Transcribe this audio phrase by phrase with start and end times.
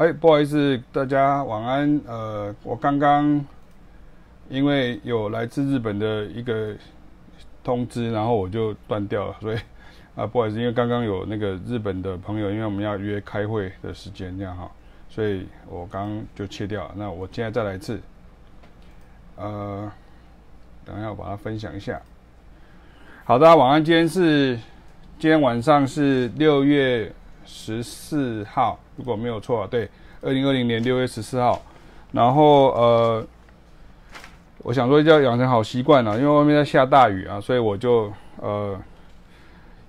[0.00, 2.00] 哎，不好意思，大家晚安。
[2.06, 3.44] 呃，我刚刚
[4.48, 6.74] 因为有来自日本的一个
[7.62, 9.58] 通知，然后我就断掉了，所以
[10.16, 14.70] 啊，不好意思，因为刚刚有那个日本的朋友，因为我们要约开会的时间，这样哈，
[15.10, 16.94] 所以我刚就切掉了。
[16.96, 18.00] 那我现在再来一次。
[19.36, 19.92] 呃，
[20.82, 22.00] 等一下我把它分享一下。
[23.24, 23.84] 好的，晚安。
[23.84, 24.56] 今天是
[25.18, 27.12] 今天晚上是六月
[27.52, 28.78] 十四号。
[28.96, 29.88] 如果没有错，对，
[30.22, 31.60] 二零二零年六月十四号，
[32.12, 33.26] 然后呃，
[34.58, 38.78] 我想说要养成好习惯了，因为外面在下大雨啊，所以我就呃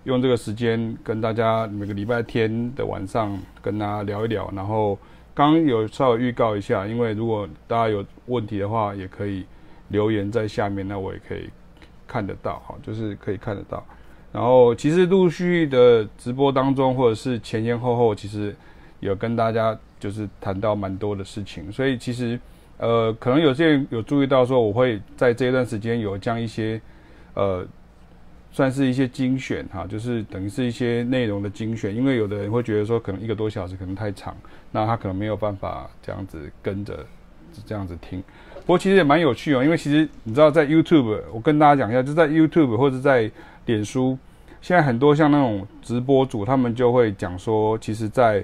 [0.05, 4.52] 用这个时间跟大家每个礼拜天的晚上跟大家聊一聊。
[4.55, 4.97] 然后
[5.35, 9.45] 刚有稍微预告一下，因为如果大家有问题的话，也可以
[9.89, 11.49] 留言在下面，那我也可以
[12.07, 13.85] 看得到哈，就是可以看得到。
[14.31, 18.55] 然后其实陆续的直播当中，或者是前前后后，其实。
[19.02, 22.39] 有跟大家就是谈到蛮多的事情，所以其实，
[22.78, 26.80] 呃，可能有些人有注意到说，我会在这一段时间有将一些，
[27.33, 27.66] 呃，
[28.52, 34.38] 算是一些精选哈，就是等于是一些内容的精选，因为有的人会觉得说，可能一个多小时可能太长，
[34.72, 37.03] 那他可能没有办法这样子跟着
[37.66, 38.22] 这样子听。
[38.59, 43.31] 不过其实也蛮有趣哦，因为其实你知道，在 YouTube，我跟大家讲一下，就在 YouTube 或者在
[43.66, 44.16] 脸书，
[44.62, 48.44] 现在很多像那种直播主，他们就会讲说，其实，在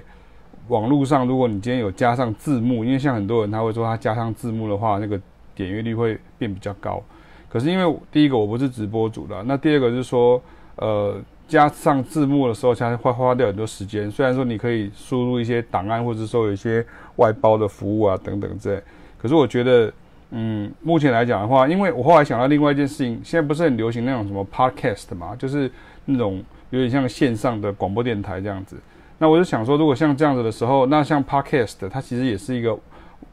[0.66, 5.18] 网络上，如果你今天有加上字幕，因为像很多人他会说他加上字幕的话，那个
[5.54, 7.02] 点阅率会变比较高。
[7.48, 10.42] 可是因为第一个我不是直播主的，那第二个是说，
[10.76, 14.10] 呃，加上字幕的时候，其实会花掉很多时间。
[14.10, 16.84] 虽然说你可以输入一些档案，或者说有一些
[17.16, 18.82] 外包的服务啊等等之类，
[19.16, 19.90] 可是我觉得，
[20.32, 25.70] 嗯，目前来讲的话，因为我后来想到另外一件事情，现在不是很流行那种什么 podcast 嘛，就是
[26.10, 28.76] 那种有点像线上的广播电台这样子。
[29.18, 32.78] 那我就想说，如果像这样子的时候，那像 Podcast，它其实也是一个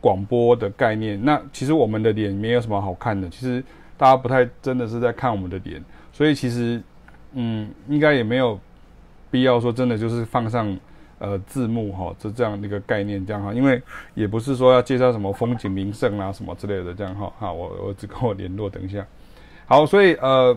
[0.02, 1.24] 广播的概念。
[1.24, 3.64] 那其实我们的脸没有什么好看的，其实
[3.96, 6.82] 大家不太真的是在看我们的脸，所以其实
[7.34, 8.60] 嗯，应该也没有
[9.30, 10.76] 必要说真的就是放上
[11.20, 13.82] 呃字幕哈，就这样的一个概念这样哈，因为
[14.16, 17.32] 也不是说要介绍什么风景名胜啊什么之类的这样哈。
[17.38, 19.06] 好，我我只跟我联络，等一下。
[19.68, 20.56] 好，所以呃，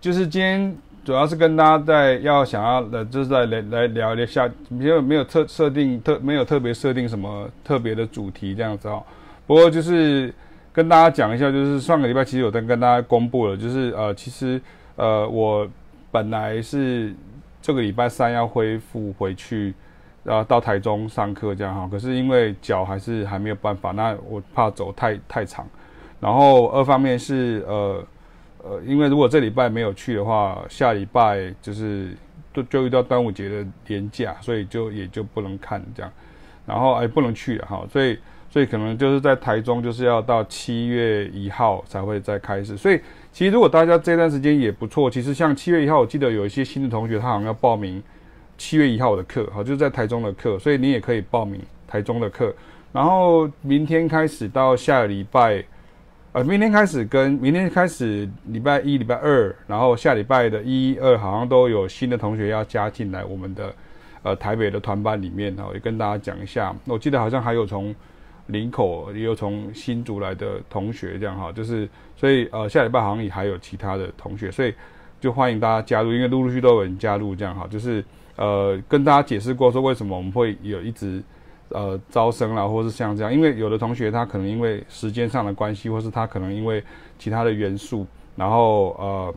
[0.00, 0.76] 就是今天。
[1.04, 9.00] 主要是跟大家在要想要的，就是在来来聊一下，没有没有特设定特没有特别设定什么特别的主题这样子哦。
[9.46, 10.34] 不过就是
[10.72, 14.60] 跟大家讲一下，就是上个礼拜其实有在跟大家公布了，就是呃其实
[14.96, 15.64] 呃我
[16.10, 17.14] 本来是
[17.62, 19.72] 这个礼拜三要恢复回去，
[20.24, 21.88] 然后到台中上课这样哈。
[21.88, 25.64] 可是因为脚还是还没有办法，那我怕走太太长，
[26.18, 28.04] 然后二方面是呃。
[28.68, 32.16] 呃，因为如果这礼拜没有去的话，下礼拜就是
[32.52, 36.12] 就就遇到端午节的年假，所以就也就不能看这样，
[36.66, 38.18] 然后哎不能去哈，所以
[38.50, 43.00] 所以可能就是在台中就是要到七月一号才会再开始，所以
[43.30, 48.02] 其实如果大家这段时间也不错，其实像七月一号，我记得有一些新的同学他好像要报名
[48.58, 52.52] 七月一号的课，好就是在台中的课，所以你也可以报名台中的课，
[52.92, 55.64] 然后明天开始到下个礼拜。
[56.36, 63.74] 呃，明天开始跟明天开始，礼拜一、礼拜二，然后下礼拜的一、二，好像都有新的同学要加进来我们的
[64.22, 66.76] 呃台北的团班里面，然后也跟大家讲一下。
[66.84, 67.94] 我记得好像还有从
[68.48, 74.74] 林口，也有从新竹来的同学这样哈，就是所以呃下礼拜好像也还有其他的同学，所以
[75.18, 78.04] 就欢迎大家加入，因为陆陆续续都有人加入这样哈，就是
[78.36, 81.22] 呃跟大家解释过说为什么我们会有一直。
[81.70, 86.80] 呃，招生啦，或是像这样，因为有的同学他可能因为时间上的关系，或是他可能因为
[87.18, 88.06] 其他的元素，
[88.36, 89.34] 然后呃，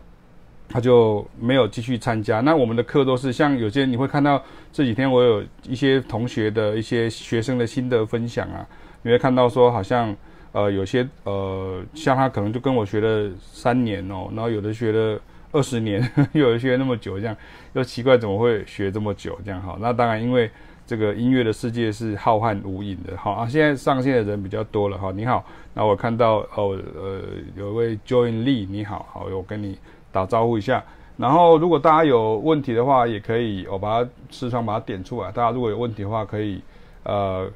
[0.69, 2.39] 他就没有继续参加。
[2.41, 4.39] 那我们的课都是像有些你会看到
[4.71, 8.63] 这几天我有一些同学的一些学生的心得分享啊，
[9.01, 10.15] 你会看到说好像
[10.51, 15.19] 呃有些呃像他可能就跟我学了三年哦，然后有的学了
[15.51, 17.35] 二十年，有的学那么久这样，
[17.73, 19.75] 又奇怪怎么会学这么久这样哈？
[19.81, 20.47] 那当然因为。
[20.89, 23.47] 这个音乐的世界是浩瀚无垠的，好啊！
[23.47, 25.45] 现在上线的人比较多了，哈，你好，
[25.75, 27.21] 那我看到哦，呃，
[27.55, 29.77] 有一位 Join Lee，你好，好，我跟你
[30.11, 30.83] 打招呼一下。
[31.15, 35.31] 然后如果大家有问题的话，也可以我把它视窗把它点出来。
[35.31, 36.59] 大家如果有问题的话，可以
[37.03, 37.47] 呃，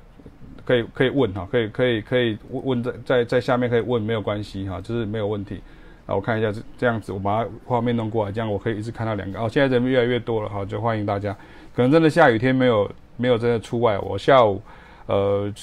[0.64, 5.60] 可以可以问哈，可以可以可以问在在在下面可以问，没有关系哈，就是没有问题。
[6.06, 9.40] 那我看一下这这样子，我把它画面弄过来，这样我可以一直看到两个。
[9.40, 11.36] 哦，现在人越来越多了，好，就欢迎大家。
[11.76, 12.88] 可能真的下雨天没有。
[13.18, 14.62] 没有真的出外，我下午，
[15.06, 15.54] 呃，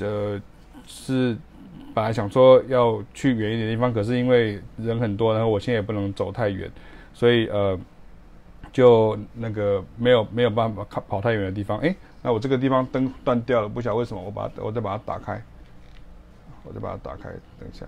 [0.00, 0.40] 呃，
[0.86, 1.36] 是
[1.94, 6.70] 本来想说要去远一点的地方，可是因为人很多，然后我现在也不能走太远，
[7.14, 7.78] 所以呃，
[8.72, 11.78] 就那个没有没有办法跑跑太远的地方。
[11.78, 15.42] 哎，那我这个地方灯断掉了，不晓得为什么，我把它我再把它打开，
[16.64, 17.86] 我再把它打开，等一下。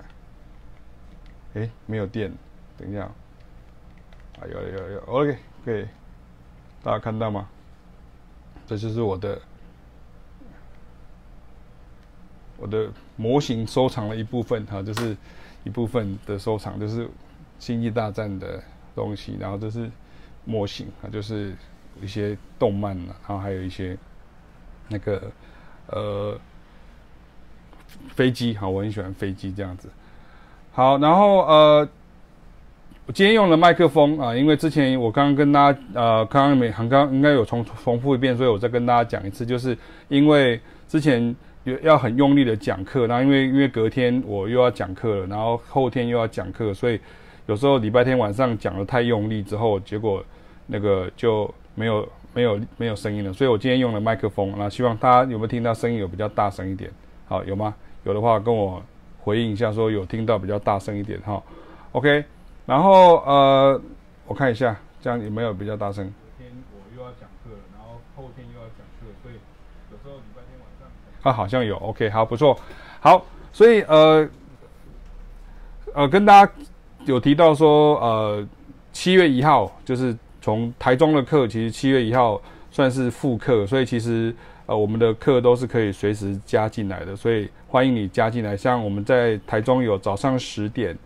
[1.54, 2.32] 哎，没有电，
[2.78, 3.02] 等一下。
[3.02, 5.84] 啊，有有有，OK，可以，
[6.82, 7.48] 大家看到吗？
[8.70, 9.40] 这就是我的
[12.56, 15.16] 我的模型收藏的一部分哈，就是
[15.64, 17.04] 一部分的收藏，就是
[17.58, 18.62] 《星际大战》的
[18.94, 19.90] 东西，然后这是
[20.44, 21.52] 模型啊，就是
[22.00, 23.98] 一些动漫啊，然后还有一些
[24.86, 25.32] 那个
[25.88, 26.38] 呃
[28.14, 29.90] 飞机哈，我很喜欢飞机这样子。
[30.70, 31.88] 好，然后呃。
[33.10, 39.76] 我今天用了麦克风啊，因为之前我刚刚跟大家呃，刚刚没，刚刚应该有重重复一遍，所以我再跟大家讲一次，就是
[40.06, 41.34] 因为之前
[41.64, 47.00] 有要很用力的讲课，然后因为因为隔天我又要讲课了，然后后天又要讲课，所以
[47.46, 50.24] 有时候礼拜天晚上讲的太用力之后，结果
[50.68, 56.88] 那个就没有没有没有声音了，所以我今天用了麦克风，那希望大家有没有听到声音有比较大声一点？
[57.26, 57.74] 好，有吗？
[58.04, 58.80] 有的话跟我
[59.18, 61.42] 回应一下，说有听到比较大声一点哈。
[61.90, 62.22] OK。
[62.70, 63.82] 然后呃，
[64.28, 66.04] 我看一下，这样有没有比较大声？
[66.04, 69.34] 昨天我又要讲课了，然后后天又要讲课，所以
[69.90, 70.88] 有时候礼拜天晚上
[71.24, 71.76] 啊，好像有。
[71.78, 72.56] OK，好，不错，
[73.00, 74.28] 好，所以呃
[75.94, 76.52] 呃，跟大家
[77.06, 78.46] 有提到说，呃，
[78.92, 82.40] 七月一号就是从台中的课，其实七月一号
[82.70, 84.32] 算是复课，所以其实
[84.66, 88.56] 呃我们的课都是可以随时加进来的，所以欢迎你加进来。
[88.56, 90.96] 像我们在台中有早上十点。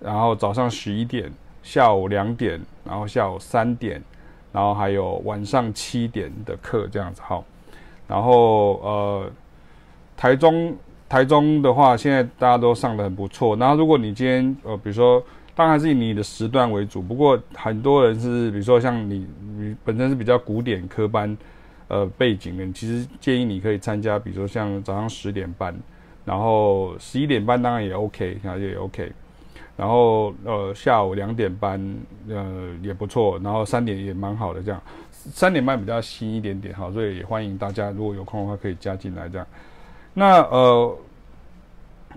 [0.00, 1.32] 然后早上十一点，
[1.62, 4.02] 下午两点，然后下午三点，
[4.52, 7.44] 然后还有晚上七点的课这样子好。
[8.06, 9.30] 然后呃，
[10.16, 10.76] 台中
[11.08, 13.56] 台中的话，现在大家都上的很不错。
[13.56, 15.22] 然后如果你今天呃，比如说，
[15.54, 17.02] 当然是以你的时段为主。
[17.02, 19.26] 不过很多人是，比如说像你
[19.56, 21.36] 你本身是比较古典科班
[21.88, 25.74] 呃背景的，其实建议你可以参加，比如说像早上十点半，
[26.24, 29.10] 然后十一点半当然也 OK，然后也 OK。
[29.76, 31.78] 然后呃下午两点半
[32.30, 34.80] 呃也不错，然后三点也蛮好的这样，
[35.10, 39.46] 三点半比较新一点点哈，所以也欢迎大家如果有空的话可以加进来这样。
[40.14, 40.96] 那呃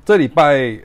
[0.06, 0.79] 这礼拜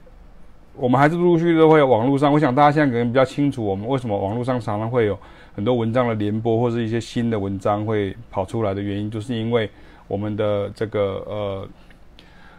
[0.75, 5.17] 我们还是陆陆续续都会有网络上，我想大家现在可能比较清楚我们为什么网络上常常会有
[5.55, 9.71] 很多文章的联播或是一些新的文章会跑出来的原因，就是因为
[10.09, 11.69] 我们的这个呃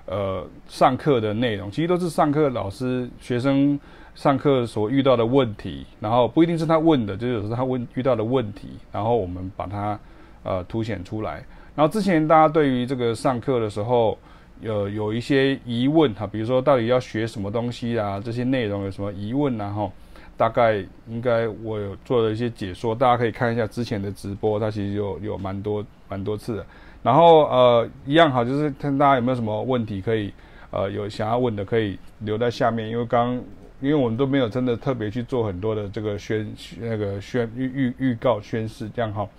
[0.06, 3.78] 呃上课的内容其实都是上课老师学生。
[4.16, 10.00] 上课所遇到的问题，然后不一定是他问的，就是有时候他问遇到的问题，然后我们把它
[10.44, 11.44] 呃凸显出来。
[11.76, 14.18] 然后之前大家对于这个上课的时候
[14.62, 19.92] 有有一些疑问哈，比如说到底要学什么东西啊，这些内容有什么疑问啊哈，
[20.38, 20.78] 大概
[21.10, 26.66] 应该我有做了一些解说，大家可以看一下之前的直播，它其实有有蛮多蛮多次的。
[27.04, 30.34] 然后呃一样哈，就是看大家有没有什么问题可以
[30.72, 33.38] 呃有想要问的可以留在下面，因为刚。
[33.86, 39.30] 因为我们都没有真的特别去做很多的这个宣那个宣预预预告宣誓这样哈，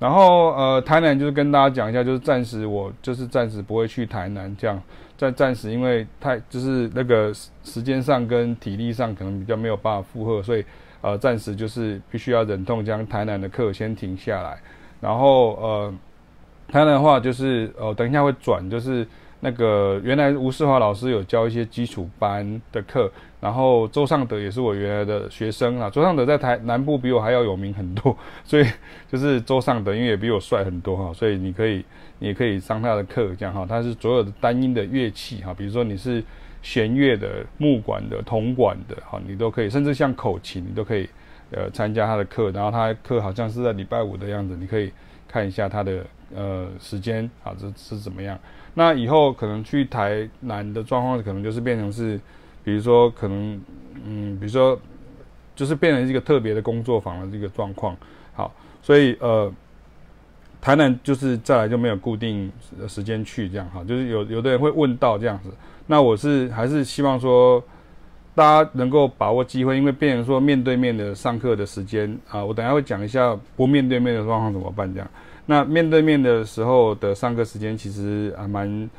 [0.00, 4.82] 然后呃台南就是跟大家讲一下，就是暂时我就是暂时不会去台南这样，
[5.16, 10.64] 暂暂时因为太就是那个时间上跟体力上可能比较没有办法负荷，所以
[11.00, 14.58] 呃暂时就是必须要忍痛将台南的课先停下来，
[15.00, 15.94] 然后呃
[16.66, 19.06] 台南的话就是呃等一下会转就是。
[19.46, 23.08] 那个原来吴世华老师有教一些基础班的课，
[23.40, 25.88] 然后周尚德也是我原来的学生啊。
[25.88, 28.66] 周尚德在台南部比我还要有名很多，所以
[29.08, 31.84] 就是周尚德因为也比我帅很多哈，所以你可以
[32.18, 33.64] 你可以上他的课这样哈。
[33.64, 36.20] 他是所有的单音的乐器哈，比如说你是
[36.60, 41.08] 弦乐的、木管的、铜管的哈，你都可以，甚至像口琴你都可以
[41.52, 42.50] 呃参加他的课。
[42.50, 44.90] 然后他课好像是在礼拜五的样子，你可以
[45.28, 48.36] 看一下他的呃时间啊，这是怎么样？
[48.78, 52.20] 那以后可能去台南的状况，可能就是变成是，
[52.62, 53.58] 比如说可能，
[54.04, 54.78] 嗯，比如说，
[55.54, 57.96] 就是变成一个特别的工作坊的这个状况。
[58.34, 58.52] 好，
[58.82, 59.50] 所以呃，
[60.60, 62.52] 台南就是再来就没有固定
[62.86, 65.50] 时间去这样哈，就是有有的人会问到这样子。
[65.86, 67.64] 那我是还是希望说，
[68.34, 75.10] 大家能够把握机会，因为变成说面对面的上课的时间啊，我等下会讲一下不面对面的状况怎么办这样。
[75.46, 78.90] 那面对面的时候的上课时间其实还蛮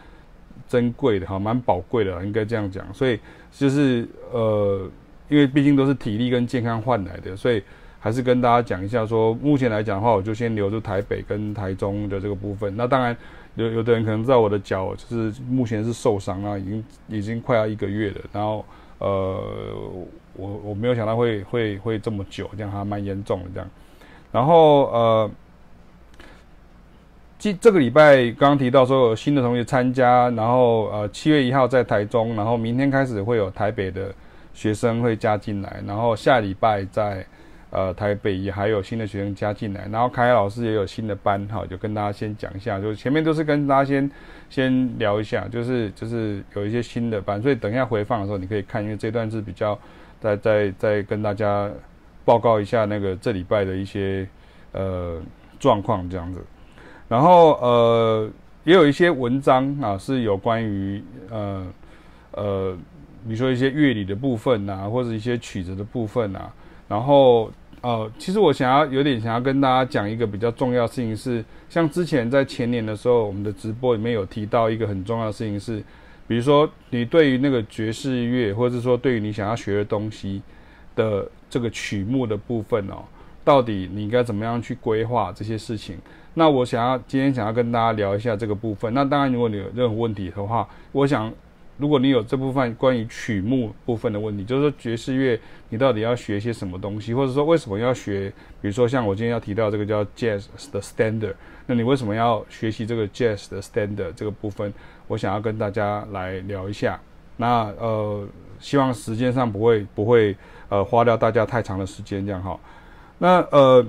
[0.68, 2.86] 珍贵的哈，蛮宝贵的，应该这样讲。
[2.94, 3.20] 所以
[3.52, 4.90] 就是呃，
[5.30, 7.62] 因为毕竟都是体力跟健康换来的，所以
[8.00, 12.76] 还是跟大家讲一下说，目前来讲的话，我就先留住台北跟台中的这个部分。
[12.78, 13.16] 那当然
[13.56, 18.22] 有有的人可能知道我的脚就是目前是受伤啊，已经已经快要一个月了。
[18.32, 18.66] 然后
[19.00, 19.42] 呃，
[20.34, 23.70] 我我没有想到会会会这么久，这样还蛮严重的这样。
[24.32, 25.32] 然后呃，
[27.40, 34.14] 这这个礼拜刚刚提到说有新的同学参加，然后呃七月一号在台中，然后明天开始会有台北的
[34.54, 37.26] 学生会加进来，然后下礼拜在。
[37.70, 44.10] 呃，台北也还有新的学生加进来，然后凯老师也有新的班，哈，就跟大家先讲一下，就前面都是跟大家先
[44.50, 49.78] 先聊一下，就是就是有一些新的班，所以等一下回放的时候你可以看，因为这段是比较
[50.22, 51.70] 再再再跟大家
[52.24, 54.26] 报告一下那个这礼拜的一些
[54.72, 55.22] 呃
[55.60, 56.42] 状况这样子，
[57.08, 58.30] 然后呃
[58.64, 61.68] 也有一些文章啊是有关于呃
[62.32, 62.78] 呃
[63.26, 66.52] 比如说一些乐理的部分啊，或者一些曲子的部分啊。
[66.88, 75.84] 然后，呃，其实我想要有点想要跟大家讲一个比较重要的事情是，像之前在前年的时候，我们的直播里面有提到一个很重要的事情是，
[76.30, 80.42] 比如说你对于那个爵士乐，或者是说对于你想要学的东西
[80.96, 83.04] 的这个曲目的部分哦，
[83.44, 85.98] 到底你应该怎么样去规划这些事情？
[86.38, 88.94] 那我想要今天想要跟大家聊一下这个部分。
[88.94, 91.34] 那当然，如果你有任何问题的话，我想。
[91.80, 95.40] 如果你有这部分关于曲目部分的问题，就是说爵士乐
[95.70, 98.34] 你到底要学些什么东西，或者说为什么要学？
[98.60, 101.36] 比如说像我今天要提到这个叫 Jazz 的 Standard，
[101.68, 104.74] 那你为什么要学习这个 Jazz 的 Standard 这个部分？
[105.08, 107.00] 我想要跟大家来聊一下。
[107.36, 108.28] 那呃，
[108.60, 110.36] 希望时间上不会不会
[110.70, 112.60] 呃花掉大家太长的时间这样哈。
[113.20, 113.86] 那呃，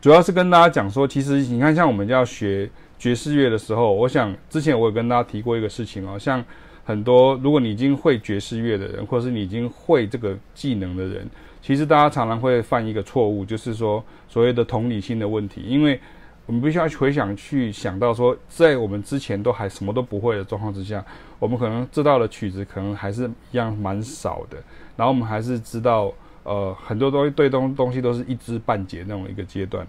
[0.00, 6.44] 主要是跟大家讲说，其实你看像我们要学爵士乐的时候，我想之前我有跟大家提过一个事情哦，像。
[6.82, 11.28] 很多，如果你已经会爵士乐的人，或是你已经会这个技能的人，
[11.62, 15.60] 其实大家常常会犯一个错误，就是说所谓的同理心的问题。
[15.60, 16.00] 因为
[16.46, 21.04] 我们必须要回想去想到说，在我们之前都还什么都不会的状况之下，
[21.38, 24.56] 我们可能知道的曲子可能还是一样蛮少的，
[24.96, 26.12] 然后我们还是知道
[26.50, 29.86] 呃很多东西对东东西都是一知半解那种一个阶段。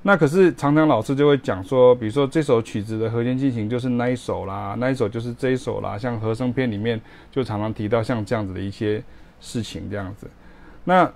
[0.00, 5.98] 那可是常常老师就会讲说，比如说这首曲子的和弦进行就是那一首啦，那一首就是这一首啦。
[5.98, 6.98] 像和声篇里面
[7.30, 9.02] 就常常提到像这样子的一些
[9.40, 10.26] 事情这样子。
[10.84, 11.12] 那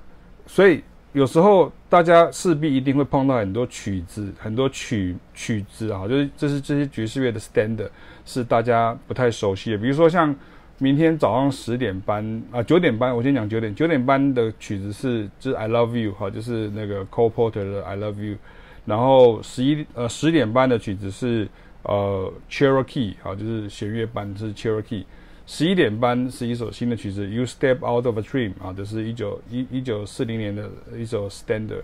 [0.47, 0.83] 所以
[1.13, 7.89] 有时候大家势必一定会碰到很多曲子，很多曲曲子啊，就是这是这些爵士乐的 standard
[8.27, 9.79] 是大家不太熟悉的。
[9.79, 10.35] 比如说像
[10.79, 18.37] 明天早上十点班啊，九点班，我先讲九点九点班的曲子是就是 I Love You 哈，就是那个 Cole Porter 的 I Love You。
[18.85, 21.49] 然后十一呃十点班的曲子是
[21.85, 25.05] 呃 Cherokee 好，就是弦乐班是 Cherokee。
[25.47, 31.83] 十一点班是一首新的曲子 You Step Out of a Dream 啊，这是一九一一九四零年的一首 Standard。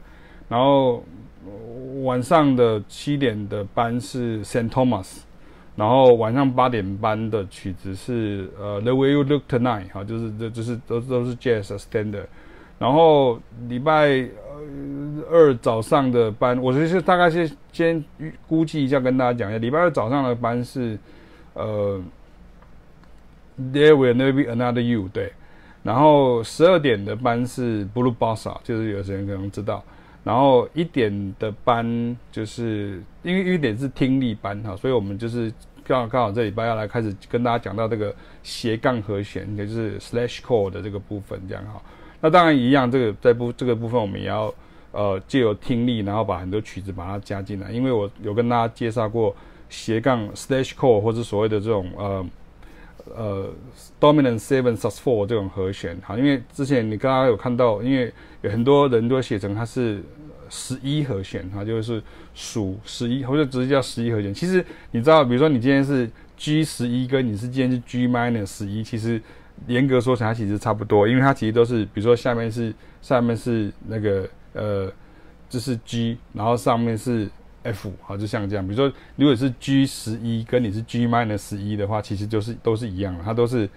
[0.49, 1.04] 然后
[2.02, 5.18] 晚上的七点的班是 Saint Thomas，
[5.79, 12.27] 然后晚上八点班的曲子是呃 The Way You Look Tonight 哈，就是这就是都都是 Jazz Standard。
[12.79, 14.29] 然后礼拜。
[15.31, 18.05] 二早上的班，我就是大概是先
[18.47, 19.59] 估计一下，跟大家讲一下。
[19.59, 20.99] 礼拜二早上的班是，
[21.55, 22.01] 呃
[23.59, 25.33] ，There will never be another you，对。
[25.83, 29.83] 然后十二点的班是 Blue Bossa，就是有些人可能知道。
[30.25, 35.53] 然后一点的班就是因为一点是听力班哈，所以我们就是
[35.88, 38.14] 刚好刚好这礼拜要来开始跟大家讲到这个
[38.45, 41.83] 斜杠和弦，也就是 Slash Chord 的这个部分，这样哈。
[42.21, 44.54] 那当然一样，这个在部这个部分我们也要。
[44.90, 47.71] 呃，借由听力，然后把很多曲子把它加进来。
[47.71, 49.37] 因为我有跟大家介绍过
[49.68, 52.26] 斜杠 slash chord 或者所谓的这种呃
[53.14, 53.50] 呃
[54.00, 55.97] dominant seven sus four 这种和弦。
[56.02, 60.02] 好，因为之前你刚刚有看到，因为有很多人都写成它是
[60.50, 62.02] 十一和弦，哈，就是
[62.35, 64.33] 属十一或者直接叫十一和弦。
[64.33, 69.21] 其实你知道，比如说你今天是 G 十一，跟你是今天是 G minor 十一，其实
[69.67, 74.28] 严格说起来，其实差不多，因为它其实都是，比如说下面是下面是那个。
[74.55, 74.90] 呃，
[75.49, 77.28] 这是 G，然后上面是
[77.62, 78.67] F，好，就像这样。
[78.67, 83.69] 比如说，如果是 G 十一，跟你是 G minus 十一的话，其实就是都是一样，它都是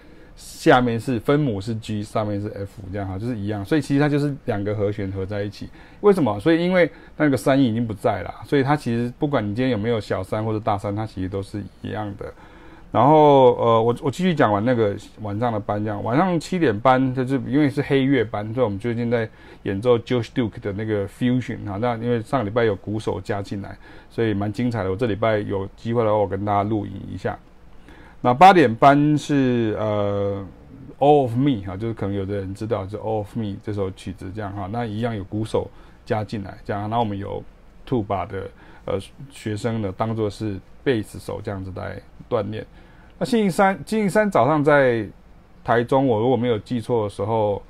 [0.41, 3.63] 下面是分母是 G，上面是 F，这样哈，就是一样。
[3.63, 5.69] 所以其实它就是两个和弦合在一起。
[6.01, 6.39] 为什么？
[6.39, 12.25] 所以因为那个三音已经不在了，所以它其实不管你今天有没有小三或者大三，它其实都是一样的。
[12.91, 19.29] 然后呃，我我继续讲完那个晚上的班，这样晚上七点班就是因为是黑月班，所以我们最近在
[19.63, 21.77] 演奏 Josh Duke 的那个 Fusion 啊。
[21.79, 23.77] 那因为上个礼拜有鼓手加进来，
[24.10, 24.91] 所以蛮精彩的。
[24.91, 27.39] 我这礼拜有机会的话，我跟大家录影一下。
[28.21, 30.45] 那八点班是呃
[30.99, 34.69] All of Me 哈，就是可能有的人知道是 All of Me 这首曲子这样哈。
[34.71, 35.69] 那一样有鼓手
[36.05, 37.43] 加进来这样，那我们有
[37.87, 38.49] tuba 的
[38.85, 38.99] 呃
[39.31, 41.99] 学生呢，当做是贝斯手这样子来
[42.29, 42.65] 锻炼。
[43.17, 45.07] 那星期三，星期三早上在
[45.63, 47.61] 台中，我如果没有记错的时候，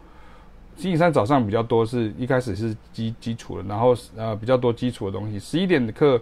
[0.76, 5.40] 星期三早上比较多，是一开始是基基础的，然后呃比较多基础的东西。
[5.40, 6.22] 十一点的课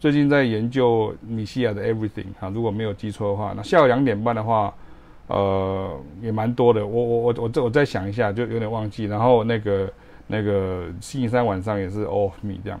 [0.00, 4.74] 最近在研究米西亚的 Everything 哈，如果没有记错的话，那下午两点半的话，
[5.26, 6.84] 呃也蛮多的。
[6.84, 9.04] 我我我我再我再想一下，就有点忘记。
[9.04, 9.92] 然后那个
[10.26, 12.80] 那个星期三晚上也是 All of Me 这样，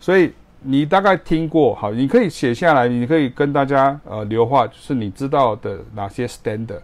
[0.00, 6.80] 所以你大概听过好，你可以写下来，你可以跟大家呃留话，就是你知道的哪些 Standard，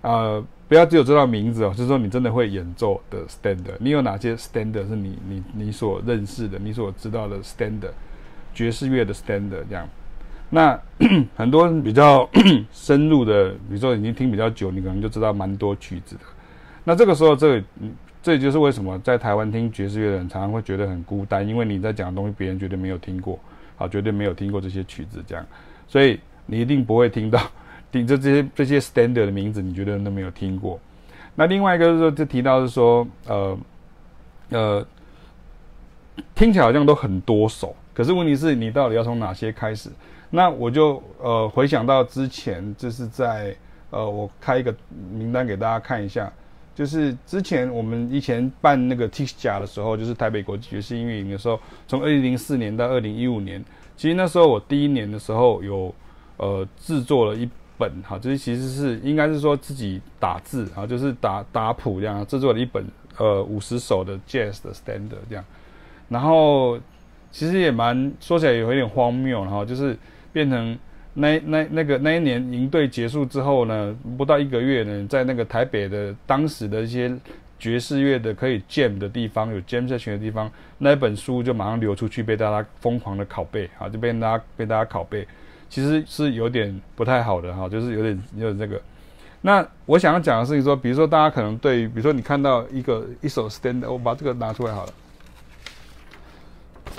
[0.00, 0.44] 呃。
[0.68, 7.90] 不要只有知道名字哦，就是说你真的会演奏的 standard，你有哪些 standard 是你你你所认识的，你所知道的 standard
[8.54, 9.88] 爵士乐的 standard 这样。
[10.50, 10.78] 那
[11.34, 12.28] 很多人比较
[12.72, 16.22] 深入的，比如说已经听比较久，你可能就知道蛮多曲子的。
[16.84, 17.62] 那这个时候，这
[18.22, 23.38] 这也就是为什么在台湾听爵士乐的人常常会觉得很孤单，因为你在讲的东西别人绝对没有听过，
[23.76, 25.46] 好，绝对没有听过这些曲子这样，
[25.88, 27.40] 所以你一定不会听到。
[27.92, 30.80] 顶着这些这些 standard 的名字，你觉得都没有听过？
[31.34, 33.58] 那另外一个就是说，就提到是说，呃，
[34.48, 34.86] 呃，
[36.34, 39.90] 听起来好像都很多首，可是问题是你到底要从哪些开始？
[40.30, 43.54] 那我就呃回想到之前，就是在
[43.90, 44.74] 呃我开一个
[45.10, 46.32] 名单给大家看一下，
[46.74, 53.64] 就是之前我们以前办那个 Tish 甲的时候，就是台北国际爵士音乐营的时候，从二零零四年到二零一五年，
[53.96, 55.94] 其实那时候我第一年的时候有
[56.36, 57.48] 呃制作了一。
[57.78, 65.44] 本哈，就是其实是应该是说自己打字啊，就是打打谱这样制作了一本呃五十首的 Jazz 的 Standard 这样，
[66.08, 66.78] 然后
[67.32, 69.96] 其实也蛮说起来有一点荒谬，然后就是
[70.32, 70.78] 变成
[71.14, 77.12] 那那那个那一年营队结束之后呢，不到一个月呢，在那个台北的当时的一些
[77.58, 85.26] 爵士乐的可以 Jam 的地方，有 Jam 社群的地方，那本书就马上流出去，被大家疯狂的拷贝啊，就被大家被大家拷贝。
[85.68, 88.78] 其实是有点不太好的哈，就是有点有点这个。
[89.40, 94.92] 那我想要讲的是说，比如说大家可能对，比如说你看到一个一首 stand，我把这个拿出来好了。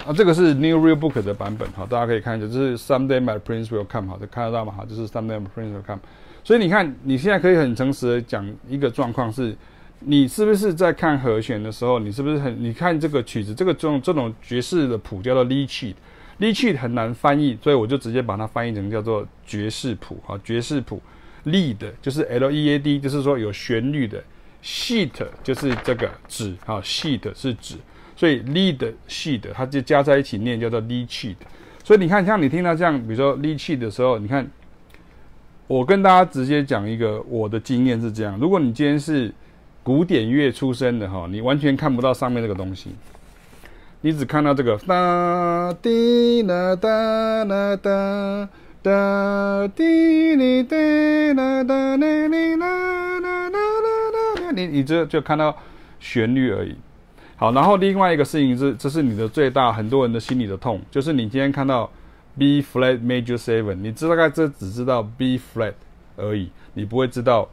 [0.06, 4.74] 啊，这个是 New Real Book 的版本哈，大家可以看一下，这是 Someday My Prince Will Come 好这，看得到吗？
[4.78, 6.00] 哈，就是 Someday My Prince Will Come。
[6.44, 9.56] 所以你看，你现在可以很诚实的讲一个状况是，
[10.00, 21.02] 你是不是在看和弦的时候，你是不是很你看这个曲子，这个这种这种爵士的谱叫做 Lead Sheet，Lead 很难翻译，所以我就直接把它翻译成叫做爵士谱啊，爵士谱。
[21.46, 24.22] Lead 就是 L E A D，就是说有旋律的。
[24.64, 25.12] Sheet
[25.44, 27.76] 就是这个纸啊，Sheet 是纸，
[28.24, 31.36] 所以 Lead sheet 它就加在一起念叫做 Lead sheet。
[31.84, 34.50] 所以你看，像你听到这样，比如说 Lead sheet 的时候，你看，
[35.68, 39.30] 我跟大家直接讲一个我的经验是这样：如果你今天是
[39.84, 42.96] 古典乐出身的哈，你完全看不到上面这个东西。
[44.00, 48.50] 你只看到这个哒滴啦哒啦哒
[48.82, 50.78] 哒滴哩哒
[51.34, 55.54] 啦哒哩哩啦啦啦啦啦，你你这就看到
[56.00, 56.74] 旋律而已。
[57.36, 61.90] 好，然后另外一个事情是，这是你的最大很多人的心里的痛，就是你今天看到
[62.38, 65.74] B flat major seven，你知道大概这只知道 B flat
[66.16, 67.50] 而已，你不会知道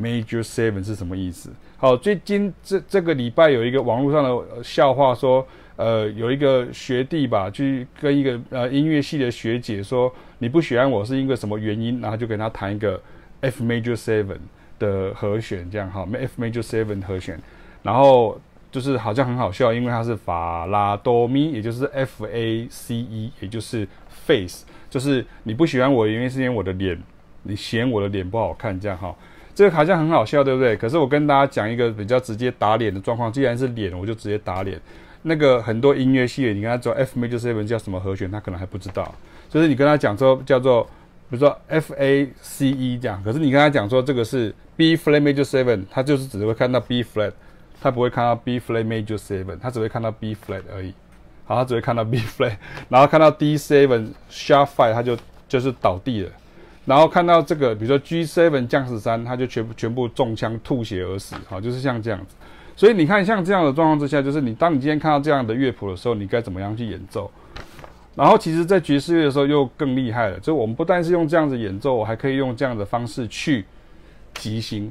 [0.00, 1.50] major seven 是什么意思。
[1.76, 5.46] 好，最近这这个礼拜有一个网络上的笑话说。
[5.78, 12.00] 呃，有一个学弟吧，去跟一个呃音乐系的学姐说，你不喜欢我是因为什么原因？
[12.00, 12.98] 然后就跟他弹一个
[13.42, 14.38] F major seven
[14.78, 17.38] 的和弦，这样哈，F major seven 和弦，
[17.82, 27.00] 然后就是好像很好笑，因为它是法拉多咪，也就是 F A C E，也就是 face，就是你不喜欢我，因为是因为我的脸，
[27.42, 29.14] 你嫌我的脸不好看，这样哈，
[29.54, 30.76] 这个好像很好笑，对不对？
[30.76, 34.80] 可是我跟大家讲一个比较直接打脸的状况，既然是脸，我就直接打脸。
[35.22, 39.12] 那个很多音乐系的，你跟他说 F major seven 叫什么和弦，他可能还不知道。
[39.48, 40.84] 就是你跟他讲说叫做，
[41.28, 47.32] 比如说 F A C E 这样，可是你跟他讲说这个是 B flat major seven，他就是只会看到 B flat，
[47.86, 50.92] 他不会看到 B flat major seven，他只会看到 B flat 而已。
[51.44, 52.56] 好，他只会看到 B flat，
[52.90, 55.16] 然后看到 D seven sharp five，他就
[55.48, 56.30] 就是倒地了。
[56.84, 61.36] 然后看到这个，比如说 G seven 降十三，他就全部全部中枪吐血而死。
[61.48, 62.34] 好，就是像这样子。
[62.74, 67.30] 所以你看，像这样的状况之下，就是你当你今天看到这样的乐谱的时候，你该怎么样去演奏？
[68.16, 73.64] 然后，其实，在爵士乐的时候又更厉害了，就我们不但是用这样子演奏，我还可以用这样的方式去
[74.34, 74.90] 即兴。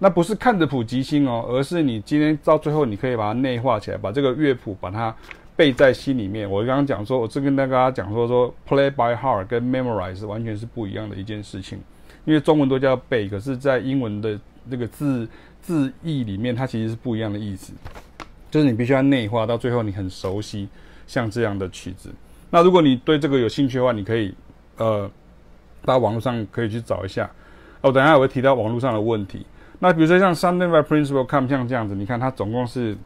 [0.00, 5.14] 那不是看着谱即兴哦，而是你今天到最后，你可以把它内化起来，把这个乐谱把它
[5.54, 6.50] 背在心里面。
[6.50, 11.78] 我刚刚讲说，我这跟大家讲说，说 play by heart 跟 memorize 完全是不一样的一件事情，
[12.24, 15.28] 因为中文都叫背，可是在英文的那个字。
[15.62, 17.74] 字义里面，它其实是不一样的意思，
[18.50, 20.66] 就是你必须要内化到最后，你很熟悉
[21.06, 22.10] 像这样的曲子。
[22.48, 24.34] 那如果你对这个有兴趣的话，你可以
[24.78, 25.08] 呃，
[25.84, 27.30] 到网络上可以去找一下。
[27.82, 29.44] 哦，等下我会提到网络上的问题。
[29.80, 32.96] 那比如说像 Something by Principle Come 像这样子，你看它总共是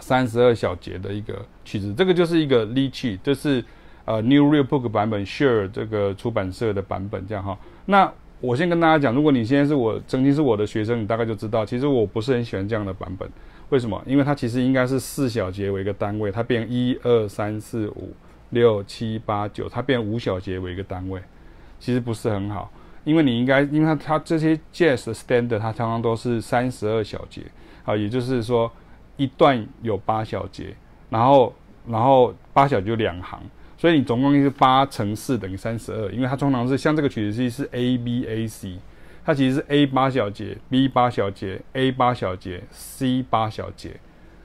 [0.00, 3.64] 三十二小节的一个曲子，这个就是一个 Leaky，这是
[4.04, 7.56] 呃 New Real Book 版本，Shure 这个出版社的版本这样哈。
[7.86, 13.26] 那我先跟大家讲，如果你现在是我曾经是我的学生，你大概就知道，其实我不是很喜欢这样的版本。
[13.70, 14.00] 为什么？
[14.06, 18.12] 因为它其实应该是四小节为一个单位，它变一二三四五
[18.50, 21.20] 六七八九，它变五小节为一个单位，
[21.80, 22.70] 其实不是很好。
[23.06, 27.42] 因为你应该，因为它它这些 Jazz 的 Standard 它常常都是三十二小节
[27.84, 28.70] 啊，也就是说
[29.16, 30.74] 一段有八小节，
[31.08, 31.54] 然后
[31.86, 33.40] 然后八小节就两行。
[33.78, 38.78] 所以你总共是八乘四等于三十二，因为它通常是像这个曲子其实是 A B A C，
[39.24, 44.00] 它其实是 A 八小节，B 八小节，A 八小节，C 八小节。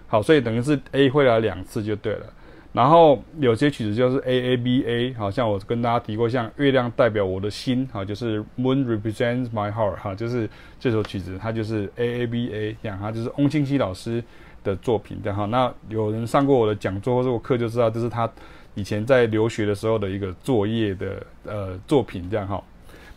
[0.07, 2.25] 好，所以等于是 A 会来两次就对了。
[2.73, 14.23] 然后有些曲子就是 A A B A，好像我跟大家提过，像月亮代表我的心，哈，就是 Moon represents my heart，哈，就是这首曲子它就是 A A B A，这样哈，就是翁清溪老师
[14.63, 15.45] 的作品，这样哈。
[15.45, 18.29] 那有人上过我的讲座或者我课就知道，这是他。
[18.73, 22.63] 以前在留学的时候的一个作业的呃作品这样哈，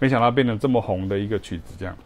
[0.01, 1.97] 没想到变成这么红的一个曲子这样。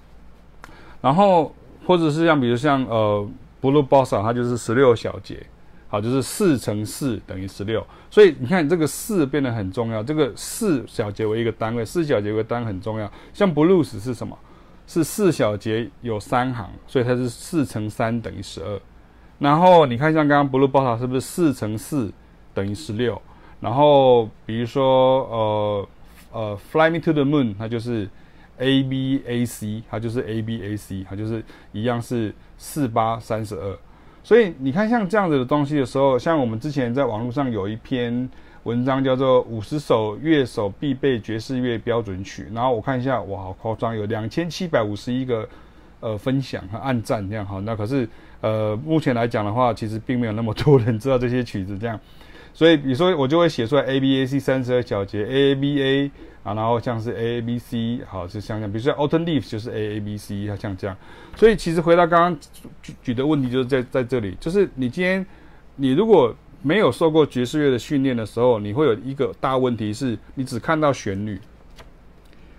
[1.01, 1.51] 然后
[1.87, 3.27] 或者是像比如像呃
[3.63, 5.43] Blue Bossa 它就是十六小节，
[5.89, 13.11] 好，就是四乘四等于十六，所以你看这个四变得很重要，这个四小节为一个单位，四小节为单位很重要。
[13.33, 14.39] 像 Blues 是什么？
[14.87, 18.81] 是四小节有三行，所以它是四乘三等于十二。
[19.39, 22.13] 然后你看像刚刚 Blue Bossa 是不是四乘四
[22.53, 23.21] 等于十六？
[23.61, 25.89] 然后，比如说，呃，
[26.31, 28.09] 呃，Fly Me to the Moon，它就是
[28.59, 33.77] A B A C，它就是 A B A C，它就是一样是四八三十二。
[34.29, 38.29] 所以你看，像这样子的东西的时候，像我们之前在网络上有一篇
[38.65, 45.49] 文章叫做《五十首乐手必备爵士乐标准曲》，然后我看一下，哇，好夸张，有两千七百五十一个
[46.01, 47.59] 呃分享和按赞这样哈。
[47.65, 48.07] 那可是
[48.43, 51.99] 呃，目前来讲的话，其实并没有那么多人知道这些曲子这样。
[52.59, 56.11] 所以，比如说，我就会写出来 A B A C 三十二小节 A A B A
[56.43, 58.73] 啊，然后像是 A A B C，好，就像这样。
[58.73, 60.97] 比如说 Autumn Leaves 就是 A A B C，它像这样。
[61.37, 62.41] 所以，其实回到刚刚
[62.83, 65.25] 举举的问题，就是在在这里，就是你今天
[65.77, 71.41] 你如果没有受过爵士乐的训练的时候，你会有一个大问题是，你只看到旋律，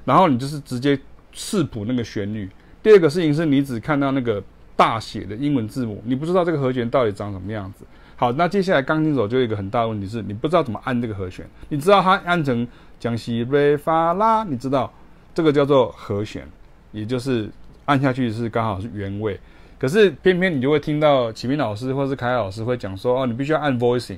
[0.05, 0.97] 然后你就是直接
[1.33, 2.49] 视谱那个旋律。
[2.81, 4.41] 第二个事情是你只看到那个
[4.77, 7.83] 大写的英文字母，你不知道这个和弦到底长什么样子。
[8.19, 11.47] 好，那接下来钢琴手就有一个很大的问题是，你不知道怎么按这个和弦。
[11.69, 12.67] 你知道它按成
[12.99, 14.91] 降西瑞发拉，你知道
[15.33, 16.45] 这个叫做和弦，
[16.91, 17.49] 也就是
[17.85, 19.39] 按下去是刚好是原位。
[19.79, 24.17] 可是偏偏你就会听到启明老师或是凯凯老师会讲说，哦，你必须要按 voicing。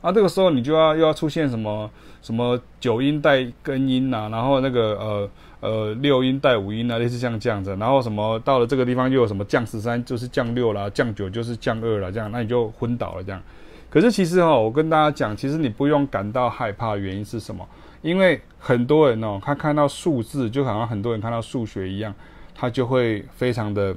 [0.00, 1.90] 啊，这个时候你就要又要出现什么
[2.22, 5.30] 什么九音带根音呐，然后那个呃。
[5.60, 13.42] 呃，六音带五音啊，类似像这样子，然后什么到了这个地方又有什么降十三就是降六啦，降九就是降二啦，这样，那你就昏倒了这样。
[13.90, 17.66] 可是其实哦，我跟大家讲，其实你不用感到害怕，原因是什么？
[18.02, 22.14] 因为很多人哦，他看到数字就好像很多人看到数学一样，
[22.54, 23.92] 他就会非常的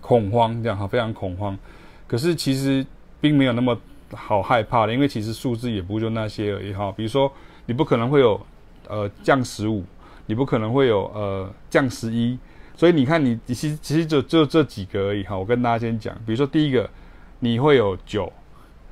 [0.00, 1.58] 恐慌，这样哈，非常恐慌。
[2.06, 2.86] 可是其实
[3.20, 3.78] 并没有那么
[4.12, 6.92] 好害怕的，因为其实数字也不就那些而已哈。
[6.96, 7.32] 比如说，
[7.66, 8.40] 你不可能会有
[8.88, 9.84] 呃降十五。
[10.26, 12.38] 你不可能会有呃降十一，
[12.76, 15.36] 所以你看你其实其实就就这几个而已哈。
[15.36, 16.88] 我跟大家先讲，比如说第一个，
[17.40, 18.32] 你会有九，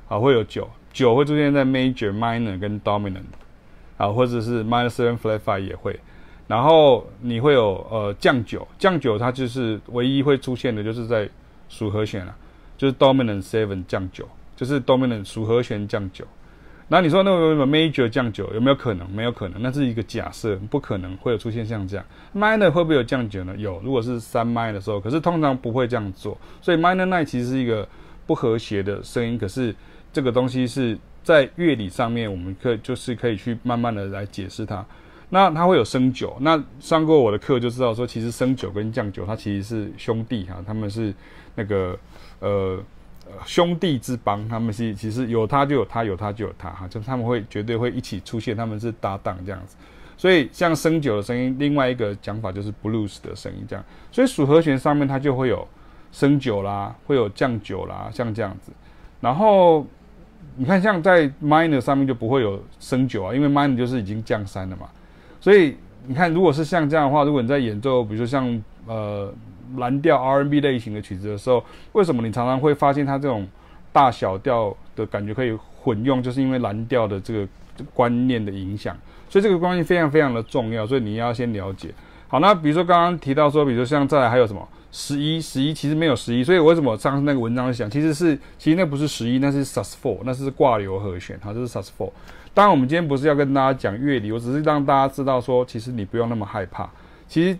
[0.09, 3.23] 啊会有九，九会出现在 major、minor 跟 dominant，
[3.95, 5.97] 啊或者是 minor seven flat five 也会，
[6.47, 11.29] 然后你会有呃降九，降九它就是唯一会出现的就是在
[11.69, 12.35] 属和弦了，
[12.77, 14.27] 就是 dominant seven 降九，
[14.59, 16.25] 就是 dominant 属和弦降九。
[16.89, 19.09] 那你说那个 major 降九有没有可能？
[19.09, 22.05] 没有可能，那是一个假设，不可能会有出现像这样。
[22.35, 23.55] minor 会不会有降九呢？
[23.57, 26.37] 有，如果是三 minor 的时候，可是通常不会这样做。
[26.61, 27.87] 所以 minor nine 其实是一个
[28.27, 29.73] 不和谐的声音，可是
[30.11, 34.85] 这个东西是在乐理上面，我们可就是可以去慢慢的来解释它。
[35.29, 41.13] 那它会有升九，那上过我的课就知道说，其实升九跟降九它其实是兄弟哈，他们是
[41.55, 41.95] 那个
[42.39, 42.83] 呃。
[43.45, 49.75] 兄弟之邦，他们是其实有他就有他，有他就有他哈，就他们会绝对会一起出现，他们是搭档这样子。
[50.17, 53.85] 所以像升九的声音，另外一个讲法就是 blues 的声音这样。
[54.11, 55.67] 所以属和弦上面它就会有
[56.11, 58.71] 升九啦，会有降九啦，像这样子。
[59.21, 59.85] 然后
[60.55, 64.89] 你看像在 minor 上面就不会有升九啊，因为 minor 就是已经降三了嘛。
[65.39, 69.33] 所以你看，如果是像这样的话，如果你在演奏，比如说像呃。
[69.77, 73.47] 蓝调 R&B 类型的曲子的时候，为什么你常常会发现它这种
[73.91, 76.21] 大小调的感觉可以混用？
[76.21, 77.47] 就是因为蓝调的这个
[77.93, 78.97] 观念的影响，
[79.29, 81.93] 所以这个关系非常非常的重要，所以你要先了解。
[82.27, 92.09] 好，那比如说刚刚提到说，比如说像再来还有什么十一十一其实没有十一，所以为什么上次那个文章讲，其实是其实那不是十一，那是 sus4，那是挂留和弦，好，这是 sus4。
[92.53, 96.89] 当然，我们今天不是要跟大家讲乐理，我只是让大家知道说，其实你不用那么害怕，
[97.27, 97.57] 其实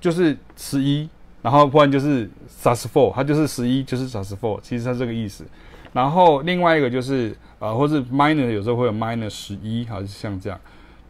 [0.00, 1.08] 就是十一，
[1.42, 2.30] 然后不然就是
[2.62, 5.44] sus4，它就是十一，就是 sus4，其实它这个意思。
[5.92, 10.58] 然后另外一个就是呃，或是 minor 有时候会有 minor 十一，还是像这样。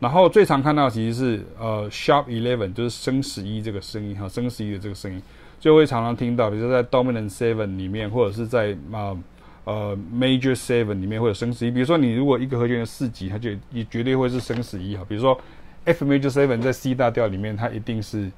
[0.00, 5.22] 然后最常看到其实是呃 sharp eleven，就是升十一这个声音哈，升十一的这个声音，
[5.60, 9.16] 就会常常听到，比如说在 dominant seven 里面，或者是在啊
[9.64, 11.70] 呃，呃 major seven 里面会有升十一。
[11.70, 15.04] 比如说你如果一个和弦的四级，它就也绝对会是升十一哈。
[15.08, 15.40] 比如说
[15.84, 18.28] F major seven 在 C 大调里面，它一定是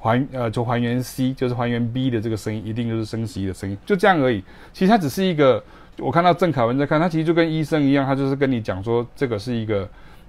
[0.00, 4.42] 还呃就还原 C，就是还原 B 的这个声音，一定就是升十一的声音，就这样而已。
[4.72, 5.62] 其实它只是一个，
[5.98, 9.88] 我看到郑凯文在看，他其实就跟医生一样，他就是跟你讲说这个是一个。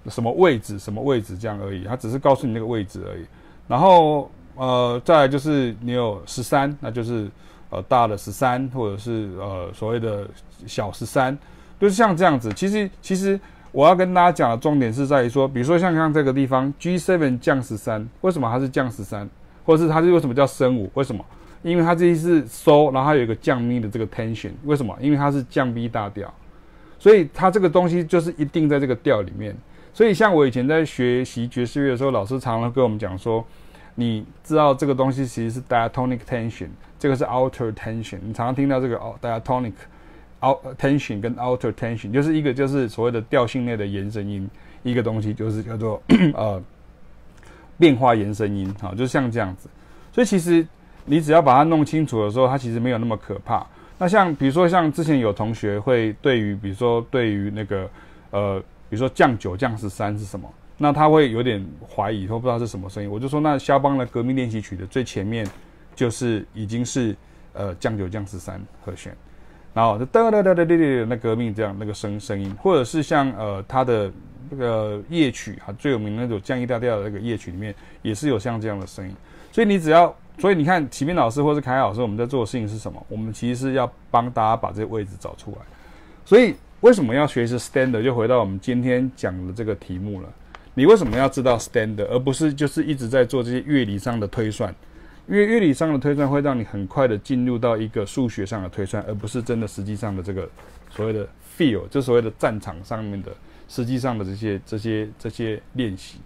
[0.10, 3.24] 什么位置，什么位置这样而已，他只是告诉你那个位置而已。
[3.68, 7.30] 然后呃，再来就是你有十三，那就是
[7.70, 10.28] 呃大的十三，或者是呃所谓的
[10.66, 11.38] 小十三，
[11.80, 12.52] 就是像这样子。
[12.54, 13.40] 其实其实
[13.72, 19.30] 我要跟大家讲的重点是在于说，比如说像像这个地方 G7 降十三，为什么它是降十三？
[19.66, 20.90] 或是它是为什么叫升五？
[20.94, 21.24] 为什么？
[21.64, 24.98] 因为它这里是收然后它有一个降咪的这个 tension，为什么？
[25.00, 26.34] 因为它是降 B 大调，
[26.98, 29.56] 所以它这个东西就是一定在这个调里面。
[29.94, 33.46] 所以，像我以前在学习爵士乐的时候，老师常常跟我们讲说，
[33.96, 38.18] 你知道这个东西其实是 diatonic tension，这个是 outer tension。
[38.24, 39.74] 你常常听到这个哦，diatonic
[40.42, 44.50] out tension 跟 outer tension，就是一个就是所谓的调性内的延伸音，
[44.82, 46.02] 一个东西就是叫做
[46.34, 46.64] 呃
[47.82, 49.68] 变化延伸音，好，就像这样子。
[50.14, 50.66] 所以其实
[51.04, 53.68] 你只要把它弄清楚的时候，它其实没有那么可怕。
[53.98, 57.90] 那像比如说像之前有同学会对于比如说对于那个
[58.30, 58.64] 呃。
[58.92, 60.46] 比如说降九降十三是什么？
[60.78, 63.10] 那他会有点怀疑，说不知道是什么声音。
[63.10, 65.48] 我就说，那肖邦的革命练习曲的最前面
[65.96, 67.16] 就是已经是
[67.54, 69.16] 呃降九降十三和弦，
[69.74, 74.12] 然后哒哒哒哒哒哒那革命这样那个声声音，或者是像呃他的
[74.52, 79.16] 那个夜曲哈最有名那种降 E 大调的那个夜曲里面也是有像这样的声音。
[79.52, 83.04] 所以你只要，所以你看启明老师或是凯凯老师，我们在做的事情是什么？
[83.10, 85.58] 我们其实是要帮大家把这个位置找出来，
[86.24, 86.54] 所以。
[86.82, 88.02] 为什么要学习 standard？
[88.02, 90.28] 就回到我们今天讲的这个题目了。
[90.74, 94.74] 你为什么要知道 standard，而不是就是一直在做这些乐理上的推算？
[95.28, 100.50] 因为乐理上的推算会让你很快的进入到一个数学上的推算，而不是真的实际上的这个
[100.90, 103.32] 所谓的 feel，就所谓的战场上面的
[103.72, 106.18] 实际上的这些这些这些练习。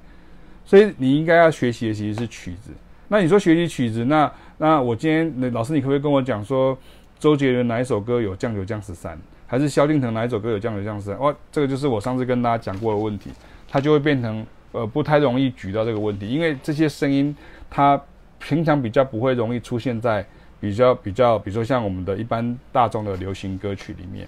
[0.66, 2.72] 所以你应该要学习的其实是曲子。
[3.08, 6.76] 那你说学习曲子，那那我今天那老师，你可不可以跟我讲说，
[7.20, 9.16] 周杰伦哪一首歌有降九降十三？
[9.46, 11.14] 还是萧敬腾哪一首歌有这样的这样子？
[11.18, 13.30] 哇，这个就是我上次跟大家讲过的问题，
[13.70, 17.36] 它就会变成呃不太容易举到这个问题，因为这些声音
[17.70, 18.02] 它
[18.40, 20.26] 平常比较不会容易出现在
[20.60, 24.28] 比较比较，比如说像我们的一般大众的流行歌曲里面，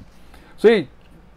[0.55, 0.85] 所以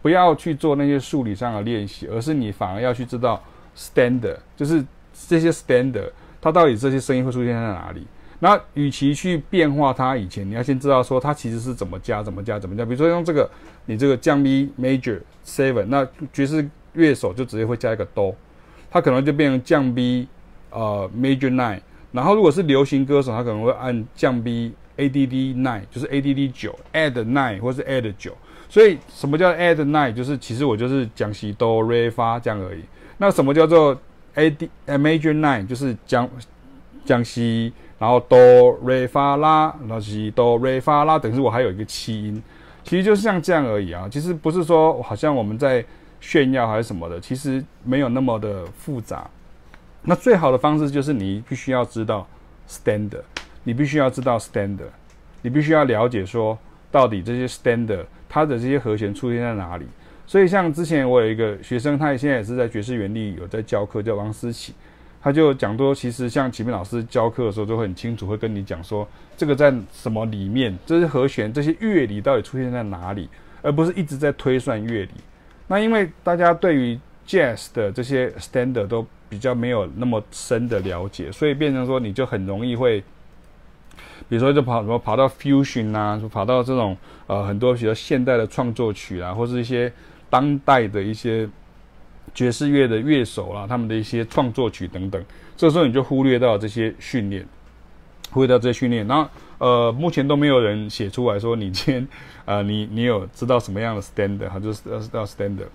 [0.01, 3.41] 不要去做那些数理上的练习，而是你反而要去知道
[3.77, 4.83] standard，就是
[5.27, 6.09] 这些 standard
[6.41, 8.05] 它到底这些声音会出现在哪里。
[8.39, 12.83] 那与其去变化它，以前你要先知道说它其实是怎么加、怎么加、怎么加。
[12.83, 13.47] 比如说用这个，
[13.85, 18.35] 你这个降 B major seven，那爵士乐手就直接会加一个哆，
[18.89, 20.27] 它可能就变成降 B
[20.71, 21.79] 呃 major nine。
[22.11, 25.11] 然后如果是流行歌手，他可能会按降 B add
[25.55, 28.35] nine，就是 add 九 add nine 或是 add 九。
[28.71, 30.13] 所以什么叫 add nine？
[30.13, 32.81] 就是其实我就是降西哆瑞发这样而已。
[33.17, 33.93] 那什么叫做
[34.33, 35.67] add major nine？
[35.67, 36.27] 就是降
[37.03, 37.73] 降西。
[37.99, 38.39] 然后哆
[38.81, 42.41] 瑞发拉，那是哆瑞发拉，等于是我还有一个七音，
[42.83, 44.07] 其实就是像这样而已啊。
[44.09, 45.85] 其实不是说好像我们在
[46.19, 49.29] 炫耀还是什么的，其实没有那么的复杂。
[50.01, 52.27] 那最好的方式就是你必须要知道
[52.67, 53.21] standard，
[53.65, 54.89] 你必须要知道 standard，
[55.43, 56.57] 你必须要了解说
[56.89, 59.85] 到底这些 standard 它的这些和弦出现在哪里。
[60.25, 64.73] 所以像之前我有一个学生，他现在也是在爵士园地有在教课，叫王思琪。
[65.21, 73.27] 他就讲多，其实像启明老师教课的时候，就会很清楚，会跟你讲说，这个在什么里面，这些和弦、这些乐理到底出现在哪里，
[73.61, 75.11] 而不是一直在推算乐理。
[75.67, 83.03] 那因为大家对于 Jazz 的这些 Standard 都比较没有那么深的了解，所以变成说你就很容易会，
[84.31, 86.95] 比如说就跑什么跑到 Fusion 啊，就跑到这种
[87.27, 89.91] 呃很多比较现代的创作曲啊，或是一些
[90.29, 91.49] 当代的一些。
[92.33, 95.21] 爵士乐的乐手啦，他们的一些创作曲等等，
[95.57, 97.45] 这时候你就忽略到这些训练，
[98.29, 99.05] 忽略到这些训练。
[99.05, 102.07] 然后，呃，目前都没有人写出来说你今天，
[102.45, 105.67] 呃，你你有知道什么样的 standard，哈，就是知道 standard。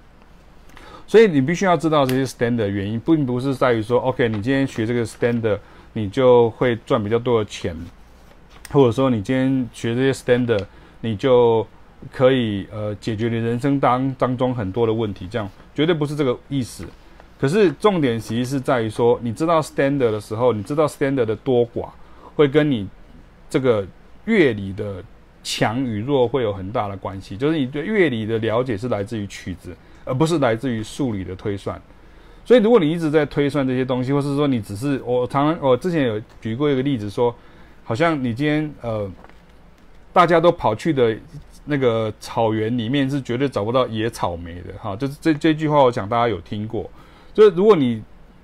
[1.06, 5.58] 所以你必须要知道这些 standard 原因，并不是在于说，OK，你今天学这个 standard，
[5.92, 7.76] 你就会赚比较多的钱，
[8.76, 10.62] 或者说你今天学这些 standard，
[11.00, 11.66] 你就
[12.12, 16.84] 可以呃解决你人生当当中很多的问题，这样绝对不是这个意思。
[17.40, 21.88] 可是重点其实是在于说，你知道 standard 的时候，你知道 standard 的多寡，
[22.34, 22.86] 会跟你
[23.48, 23.86] 这个
[24.26, 25.02] 乐理的
[25.42, 27.34] 强与弱会有很大的关系。
[27.34, 31.80] 就是你对乐理的了解是来自于曲子，而不是来自于数理的推算。
[32.44, 37.34] 所以如果你一直在推算这些东西，或是说你只是我常常我之前有举过一个例子说，
[37.86, 39.10] 好像你今天呃
[40.12, 41.16] 大家都跑去的
[41.64, 46.90] 那个草原里面是绝对找不到野草莓的哈，就是这这句话我想大家有听过。
[47.32, 48.02] 就是如果你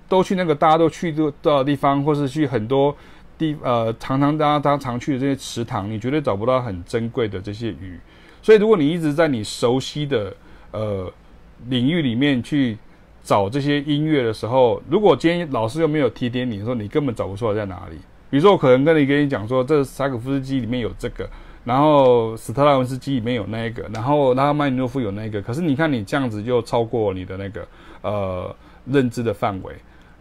[0.08, 2.94] 都去那个大家都去到的地方，或是去很多
[3.36, 7.98] 地呃常常大家常常去的这些池塘，你绝对找不到很珍贵的这些鱼。
[8.42, 10.34] 所以如果你一直在你熟悉的
[10.70, 11.12] 呃
[11.68, 12.76] 领域里面去
[13.24, 17.96] 找这些音乐的时候，如果今天老师又没有提点你的时候，你根本找不出来在哪里。
[18.32, 21.30] 比如说我可能跟你跟你讲说，这柴可夫斯基里面有这个，
[21.62, 25.40] 然后斯特拉文斯基里面有那一个，然后拉赫曼尼诺夫有那个。
[25.40, 27.68] 可是你看你这样子就超过你的那个
[28.00, 28.56] 呃。
[28.84, 29.72] 认知的范围，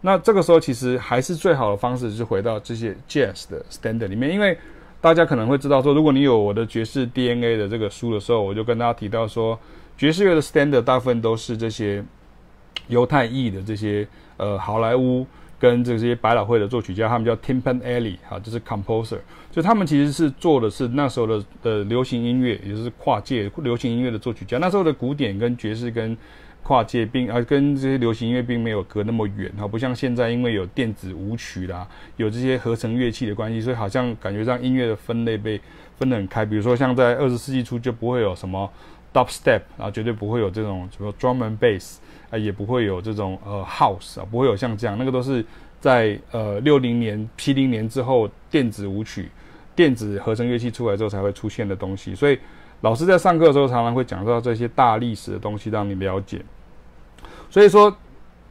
[0.02, 4.56] 那这个时候其实还是最好的方式，是回到这些 jazz 的 standard 里面，因为
[5.00, 9.58] 大家可能会知道说，如果你有我的爵士 DNA 的这个书的时候，我就跟大家提到说，
[9.98, 12.04] 爵士乐的 standard 大部分都是这些
[12.86, 15.26] 犹太裔的这些呃好莱坞
[15.62, 19.18] 跟这些百老汇的作曲家，他们叫 Timpan Alley 哈，就是 composer，
[19.52, 26.18] 就他们其实是做的是那时候的的流行音乐，也就是跨界流行音乐的作曲家，那时候的古典跟爵士跟
[26.64, 35.60] 跨界并啊，跟这些流行音乐并没有隔那么远哈，不像现在，因为有电子舞曲啦，有这些合成乐器的关系，所以好像感觉上音乐的分类被
[35.96, 36.44] 分得很开。
[36.44, 38.68] 比如说像在二十世纪初就不会有什么
[39.14, 41.98] dubstep 然啊，绝对不会有这种什么 drum and bass
[42.32, 45.44] 啊，也不会有这种呃 house 啊，不会有像这样，那个都是
[45.80, 49.30] 在呃六零年、七零年之后电子舞曲、
[49.76, 52.36] 电子合成乐器出来之后才会出现的东西，所以。
[52.82, 56.42] 老师在上课的时候，常常会讲到这些大历史的东西，让你了解。
[57.48, 57.96] 所以说，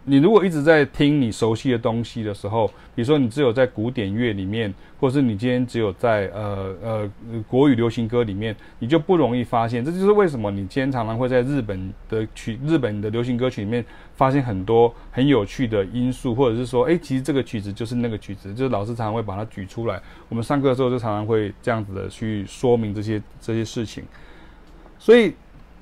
[0.04, 7.10] 你如果一直在听你熟悉的东西的时候，比如说你只有在古典乐里面，或是你今天只有在呃呃
[7.48, 9.86] 国语流行歌里面，你就不容易发现。
[9.86, 13.86] 这就是为什么你今天常常会在日本的曲、日本的流行歌曲里面
[14.16, 20.02] 发现很多很有趣的因素，或者是说，诶，其实这个曲子就是那个曲子，就是老师常常会把它举出来。
[20.30, 24.04] 我们上课的时候就常常会这样子的去说明这些这些事情。
[24.98, 25.34] 所以，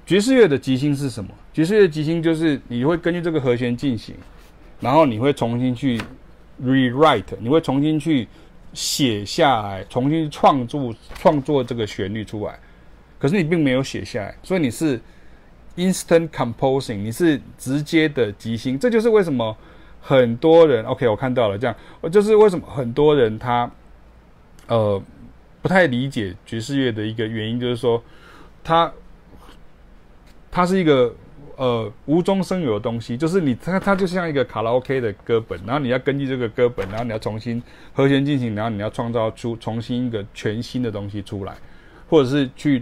[0.06, 1.30] 爵士乐的即兴是什么？
[1.60, 4.16] 爵士乐即兴就是你会根据这个和弦进行，
[4.80, 6.02] 然后你会重新去
[6.64, 8.26] rewrite，你会重新去
[8.74, 12.58] 写下来，重新创作创作这个旋律出来。
[13.20, 14.98] 可是你并没有写下来，所以你是
[15.76, 18.80] instant composing，你是直接的即兴。
[18.80, 19.54] 这就是为什么
[20.00, 23.70] 很多人 OK，我看到了这样，我就是为什么很多人他
[24.68, 25.04] 呃
[25.62, 28.02] 不太理解爵士乐的一个原因，就是说
[28.64, 28.90] 他。
[30.52, 31.14] 它是一个
[31.60, 37.62] 呃无中生有的东西，就是你它它就像一个卡拉 OK 的歌本，然后你要根据这个歌本，然后你要重新
[37.94, 41.54] 和弦进行，然后你要创造出重新一个全新的东西出来，
[42.10, 42.82] 或者是去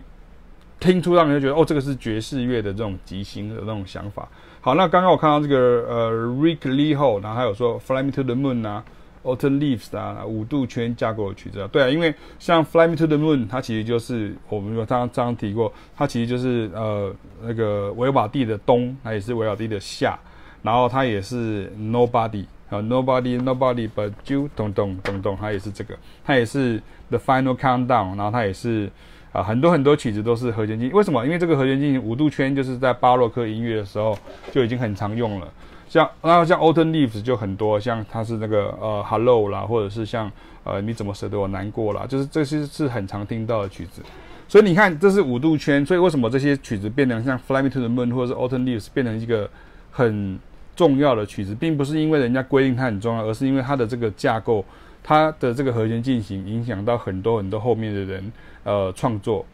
[0.79, 4.29] 听出让人觉得哦，这个是爵士乐的这种即兴的那种想法。
[4.61, 5.57] 好，那刚刚我看到这个
[5.89, 8.85] 呃 Rick Lee 后然后还有说 Fly Me to the Moon 啊。
[9.27, 17.13] Autumn Leaves 啊，五度圈架构的曲子啊，对啊，因为像 Fly Me to the Moon，它其实就是我们说刚刚提过，它其实就是呃
[17.43, 20.17] 那个维瓦蒂的冬，它也是维瓦蒂的夏，
[20.63, 28.89] 然后它也是 Nobody 啊，Nobody Nobody but you，咚咚咚咚，它也是这个，它也是 The Final Countdown，然后它也是
[29.33, 31.25] 啊很多很多曲子都是和弦进行，为什么？
[31.25, 34.17] 因为这个和弦进行五度圈就是在巴洛克音乐的时候
[34.51, 35.47] 就已经很常用了。
[35.89, 40.31] 像然后像 Autumn Leaves 就很多，像它是那个呃 Hello 啦，或者是像
[40.63, 44.01] 呃你怎么舍得我难过啦，就是这些是很常听到的曲子。
[44.49, 49.49] 所以你看，这是五度圈，所以为什么这些曲子变成像 Fly Me to the Moon 或者是 Autumn Leaves 变成一个
[49.91, 50.39] 很
[50.75, 54.63] 重要的曲子，并不是因为人家规定它很重要，而是因为它的这个架构，
[55.03, 58.31] 它的这个和弦进行影响到很多很多后面的人
[58.63, 59.45] 呃创作。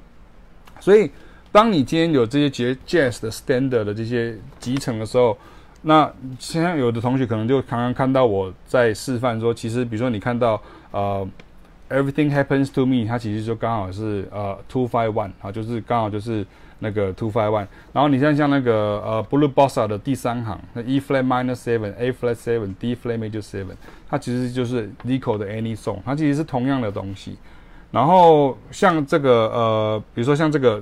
[0.80, 1.10] 所以
[1.52, 5.38] 当你今天有这些 Jazz 的 Standard 的这些集成的时候，
[5.86, 6.10] 那
[6.40, 10.62] 现在有的同学可能就刚刚看到我在示范说，其实比如说你看到
[10.92, 11.28] 呃
[11.90, 16.46] ，Everything Happens to Me，它其实就刚好是呃 Two Five One 啊，就是刚好就是
[16.80, 17.68] 那个 Two Five One。
[17.92, 23.76] 然后你像像那个呃 Blue Bossa 的第三行，那 E Flat Minor Seven，A Flat Seven，D Flat Major Seven，
[24.10, 27.38] 它其实就是 Zico 的 Any Song，它其实是同样的东西。
[27.92, 30.82] 然后像这个呃，比如说像这个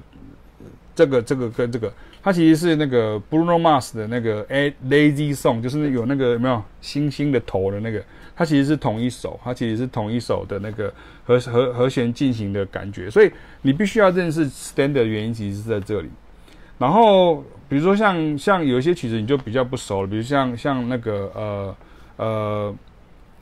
[0.94, 1.92] 这个这个跟这个。
[2.24, 8.04] 它其实是那个 Bruno Mars 的那个 A Lazy Song，就是有那个有没有星星的头的那个，
[8.36, 10.94] 它其实是同一首，它其实是同一首的那个
[11.24, 13.10] 和和和弦进行的感觉。
[13.10, 13.32] 所以
[13.64, 16.10] 你必须要认识 standard 的原因，其实是在这里。
[16.78, 21.76] 然后比如说像像有一些曲子你就比较不熟了，比如像像那个呃
[22.18, 22.76] 呃。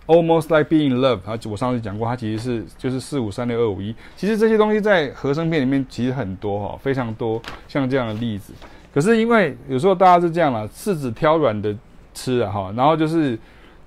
[0.10, 3.96] Almost like being in love，啊，我上次讲过，它其实是就是四五三六二五一。
[4.18, 8.52] 其实这些东西在和声片里面其实很多哈，非常多像这样的例子。
[8.92, 11.76] 可是因为有时候大家是这样啦，柿子挑软的
[12.16, 13.38] 吃啊哈，然后就是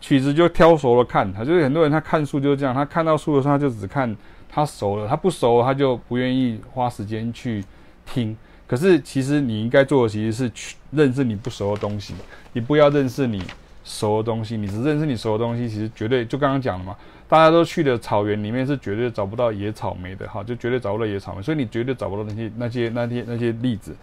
[0.00, 1.32] 曲子就挑熟了看。
[1.32, 4.16] 他就是很多人他看书就是这样，他看到书的时候他就只看
[4.48, 7.64] 他熟了，他不熟他就不愿意花时间去
[8.06, 8.36] 听。
[8.68, 12.14] 可是其实你应该做的其实是去认识你不熟的东西，
[12.52, 13.42] 你不要认识你。
[13.84, 16.96] 熟的东西，你只认识你熟的东西，其实绝对就刚刚讲了嘛，
[17.28, 23.94] 大家都去的草原里面是绝对找不到野草莓的哈，就绝对找不到野草莓，所以你绝对找不到那些那些那些那些例子，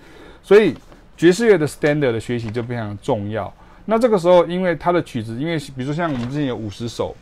[0.43, 0.75] 所以
[1.15, 3.51] 爵士乐的 standard 的学习就非常重要。
[3.86, 7.15] 那这个时候，因为它的曲子，因为比如说像我们之前有五十首，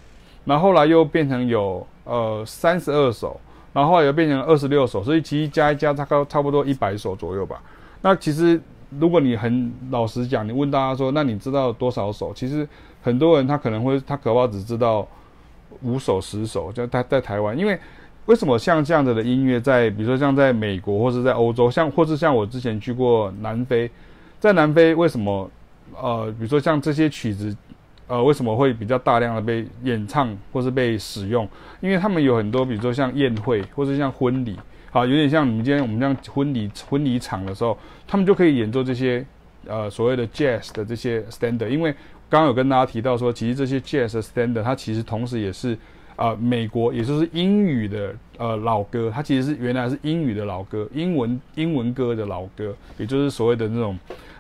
[0.46, 3.40] 然后后来又变成有呃三十二首，
[3.72, 7.62] 然后后来又变成二十六首，所以其实加一加，大概差不多一百首左右吧。
[8.02, 8.60] 那其实。
[8.90, 12.34] 如果你很老实讲，你问大家说，那你知道多少首？
[12.34, 12.68] 其实
[13.02, 15.06] 很多人他可能会，他可能只知道
[15.82, 16.72] 五首、十首。
[16.72, 17.78] 就在在台湾，因为
[18.28, 23.92] 为什么像这样子的音乐，在比如说像在美国或者在欧洲，像或是像我之前去过南非，
[24.40, 25.52] 在南非为什么
[26.02, 27.56] 呃，比如说像这些曲子
[28.08, 31.46] 呃，为什么会比较大量的被演唱或是被使用？
[31.82, 34.58] 因为他们有很多，比如说像宴会或是像婚礼。
[34.98, 37.78] 啊，有点像你们今天我们这样婚礼婚礼场的时候，
[38.08, 39.24] 他们就可以演奏这些
[39.68, 41.68] 呃所谓的 jazz 的这些 standard。
[41.68, 41.92] 因为
[42.28, 45.78] 刚刚有跟大家提到说，其实这些 jazz standard 它其实同时也是、
[46.16, 53.96] 呃、美国也就是英语的呃老歌，它其实是原来是英语的老歌，英文英文歌的老歌，也就是所谓的那种。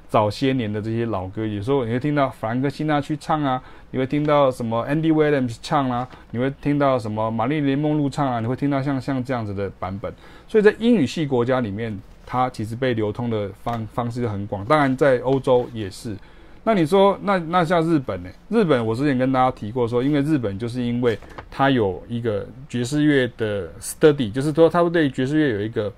[0.09, 10.13] 早些年的这些老歌，有时候你会听到弗兰克辛纳去唱啊，你会听到什么 Andy Williams 唱啊，你会听到什么玛丽莲梦露唱啊，你会听到像像这样子的版本。
[10.47, 14.63] 所以在英语系国家里面，它其实被流通的方方式就很广。
[14.63, 16.15] 当然在欧洲也是。
[16.63, 18.29] 那你说，那那像日本呢？
[18.47, 21.19] 日本我之前跟大家提过说，因为日本就是因为
[21.51, 25.91] 它有一个爵士乐的 study，就是说它会对爵士乐有一个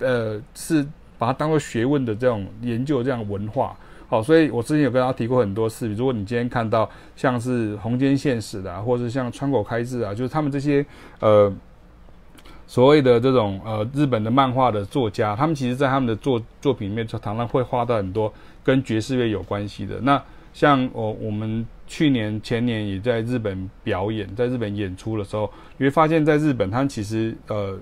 [0.00, 0.84] 呃是。
[1.24, 3.74] 把它当做学问的这种研究，这样文化
[4.08, 5.88] 好，所以我之前有跟大家提过很多次。
[5.94, 10.84] 如果你今天看到像是弘兼宪史的，啊，或者像川口开志啊，就是他们这些
[11.20, 11.50] 呃
[12.66, 18.30] 所谓的这种呃日本的漫画的作家，他们其实在他们的作作品里面，常常会画到很多
[18.62, 19.98] 跟爵士乐有关系的。
[20.02, 20.22] 那
[20.52, 27.78] 像我我们去年前年也在日本表演，在日本演出的时候，你会发现在日本，他们其实呃。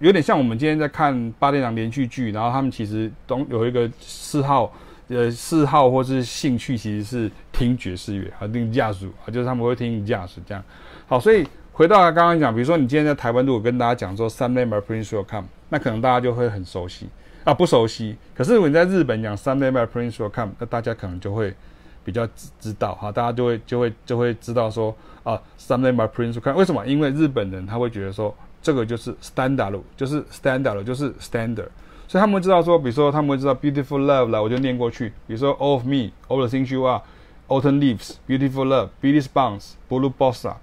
[0.00, 4.72] 有点像我们今天在看八点档连续剧，然后他们其实都有一个嗜好，
[5.08, 10.62] 呃，嗜好或是兴趣，其实是听爵士乐，还听贾斯啊，就是他们会听贾斯这样。
[11.08, 17.08] 好，所以回到刚刚讲，比如说你今天在台湾，如果跟大家讲说 Someday My Prince Will Come，那可能大家就会很熟悉
[17.42, 18.16] 啊，不熟悉。
[18.36, 21.52] 可是如果你在日本讲 Someday My Prince Will Come，那大家可能就会
[22.04, 24.94] 比较知知道哈，大家就会就会就会知道说
[25.24, 26.86] 啊，Someday My Prince Will Come，为什么？
[26.86, 28.32] 因为日本人他会觉得说。
[28.67, 31.67] 这个就是 standard，就是 standard，就是 standard，
[32.07, 35.09] 所以他们会知道说，比如说他们会知道 beautiful love 来，我就念过去。
[35.27, 37.01] 比如说 all of me, all the things you are,
[37.49, 40.55] autumn leaves, beautiful love, Billy Bonds, Blue Bossa,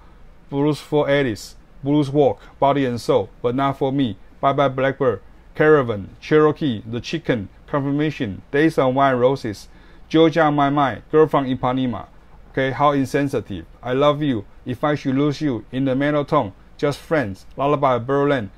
[0.49, 5.19] Blues for Alice, Blues Walk, Body and Soul, but not for me, Bye Bye Blackbird,
[5.53, 9.67] Caravan, Cherokee, The Chicken, Confirmation, Days on Wine Roses,
[10.09, 12.07] Georgia on My Mind, Girl from Ipanema,
[12.51, 16.51] okay, How Insensitive, I Love You, If I Should Lose You, In the Mental Tone.
[16.76, 18.50] Just Friends, Lullaby Berlin,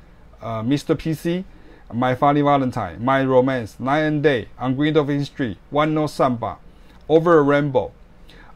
[0.42, 0.96] uh, Mr.
[0.96, 1.44] PC,
[1.92, 6.58] My Funny Valentine, My Romance, Night and Day, On Green of History, One Note Samba,
[7.08, 7.92] Over a Rainbow,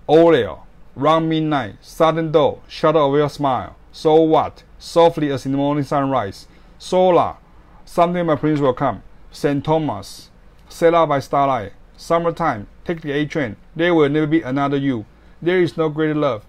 [0.09, 0.61] Oreo,
[0.97, 5.85] Round Midnight, Sudden Door, Shadow of Your Smile, So What, Softly as in the Morning
[5.85, 6.49] Sunrise,
[6.79, 7.37] Solar,
[7.85, 9.65] Someday My Prince Will Come, St.
[9.65, 10.31] Thomas,
[10.69, 15.07] Sail Out by Starlight, Summertime, Take the A Train, There Will Never Be Another You,
[15.41, 16.45] There Is No Greater Love,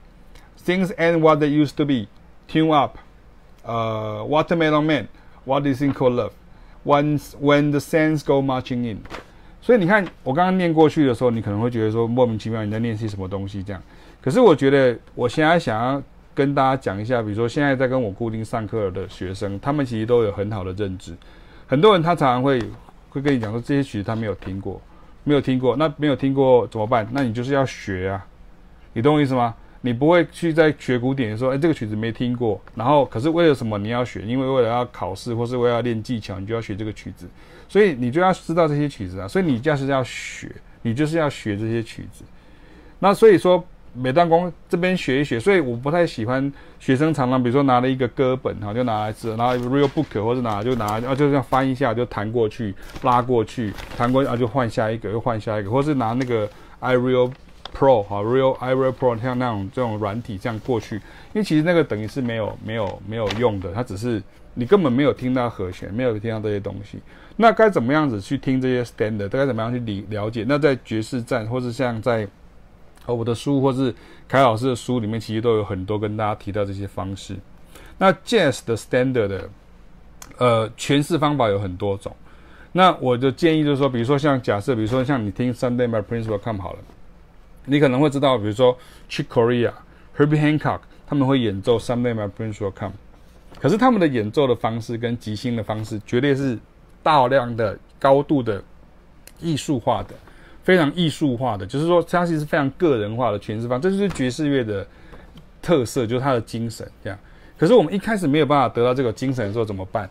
[0.58, 2.08] Things Ain't What They Used to Be,
[2.54, 3.00] Tune Up。
[3.64, 9.00] 呃、uh,，Watermelon Man，What is it called love？Once when the sands go marching in，
[9.60, 13.82] 所以你看，我刚刚念过去的时候，你可能会觉得说莫名其妙，你在念些什么东西这样。
[14.22, 16.04] 可是我觉得，我现在想要
[16.36, 21.16] 跟大家讲一下，比如说现在在跟我固定上课的学生，他们其实都有很好的认知。
[21.66, 22.62] 很多人他常常会
[23.10, 24.80] 会跟你讲说，这些曲子他没有听过，
[25.24, 27.08] 没有听过，那没有听过怎么办？
[27.12, 28.26] 那你就是要学啊，
[28.92, 29.56] 你懂我意思吗？
[29.86, 34.22] 你不会去在学古典的时候，哎，这个曲子没听过，然后可是为了什么你要学？
[34.22, 37.28] 因为为了要考试，或是为了要练技巧，你就要学这个曲子，
[37.68, 39.28] 所以你就要知道这些曲子啊。
[39.28, 40.50] 所以你就是要学，
[40.84, 42.24] 你就是要学这些曲子。
[43.00, 43.62] 那所以说，
[43.94, 57.30] 每当光这边学一学，所以我不太喜欢学生常常比如说拿了一个歌本哈，就拿来字，拿 real book 或者拿就拿，啊就这样翻一下就弹过去，拉过去，弹过去啊就换下一个，又换下一个，或是拿那个 iReal。
[57.74, 61.02] Pro 哈，Real iReal Pro 像那种这种软体这样过去，因
[61.34, 64.22] 为其实那个等于是没有没有没有用的，它只是
[64.54, 67.00] 你根本没有听到和弦，没有听到这些东西。
[67.36, 69.28] 那该怎么样子去听这些 standard？
[69.30, 70.46] 该怎么样去理了解？
[70.48, 72.28] 那在爵士站，或是像在
[73.08, 73.94] 我的书，或是
[74.28, 77.36] 凯老师的书里面，其实都有很多跟大家提到这些方式。
[77.98, 79.50] 那 Jazz 的 standard 的
[80.38, 82.16] 呃诠释方法有很多种。
[82.72, 86.80] 那我的建议就是说，比如说像假设，比如说像你听 Sunday My Prince Will Come 好了。
[87.66, 88.78] 你可能会知道，比如说
[89.10, 89.72] Chick Corea、
[90.18, 92.92] Herbie Hancock，他们会演奏《Someday My Prince Will Come》，
[93.60, 96.58] 可是他们的演奏的方式跟即兴的方式，绝对是
[97.02, 98.62] 大量的、高度的
[99.40, 100.14] 艺术化的，
[100.64, 104.86] 非常艺术化的，就是说，它其实是非常个人化的诠释方，这就是爵士乐的
[105.62, 107.18] 特色，就是它的精神这样。
[107.58, 110.10] 可是我们一开始没有办法得到这个精神的时候怎么办？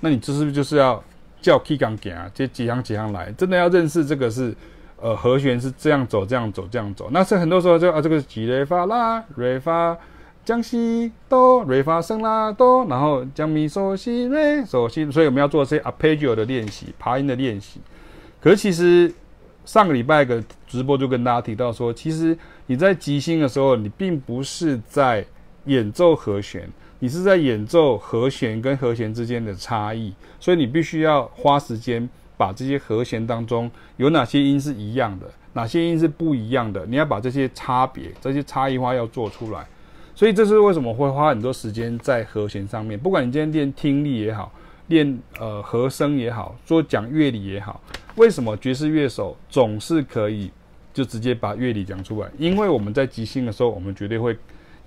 [0.00, 1.02] 那你这是不是就是要
[1.40, 4.52] 叫 key 钢琴啊，这几行几行来，真的要认识这个是。
[5.00, 7.08] 呃，和弦是这样走，这样走，这样走。
[7.12, 9.96] 那是很多时候就啊，这个是 G 瑞发啦，瑞发
[10.44, 15.08] 降西哆，瑞发升啦哆，然后降咪嗦西瑞嗦西。
[15.12, 17.80] 所以我们要做这些 arpeggio 的练习，爬音的练习。
[18.40, 19.12] 可是其实
[19.64, 22.36] 上个礼拜的直播就跟大家提到说，其实
[22.66, 25.24] 你在即兴的时候，你并不是在
[25.66, 26.68] 演奏和弦，
[26.98, 32.08] 你是在演奏和弦跟和弦之间的差异，所以你必须要花时间。
[32.38, 39.66] 把这些和弦当中有哪些音是一样的，哪些音是不一样的，你要把这些差别、这些差异化要做出来。
[40.14, 42.98] 所以这是为什么会花很多时间在和弦上面。
[42.98, 44.52] 不管你今天练听力也好，
[44.86, 47.80] 练呃和声也好，说讲乐理也好，
[48.14, 50.50] 为什么爵士乐手总是可以
[50.94, 52.28] 就直接把乐理讲出来？
[52.38, 54.36] 因为我们在即兴的时候，我们绝对会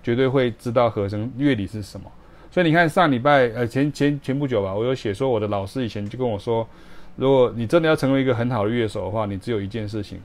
[0.01, 2.09] 绝对会知道和声乐理是什么。
[2.49, 6.65] 所以你看上礼拜呃前前前不久吧，我有写说我的老师以前就跟我说。
[7.17, 10.19] 如果你真的要成为一个很好的乐手的话，你只有一件事情，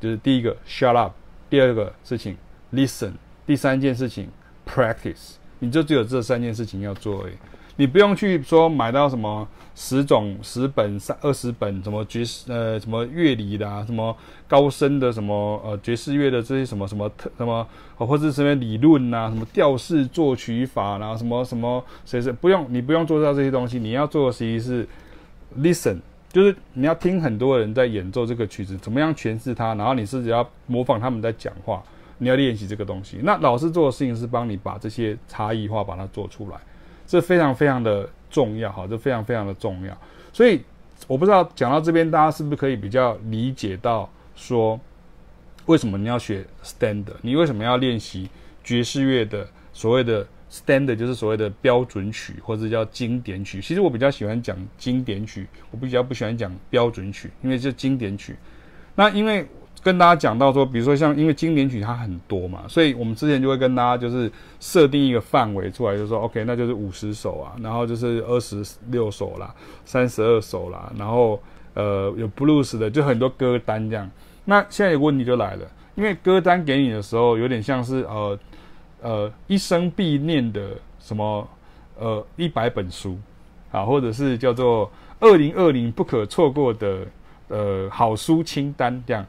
[0.00, 1.12] 就是第一个 shut up，
[1.50, 2.36] 第二个事情
[2.72, 3.12] listen，
[3.46, 4.28] 第三件事情
[4.66, 7.34] practice，你就只有这三件事情要做而已。
[7.76, 14.14] 你不用去说买到什么十种十本三二十本什么爵士呃什么乐理的啊，什么
[14.46, 17.66] 高深的什么呃爵士乐的这些什么什么特什么
[17.96, 24.86] 或者是什么理论呐、什么调式作曲法啦、啊，什么什么谁谁不用你不用做到这些东西，你要做的实际是
[25.58, 25.98] listen。
[26.32, 31.82] 就是你要听很多人在演奏这个曲子，怎么样诠释它，然后你是只要模仿他们在讲话，
[32.16, 33.20] 你要练习这个东西。
[33.22, 36.56] 那老师做的事情是帮你把这些差异化把它做出来，
[37.06, 39.94] 这非常非常的重要，哈，这非常非常的重要。
[40.32, 40.62] 所以
[41.06, 44.80] 我不知道讲到这边，大家是不是可以比较理解到说，
[45.66, 47.16] 为什么你要学 standard？
[47.20, 48.30] 你为什么要练习
[48.64, 53.58] 爵士乐的所谓的？Standard 就是所谓的标准曲，或者叫经典曲。
[53.62, 58.36] 其实我比较喜欢讲经典曲，我比较不喜欢讲标准曲，因为是经典曲。
[58.94, 59.46] 那因为
[59.82, 64.30] 跟大家讲到说，比如说像因为经典曲它很多嘛，所以我们之前就会跟大家就是
[64.60, 69.54] 设定一个范围出来，就是说 OK，那就是五十首啊，然后就是二十六首啦，
[69.86, 71.42] 三十二首啦，然后
[71.72, 74.10] 呃有 Blues 的，就很多歌单这样。
[74.44, 78.38] 那现在有个问题就来了，因为歌单给你的时候有点像是呃。
[79.02, 81.48] 呃，一生必念的什么
[81.98, 83.18] 呃一百本书
[83.70, 87.06] 啊，或者是叫做二零二零不可错过的
[87.48, 89.26] 呃好书清单这样。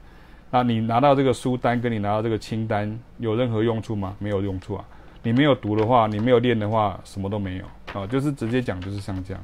[0.52, 4.16] 那你拿到这个书单，跟你拿到这个清单有任何用处吗？
[4.20, 4.86] 没有用处啊。
[5.24, 7.66] 你没有读的话，你没有练的话，什么都没有
[8.00, 8.06] 啊。
[8.06, 9.44] 就是直接讲，就是像这样。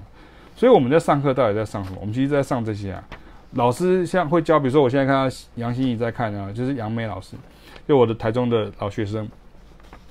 [0.55, 1.97] 所以我们在上课到底在上什么？
[2.01, 3.03] 我们其实在上这些啊。
[3.53, 7.36] 老师像会教，比如说我现在看到杨欣怡在看啊，就是杨梅老师，
[7.88, 9.27] 就我的台中的老学生。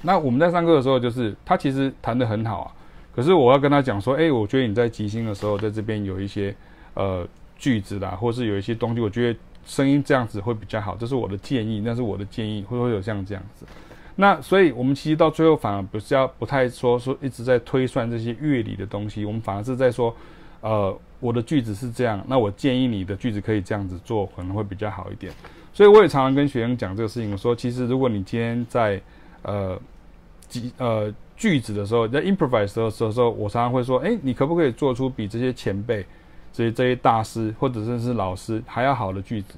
[0.03, 2.72] 那我们在上课的时候，就是他其实弹得很好啊，
[3.14, 6.55] 可是我要跟他讲说，哎，我觉得你在即兴的时候，在这边有一些
[6.94, 7.26] 呃
[7.59, 13.66] 句子啦，或是有一些东西，我觉得声音这样子会比较好，这是我的建议，那是我的建议，会不会有像这样子？
[14.14, 20.14] 那所以我们其实到最后反而不是要不太说说一直在推算这些乐理的东西，我们反而是在说，
[20.61, 25.32] 呃，我的句子是这样，那我建议你的句子可以这样子做，可能会比较好一点。
[25.72, 29.01] 所以我也常常跟学生讲这个事情，我说其实如果你今天在
[29.49, 29.80] 呃，
[30.46, 36.05] 几呃句子的时候，在 improvise 的时候，时候我常常会说，哎，你可不可以做出比这些前辈、
[36.53, 39.55] 这些这些大师或者是是老师还要好的句子？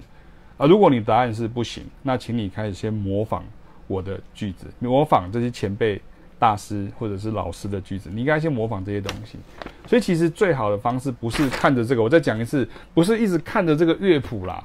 [0.59, 3.43] 啊，如果你答案是不行，那请你开始先模仿
[3.89, 6.01] 我的句子，模仿这些前辈
[6.39, 9.39] 大师或者是老师的句子，你应该先模仿这些东西。
[9.87, 14.65] 所以其实最好的方式不是看着这个，我再讲一次，不是一直看着这个乐谱啦。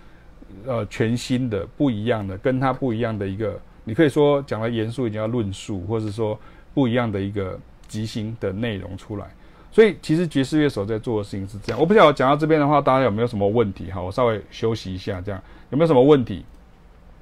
[0.65, 6.37] 呃全新的不一样的跟他不一样的一个，你可以说讲的严肃一点要论述，或者说
[6.73, 9.27] 不一样的一个即兴的内容出来。
[9.71, 11.79] 所以其实爵士乐手在做的事情是这样。
[11.79, 13.89] 我不晓得讲到这边的话，大家有没有什么问题？
[13.91, 16.45] 好，我稍微休息一下，这样有没有什么问题？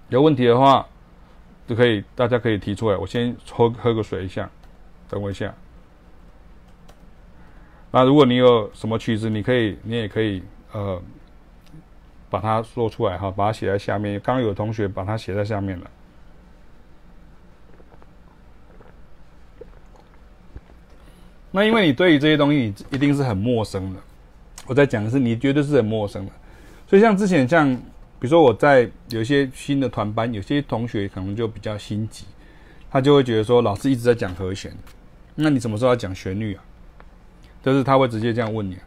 [0.09, 0.85] 有问题的话。
[1.67, 2.97] 就可以，大家可以提出来。
[2.97, 4.49] 我先喝喝个水一下，
[5.07, 5.53] 等我一下。
[7.91, 10.99] 那如果你有什么曲子，你可以，你也可以，呃，
[12.29, 14.19] 把它说出来哈，把它写在下面。
[14.19, 15.89] 刚刚有同学把它写在下面了。
[21.51, 23.99] 那因为你对于这些东西，你一定是很陌生的。
[24.67, 26.31] 我在讲的是，你绝对是很陌生的。
[26.87, 27.79] 所以像之前像。
[28.21, 32.25] 比如说我在有些新的团班，有些同学可能就比较心急，
[32.91, 34.75] 他就会觉得说老师一直在讲和弦，
[35.35, 36.61] 那你什么时候要讲旋律啊？
[37.63, 38.77] 就是他会直接这样问你，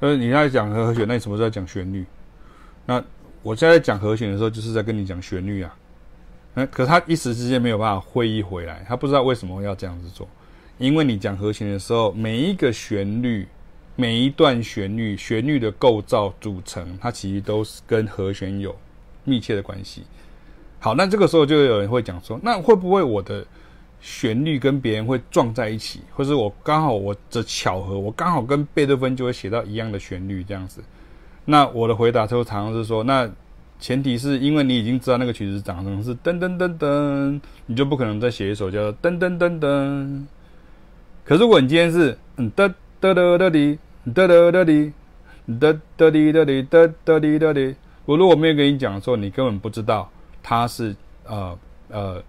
[0.00, 2.04] 就是你在讲和弦，那你什么时候要讲旋律？
[2.86, 3.02] 那
[3.42, 5.74] 我现在讲和弦的时候，就是在跟你讲旋律啊。
[6.54, 10.28] 那可是他一时之间没有办法会意回来，他不知道为什么要这样子做，
[10.78, 13.46] 因为你讲和弦的时候，每一个旋律。
[13.94, 18.74] 每一段旋律，旋律的构造组成，它其实都是跟和弦有
[19.22, 20.04] 密切的关系。
[20.80, 23.46] 好，那这个时候就有人会讲说，那会不会我的
[24.00, 30.82] 旋律跟别人会撞在一起，或是我刚好我的巧合，我刚好跟贝多芬就会写到一样的旋律这样子？
[31.44, 33.30] 那我的回答就常常是说，那
[33.78, 40.24] 前提是因为你已经知道那个曲子长成是噔噔噔噔，你就不可能再写一首叫噔噔噔噔。
[41.24, 42.72] 可是如果你今天是嗯噔。
[43.02, 43.76] 哒哒哒滴，
[44.14, 44.92] 哒哒哒滴，
[45.58, 47.74] 哒哒滴哒滴，哒哒滴哒滴。
[48.04, 50.08] 我如果没有跟你讲的时候，你根本不知道
[50.40, 52.22] 它是呃呃，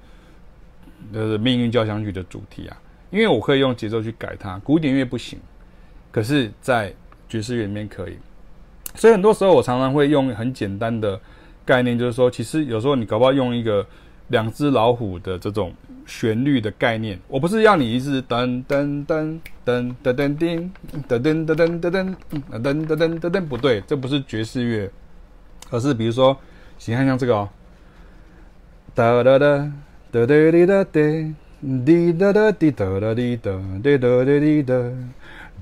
[1.14, 2.76] 就是命运交响曲的主题啊。
[3.12, 5.38] 因为我可以用节奏去改它，古典乐不行，
[6.12, 6.92] 可是，在
[7.30, 8.18] 爵士乐里面可以。
[8.96, 11.20] 所以很多时候我常常会用很简单的
[11.66, 13.86] 概念，就是说，其实有时候你搞不好用一个。
[14.30, 15.74] 两只老虎的这种
[16.08, 20.72] 旋律的概念，我不是要你一直噔噔噔噔噔噔叮
[21.08, 22.16] 噔噔噔噔噔噔
[22.50, 24.90] 噔噔噔噔噔，不对，这不是爵士乐，
[25.70, 26.36] 而是比如说，
[26.86, 27.50] 你看像这个哦，
[28.96, 29.70] 哒哒哒
[30.10, 30.94] 哒哒滴哒哒
[31.86, 33.52] 滴哒哒滴哒哒滴哒
[33.84, 34.74] 滴哒哒滴哒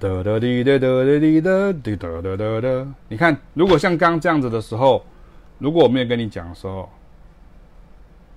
[0.02, 2.88] 哒哒滴哒哒滴哒滴哒哒哒哒。
[3.08, 5.06] 你看，如果像刚这样子的时候，
[5.60, 6.90] 如果我没有跟你讲的时候。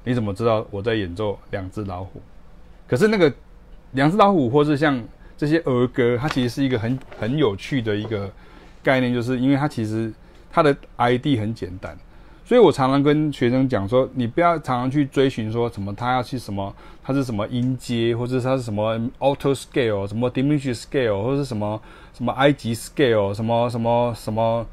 [0.06, 2.20] 你怎么知道我在演奏两只老虎？
[2.86, 3.32] 可是那个
[3.92, 5.02] 两只老虎，或是像
[5.38, 8.30] 这些儿歌，它其实是一个很很有趣的一个
[8.82, 10.12] 概念，就是因为它其实
[10.52, 11.96] 它的 ID 很简单，
[12.44, 21.80] 所以我常常跟学生讲说，你不要常常去追寻说什么，他要去什么，他是什么音阶，或者他是什么 auto scale，什么 diminished scale，或者是什么
[22.12, 24.66] 什么埃及 scale，什么什么什么。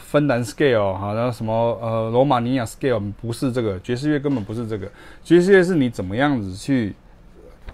[0.00, 4.90] 芬兰 scale 哈，然后什么呃罗马尼亚 scale 不是这个，爵士乐根本不是这个，
[5.22, 6.92] 爵士乐是你怎么样子去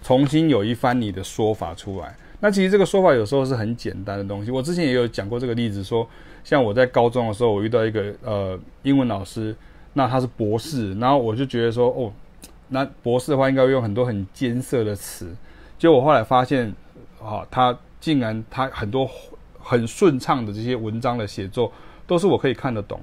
[0.03, 2.14] 重新有一番你的说法出来。
[2.40, 4.51] 那其实这个说法有时候是很简单的东西。
[4.51, 6.07] 我之前也有讲过这个例子，说
[6.45, 9.55] 像我在高中的时候，我遇到一个呃英文老师，
[9.95, 12.12] 那他是博士，然后我就觉得说哦，
[12.68, 15.34] 那博士的话应该会用很多很艰涩的词，
[15.78, 16.74] 结果我后来发现
[17.22, 19.09] 啊、他竟然他很多
[19.59, 21.72] 很顺畅的这些文章的写作。
[22.05, 23.01] 都是我可以看得懂，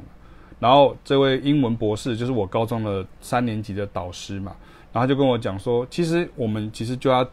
[0.60, 4.54] 然后这位英文博士就是我高中的三年级的导师嘛，
[4.92, 7.28] 然后就跟我讲说，其实我们其实就要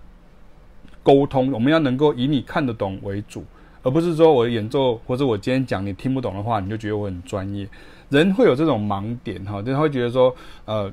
[1.02, 3.44] 沟通，我们要能够以你看得懂为主，
[3.86, 7.68] 而不是说我演奏或者我今天讲你听不懂的话，你就觉得我很专业。
[8.08, 10.34] 人会有这种盲点哈，就他会觉得说，
[10.64, 10.92] 呃，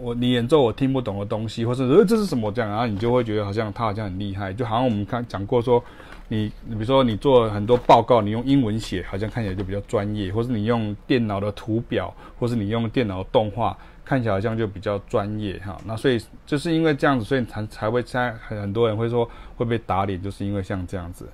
[0.00, 5.82] 我你演奏我听不懂的东西，或者呃这是什么这样，然后你就会觉得好像他好像很厉害，就好像我们看讲过说。
[6.28, 15.76] 你你比如说你做很多报告，你用英文写，好像看起来就比较专业，或是你用电脑的图表，或是你用电脑动画，看起来好像就比较专业哈。
[15.84, 21.28] 那所以就是因为这样子，所以才才会在很多人会说会被打脸，就是因为像这样子。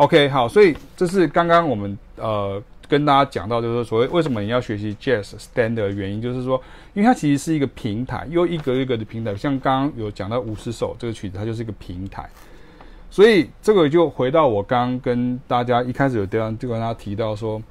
[0.00, 6.58] OK，好，所以这是刚刚我们呃跟大家讲到，就是所谓为什么你要学习 Jazz Stand 的原因，就是说
[6.94, 9.36] 因为它其实是一个平台，又一格一格的平台。
[9.36, 12.26] 像刚刚有讲到五十首这个曲子，它就是一个平台。
[13.10, 17.62] 所以这个就回到我刚刚跟大家一开始有地方就跟大家提到说，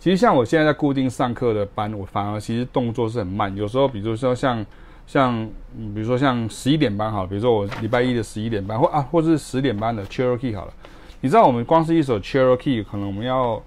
[0.00, 3.54] 其实像我现在在固定上课的班，我反而其实动作是很慢。
[3.54, 4.64] 有时候，比如说像
[5.06, 5.46] 像，
[5.94, 10.72] 比如说像十一点班好，比如说我礼拜一的十一点班，或啊，或是十点班的 Cherokee 好了。
[11.20, 13.62] 你知道我们光是一首 Cherokee 可能我们要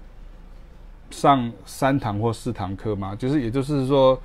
[1.10, 3.14] 上三堂或四堂课吗？
[3.14, 4.20] 就是也就是说，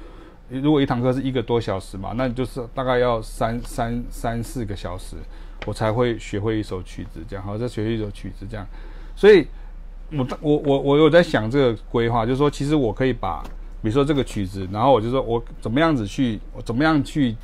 [0.49, 5.15] 如果一堂课是一个多小时嘛，那就是大概要三三三四个小时。
[5.65, 8.67] 我才会学会一首曲子，这样好，再学会一首曲子，这样。
[9.15, 9.47] 所以
[10.11, 13.41] 我，我我我我有在想这个规划，就是说，其实我可以把，
[13.81, 17.35] 比如说这个曲子，然后我就说我怎么样子去，我怎么样去。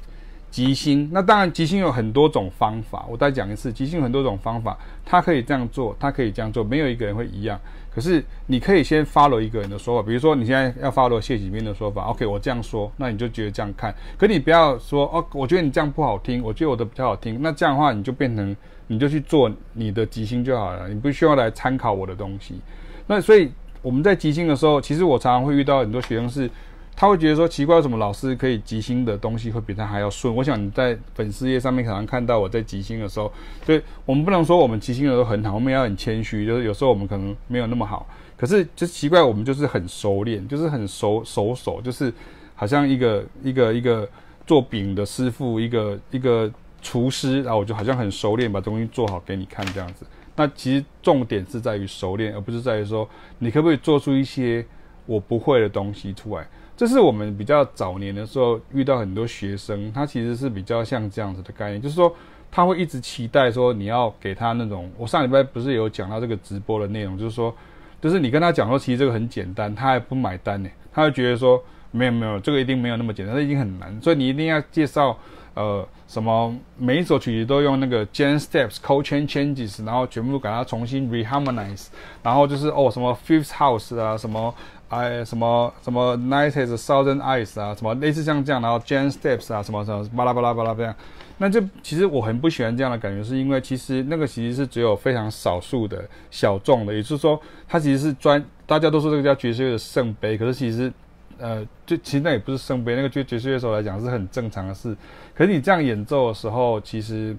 [0.52, 3.06] 即兴，那当然即兴有很多种方法。
[3.10, 7.58] 我再讲一次，即兴有很多种方法，他可以这样做，他可以这样做，没有一个人会一样。
[7.89, 13.95] 可是你可以先 follow 一个人的说法，比如说你现在要 follow 谢启斌的说法，OK，我这样说，那你就觉得这样看。
[14.18, 17.41] 可你不要说哦，我觉得你这样不好听，我觉得我的比较好听。
[17.41, 18.54] 那这样的话，你就变成
[18.88, 22.60] 你就去做你的即兴就好了，你不需要来参考我的东西。
[23.08, 23.49] 那所以
[23.82, 26.49] 我们在即兴的时候，其实我常常会遇到很多学生是。
[26.95, 30.35] 他会觉得说奇怪，为什么老师可以即兴的东西会比他还要顺？
[30.35, 33.31] 我想你在粉丝页上面可能看到我在即兴的时候，
[33.65, 38.07] 所以我们不能说我们即兴的都很好，我们要很谦虚，就是有时候我们可能没有那么好。
[38.37, 42.13] 可是就奇怪，我们就是很熟练，就是很熟熟手，就是
[42.55, 44.07] 好像一个一个一个
[44.45, 50.05] 做饼的师傅，一个一个厨师，然后我就好像很熟练把东西做好给你看这样子。
[50.35, 53.07] 那其实重点是在于熟练，而不是在于说
[53.39, 54.65] 你可不可以做出一些
[55.05, 56.47] 我不会的东西出来。
[56.82, 62.11] 这是我们比较早年的时候遇到很多学生，他其实是比较像这样子的概念，就是说
[62.49, 64.91] 他会一直期待说你要给他那种。
[64.97, 67.55] 我上礼拜不是有讲到这个直播的内容，就是说，
[68.01, 75.15] 就是你跟他讲说其实这个很简单，他还不买单呢，他会觉得说没有没有，这个一定没有那么简单，这已经很难，所以你一定要介绍
[75.53, 81.89] 呃什么每一首曲子都用那个 jam steps、chord changes，然后全部给他重新 reharmonize，
[82.23, 84.51] 然后就是哦什么 fifth house 啊什么。
[84.91, 90.93] 哎，什么什么 night has a thousand eyes 啊，什么类似像这样，然后 Jan Steps 啊，什么什么巴拉巴拉巴拉这样，
[91.37, 100.91] 那就其实我很不喜欢这样的感觉，是因为其实那个其实是只有非常少数的小众的，也就是说，它其实是专，大家都说这个叫爵士乐的圣杯，可是其实，
[101.37, 104.93] 呃，就其实那也不是圣杯，那个对爵士乐手来讲是很正常的事。
[105.33, 107.33] 可是你这样演奏的时候，其实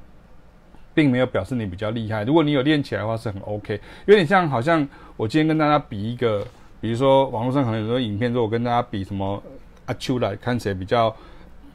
[0.95, 2.25] 并没有表示你比较厉害。
[2.25, 3.79] 如果你有练起来的话，是很 OK。
[4.07, 4.89] 有点像，好像
[5.19, 6.43] 我今天跟大家比一个。
[6.83, 9.41] 比如说，网络上可能有时候影片，说我跟大家比什么
[9.87, 11.15] 阿秋来看起来比较，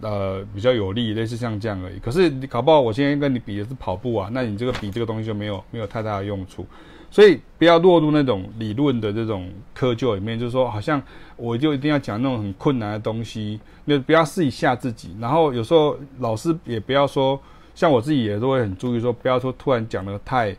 [0.01, 1.97] 呃，比较有力，类似像这样而已。
[1.99, 6.65] 可是你搞不好，我现在跟你比的是跑步啊，那你这个比这个东西就没有没有太大的用处。
[7.09, 11.01] 所以不要落入那种理论的这种窠臼里面，就是说好像
[11.37, 15.15] 我就一定要讲那种很困难的东西，那不要试一下自己。
[15.21, 17.39] 然后有时候老师也不要说，
[17.73, 20.53] 像我自己也都会很注意说，不要说突然讲的太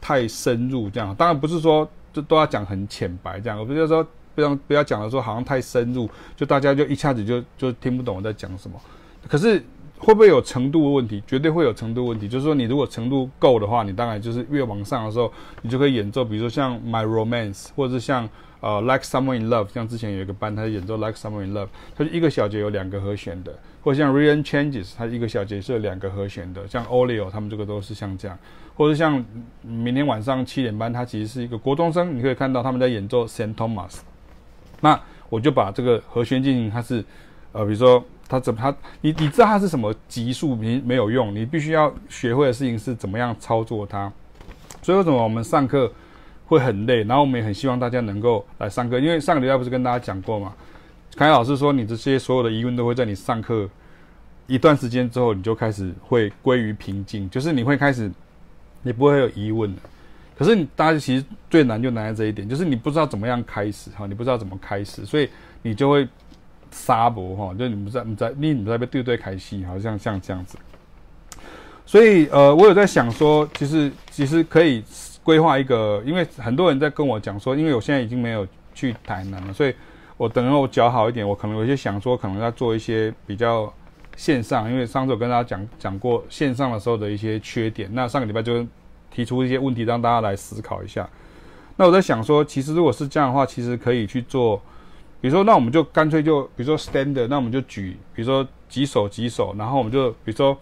[0.00, 1.14] 太深入这样。
[1.14, 1.86] 当然不是说。
[2.12, 8.80] 就都要讲很浅白这样，我不是说不要不要讲的说好像太深入，就大家就一下子就就听不懂我在讲什么。
[9.28, 9.62] 可是
[9.98, 11.22] 会不会有程度问题？
[11.26, 12.26] 绝对会有程度问题。
[12.26, 15.30] 就是说你如果程度够的话，你当然就是越往上的时候，
[15.62, 18.26] 你就可以演奏，比如说像 My Romance，或者是像
[18.60, 23.52] 呃 Like Someone in Love，像之前有一个班，他演奏 Like Someone in Love，它就一个小节有两个和弦的，
[23.82, 28.38] 或者像 Reen Changes，它一个小节是有两个和弦的，像 Oleo 他们这个都是像这样。
[28.80, 29.22] 或者像
[29.60, 33.98] 明天晚上七点半，他其实是一个国中生，你可以看到他们在演奏 Saint Thomas。
[34.80, 37.04] 那我就把这个和弦进行，它是
[37.52, 44.10] 呃，比如说他怎么他你你知道它是什么级数，你没有用，你必须要学会的事情是怎么样操作它。
[44.80, 45.92] 所以为什么我们上课
[46.46, 47.04] 会很累？
[47.04, 50.54] 然后我们也很希望大家能够来上课，因为上个礼拜不是跟大家讲过嘛？
[51.16, 53.68] 凯老师说，你这些所有的疑问都会在你上课
[54.46, 58.10] 一段时间之后，你就开始会归于平静，就是你会开始。
[58.82, 59.82] 你不会有疑问的，
[60.38, 65.28] 可是你大家其实最难就难在这一点，就是你不知道怎么样开始哈，你不知道怎么开始，所以
[65.60, 66.08] 你就会
[66.70, 70.56] 沙博哈，就你不在你在你你在被对对开戏，好像像这样子。
[71.84, 74.82] 所以呃，我有在想说，其实其实可以
[75.22, 79.74] 规划一个，因为很多人在跟我讲说，因为我现在已经没有去台南了，所以
[80.16, 83.72] 我等到我脚好一点，我可能有些想说，可能要做一些比较。
[84.20, 88.66] 线上，因为上次我跟大家讲讲过线上的时候的一些缺点，那上个礼拜就
[89.10, 91.08] 提出一些问题让大家来思考一下。
[91.74, 94.60] 那我在想说，其实如果是这样的话，其实可以去做，
[95.22, 100.52] 比如说，那我们就干脆就，比如说 standard，那我们就举，比如说几首几首，然后我们就，比如说，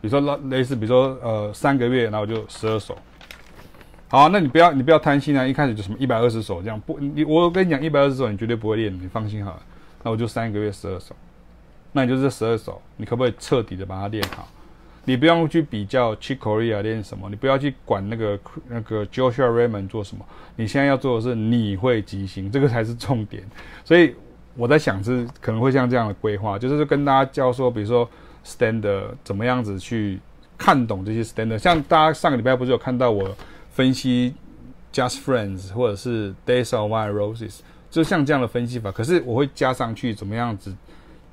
[0.00, 2.98] 比如说类似，比如说呃三个月，然后就十二首。
[4.08, 9.62] 好，那你不要你不要贪心啊，一开始就什么一百二十首这样，不，你我跟你讲一百二十首你绝对不会练，你放心好了。
[10.02, 11.14] 那我就三个月十二首。
[11.92, 14.48] 那你就这十二首，你可不可以彻底的把它练好？
[15.04, 20.22] 你不用去比较 Chick Corea 练什么，你不要去管那个那个 Joshua Redmond 做什么，
[20.56, 23.42] 你现在要做的是你会即兴，这个才是重点。
[23.86, 24.14] 所以
[24.54, 28.06] 我在想是可能会像这样的规划，就是跟大家教说，比如说
[28.44, 30.20] Standard 怎么样子去
[30.58, 33.34] 看懂这些 Standard，像大家上个礼拜不是有看到我
[33.70, 34.34] 分析
[34.92, 40.74] Just Friends 或者是 Days of Wine and Roses，就像这样的分析法，可是我会加上去怎么样子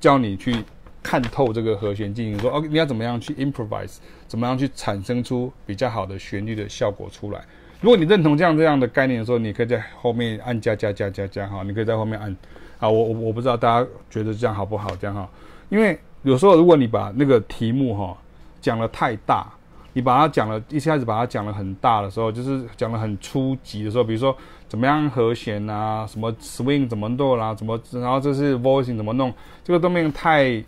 [0.06, 0.64] 教你去。
[1.02, 7.40] 看透这个和弦进行说哦，你要怎么样去 improvise，怎么样去产生出比较好的旋律的效果出来？
[7.80, 12.36] 如果你认同这样这样的概念的时候，你可以在后面按加加加加加哈，你可以在后面按
[12.80, 14.96] 啊，我我我不知道大家觉得这样好不好？
[14.96, 15.30] 这样哈，
[15.68, 18.16] 因为有时候如果你把那个题目哈
[18.60, 19.46] 讲得太大，
[19.92, 24.36] 你把它讲了一开始把它讲得很大的时候，就是讲得很初级的时候，比如说
[24.68, 30.64] 怎么样和弦啊，什么 swing 怎么弄啦，怎么然后这是 voicing 怎么弄，这个都没有太。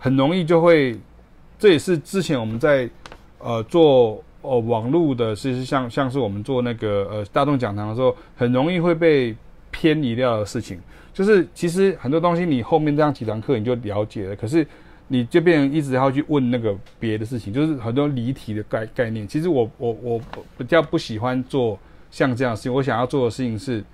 [0.00, 0.96] 很容易就会，
[1.58, 2.88] 这也是之前我们在
[3.40, 9.34] 呃做呃网络的，其实像像是我们做那个呃大众讲堂的时候，很容易会被
[9.72, 10.78] 偏离掉的事情。
[11.12, 14.64] 就是其实很多东西你后面这样几堂课你就了解了，可是
[15.08, 19.26] 你这边一直要去问那个别的事情，就是很多离题的概概念。
[19.26, 20.20] 其实我我我
[20.56, 21.76] 比较不喜欢做
[22.10, 23.84] 像这样的事情，我想要做的事情是。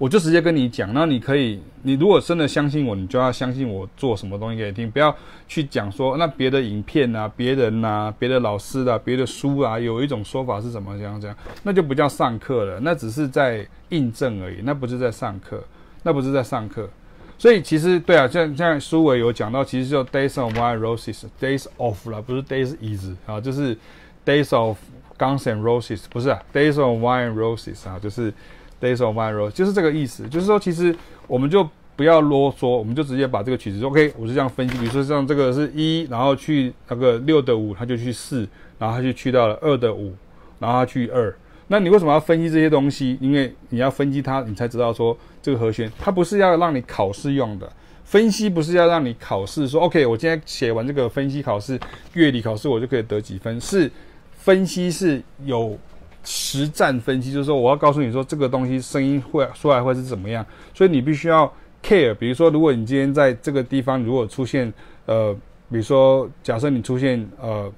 [0.00, 5.12] 我就直接跟你讲，那你可以，你如果真的相信我，你就要相信我做什么东西给你听，不要
[5.48, 15.60] 去讲说那别的影片啊、别人啊、别的老师啊、别的书啊，有一种说法是什么这样这样，那就不叫上课了，那只是在印证而已，那不是在上课，
[16.04, 16.88] 那不是在上课。
[17.36, 23.76] 所以其实对啊，像像书伟有讲到，其实叫 Days of Wine and Roses，Days of 啦，不是 Days is 啊，就是
[24.24, 24.78] Days of
[25.18, 28.32] Guns and Roses，不是啊，Days of Wine Roses 啊，就是。
[28.80, 30.94] Days of Wine Roses 就是这个意思，就是说，其实
[31.26, 38.48] 我们就不要啰嗦，我们就直接把这个曲子 OK，我是这样分析，比如说像这个是一，然后去那个六的五，他就去四，
[38.78, 40.14] 然后他就去到了二的五，
[40.60, 41.36] 然后他去二。
[41.66, 43.18] 那你为什么要分析这些东西？
[43.20, 47.68] 因为你要分析它，你才知道说这个和弦，它不是要让你考试用的，
[48.04, 51.76] 分析不是要让你考试说 OK，我今天写完这个分析考试，
[52.14, 53.90] 乐理考试我就可以得几分，是
[54.48, 55.78] 分析是有。
[56.30, 60.44] 实战分析就是说，我要告诉你说，这个东西声音会出来会是怎么样，
[60.74, 61.50] 所以你必须要
[61.82, 62.12] care。
[62.12, 64.70] 比如说，如果你今天在这个地方如果出现
[65.06, 65.32] 呃，
[65.70, 67.72] 比如说假设你出现呃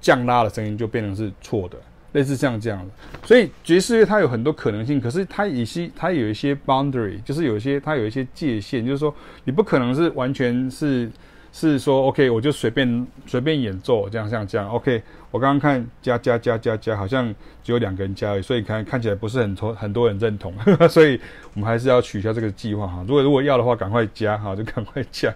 [0.00, 1.76] 降拉的声音，就变成是错的，
[2.12, 2.94] 类似像这样的。
[3.26, 11.10] 所以爵士乐它有很多可能性，可是它有些它有一些 boundary，就是有一些它有一些界限，就是说你不可能是完全是。
[11.52, 15.02] 是说，OK，我就随便随便演奏，这样像这样，OK。
[15.30, 21.18] 我刚刚看加加加加加，好像只有两个人加而已，所以看看起来不是很多很多人认同，呵呵，所以
[21.54, 23.02] 我们还是要取消这个计划哈。
[23.08, 25.34] 如果如果要的话，赶快加 哈，就赶快加。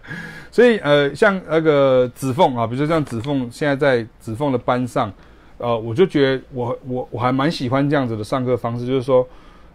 [0.51, 5.11] 所以呃，像那个子凤啊，比如说像子凤现在在子凤的班上，
[5.57, 9.27] 呃，我就觉得我我我还蛮喜欢这样子的上课方式，就是说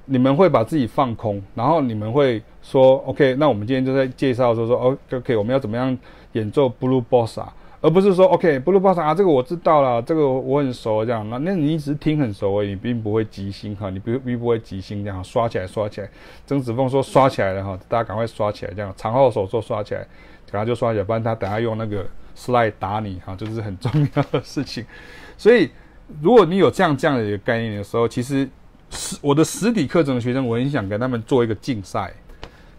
[0.05, 5.97] 你们会把自己放空，然后你们会说，OK，那我们今天就在介绍说说，哦，OK，我们要怎么样？
[6.33, 7.45] 演奏 Blue Bossa，
[7.81, 11.27] 而不是说 OK Blue Bossa 啊，这个我知道了，这个我很熟这样。
[11.29, 16.09] 那那你只是听很熟而已，你并不会即兴哈，你不并不会即兴这样刷起来刷起来。
[16.45, 20.01] 曾子峰说刷起来了哈，大家赶快刷起来这样，长号手做刷起来，
[20.51, 22.05] 赶快就刷起来，不然他等下用那个
[22.37, 24.85] slide 打你哈，这是很重要的事情。
[25.37, 25.69] 所以
[26.21, 28.47] 如果你有这样这样的一个概念的时候，其实
[28.91, 32.13] 实我的实体课程的学生，我很想跟他们做一个竞赛。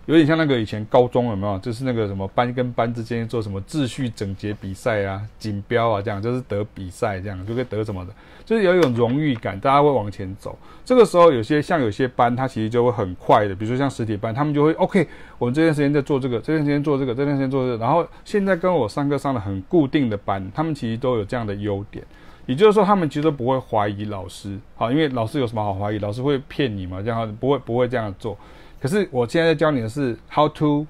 [0.07, 1.57] 有点像那个以前高中有没有？
[1.61, 8.12] 就是那个什么班跟班之间做什么秩序整洁比赛啊、锦标啊，这样就是得比赛这样就可以得什么的，
[8.44, 10.59] 就是有一种荣誉感，大家会往前走。
[10.84, 15.07] 这个时候有些像有些班，它其实就会很快的，比如说像实体班，他们就会 OK，
[15.38, 17.76] 我们这段时间在做这个，这段时间做这个，这段时间做这个。
[17.76, 22.05] 然后现在跟我上课上的很固定的班，他们其实都有这样的优点，
[22.46, 26.00] 也就是说他们其实都不会怀疑老师，好，因为老师有什么好怀疑？
[26.00, 27.00] 老师会骗你吗？
[27.00, 28.36] 这样不会不会这样做。
[28.83, 30.85] 可是我现在在教你的是 how to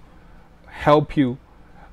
[0.83, 1.37] help you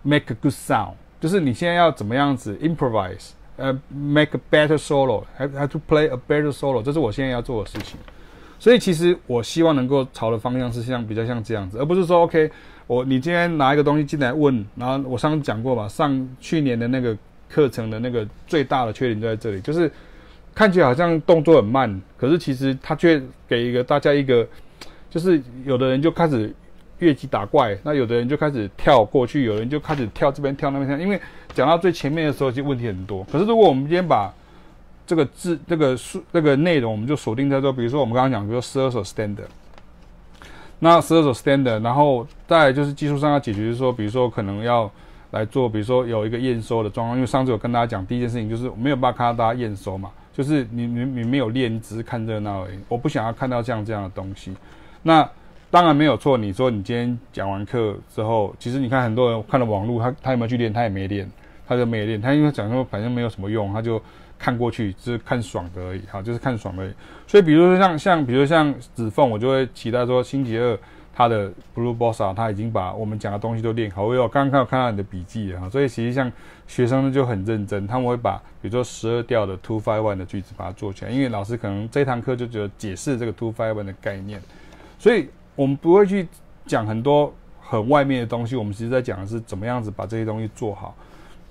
[0.02, 8.00] make a good sound，就是你现在要怎么样子 improvise，呃，make a better solo，have to play a better solo，这是我现在要做的事情。
[8.58, 12.50] 所以其实我希望能够朝的方向是像比较像这样子，而不是说 OK，
[12.88, 17.14] 我你今天拿一个东西进来问，然后我上次讲过嘛，上去年的那个
[17.50, 19.91] 课程的那个最大的缺点就在这里，就是
[20.56, 24.47] 看起来好像动作很慢，可是其实它却给一个大家一个。
[25.10, 26.53] 就是有的人就开始
[26.99, 30.97] 越级打怪，那有的人就开始跳过去，有人就开始跳这边跳那边跳。
[30.97, 31.20] 因为
[31.53, 33.24] 讲到最前面的时候，其实问题很多。
[33.32, 34.34] 可是如果我们今天把
[35.07, 39.47] 这个字、这个数、这个内容，我们就锁定在说，比如说我们刚刚讲，比如说十二首 standard，
[40.78, 44.91] 那十二首 standard，然后再就是技术上要解决，就是说，比如说可能要
[45.32, 52.78] 来做，比如说有一个验收的状况，因为上次有跟大家讲，第一件事情就是没有办法看到大家验收嘛，就是你你你没有练，只是看热闹而已。
[52.88, 54.53] 我不想要看到这样这样的东西。
[55.04, 55.30] 那
[55.72, 60.72] 当然没有错，你说你今天讲完课之后，其实你看很多人看了网络，他他有没有去练？
[60.72, 61.30] 他也没练，
[61.68, 62.22] 他就没练。
[62.22, 64.02] 他因为讲说反正没有什么用，他就
[64.38, 66.91] 看过去，只是看爽的而已，哈，就是看爽而已。
[67.28, 70.78] 所以比如说像像比如像子凤，我就会期待说星期二。
[71.12, 74.06] 他的 Blue Bossa，他已经把我们讲的东西都练好。
[74.06, 76.32] 我有刚刚看到你的笔记啊，所以其实像
[76.66, 84.41] 学生就很认真，他们会把比如说十二调的 Two Five One 的句子把它做起来，因为老师可能这堂课就觉得解释这个 Two Five One 的概念，
[85.00, 86.28] 所以我们不会去
[86.68, 88.56] 讲很多很外面的东西。
[88.56, 90.95] 我们其实在讲的是怎么样子把这些东西做好，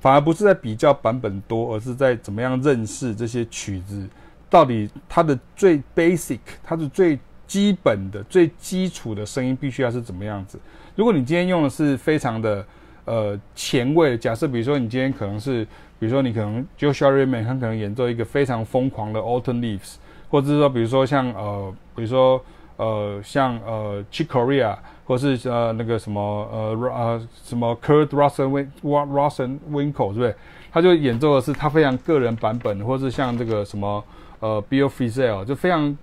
[0.00, 4.08] 反而不是在比较版本多，而是在怎么样认识这些曲子
[4.48, 7.18] 到底它的最 basic，它的最。
[7.48, 10.60] 基本的最基础的声音必须要是怎么样子？
[10.94, 12.62] 如果你今天用的是非常的
[13.06, 15.64] 呃前卫，假设比如说你今天可能是，
[15.98, 19.94] 比如说你可能 Joshua Redman 他可能演奏一个非常疯狂的 Autumn Leaves，
[20.28, 22.38] 或者是说比如说像呃比如说
[22.78, 24.74] 呃像呃 Chick Corea，
[25.04, 30.34] 或是呃那个什么呃呃什么 Kurt Rosenwinkel 是不对？
[30.72, 34.02] 他就演奏的是他非常个人版本，或是像这个什么
[34.40, 35.94] 呃 Bill Frisell 就非常。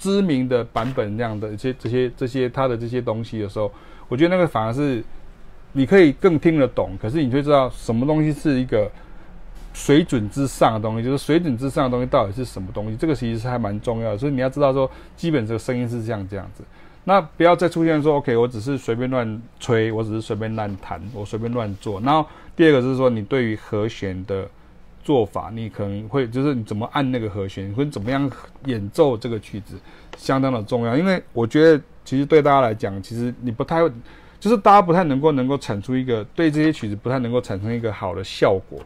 [0.00, 3.70] 知名的版本那样的一些这些这些他的这些东西的时候，
[4.08, 5.04] 我觉得那个反而是
[5.72, 8.90] 你可以更听得懂，可是你就知道什么东西是一个
[9.72, 14.18] 水准之上的东西，就是水准之上的东西到底是什么东西，这个其实是还蛮重要的。
[14.18, 16.62] 所以你要知道说，基本这个声音是这样这样子，
[17.04, 22.00] 那不要再出现说，OK，我只是随便乱吹，我只是随便乱弹，我随便乱做。
[22.00, 24.48] 然后第二个是说，你对于和弦的。
[25.02, 28.30] 做法，你可能会就是你怎么按那个和弦，或者怎么样
[28.66, 29.74] 演奏这个曲子，
[30.18, 30.94] 相当的重要。
[30.94, 33.90] 因为我觉得，其实对大家来讲，其实你不太会，
[34.38, 38.78] 就是大家不太能够能够产出一个对这些曲子不太能够产生一个好的效果，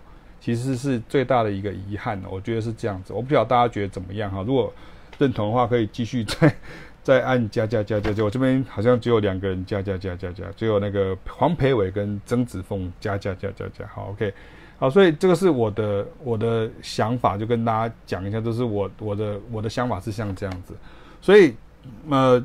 [0.45, 2.20] 其实是最大的一个遗憾。
[2.28, 4.42] 我觉得是这样子，我不晓得大家觉得怎么样哈？
[4.42, 4.70] 如果
[5.16, 6.55] 认同的话，可以继续再
[7.03, 8.22] 再 按加加加加加。
[8.22, 13.86] 我这边好像只有两个人加加加加加，只有那个黄培伟跟曾子凤加加加加加。
[13.86, 14.34] 好，OK。
[14.76, 20.74] 好，所以这个是我的我的想法，就跟大家讲一下，就是我我的我的想法是像这样子。
[21.22, 21.55] 所以，
[22.11, 22.45] 呃，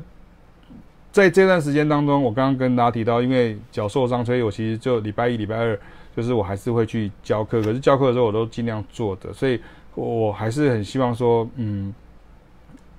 [1.12, 5.78] 在这段时间当中，我刚刚跟大家提到，因为脚受伤，所以我其实就礼拜一、礼拜二，
[6.16, 7.62] 就是我还是会去教课。
[7.62, 9.60] 可是教课的时候，我都尽量做的，所以
[9.94, 11.94] 我还是很希望说，嗯，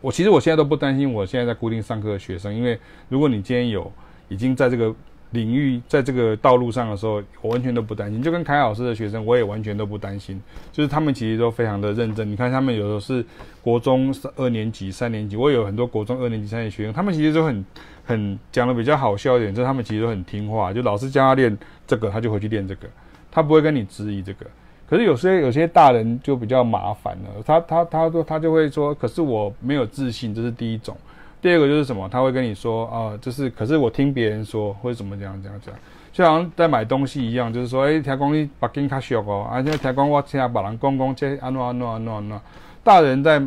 [0.02, 3.92] 我其实我现在都不担心我现在在固定上课的学生，因为如果你今天有
[4.30, 4.94] 已经在这个。
[5.34, 8.22] 领域在这个道路上的时候，我完全都不担心。
[8.22, 10.42] 就跟凯老师的学生，我也完全都不担心。
[10.74, 12.30] 就是他们其实都非常的认真。
[12.30, 13.26] 你看，他们有的是
[13.62, 17.64] 国中二年级、三年级，我有很多国中二年级、三年级学生，他们其实都很
[18.06, 20.74] 很讲的比较好笑一点，就是他们其实都很听话。
[20.74, 22.88] 就老师教他练这个，他就回去练这个，
[23.32, 24.46] 他不会跟你质疑这个。
[24.88, 30.98] 可是有些有些大人就比较麻烦了，他他他说他就会说，可是我没有自信，这是第一种。
[31.42, 32.08] 第二个就是什么？
[32.10, 35.80] 他会跟你说啊，就是可是我听别人说或者怎么这样这样这样，
[36.12, 42.42] 就好像在买东西一样，就是说，哎，听讲你北京较俗哦，而且听讲我听别人讲讲这安怎安怎安怎安怎。
[42.84, 43.42] 大人在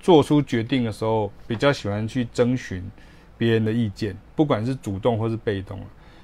[0.00, 2.82] 做出决定的时候，比较喜欢去征询
[3.40, 5.80] 别人的意见，不管是主动或是被动。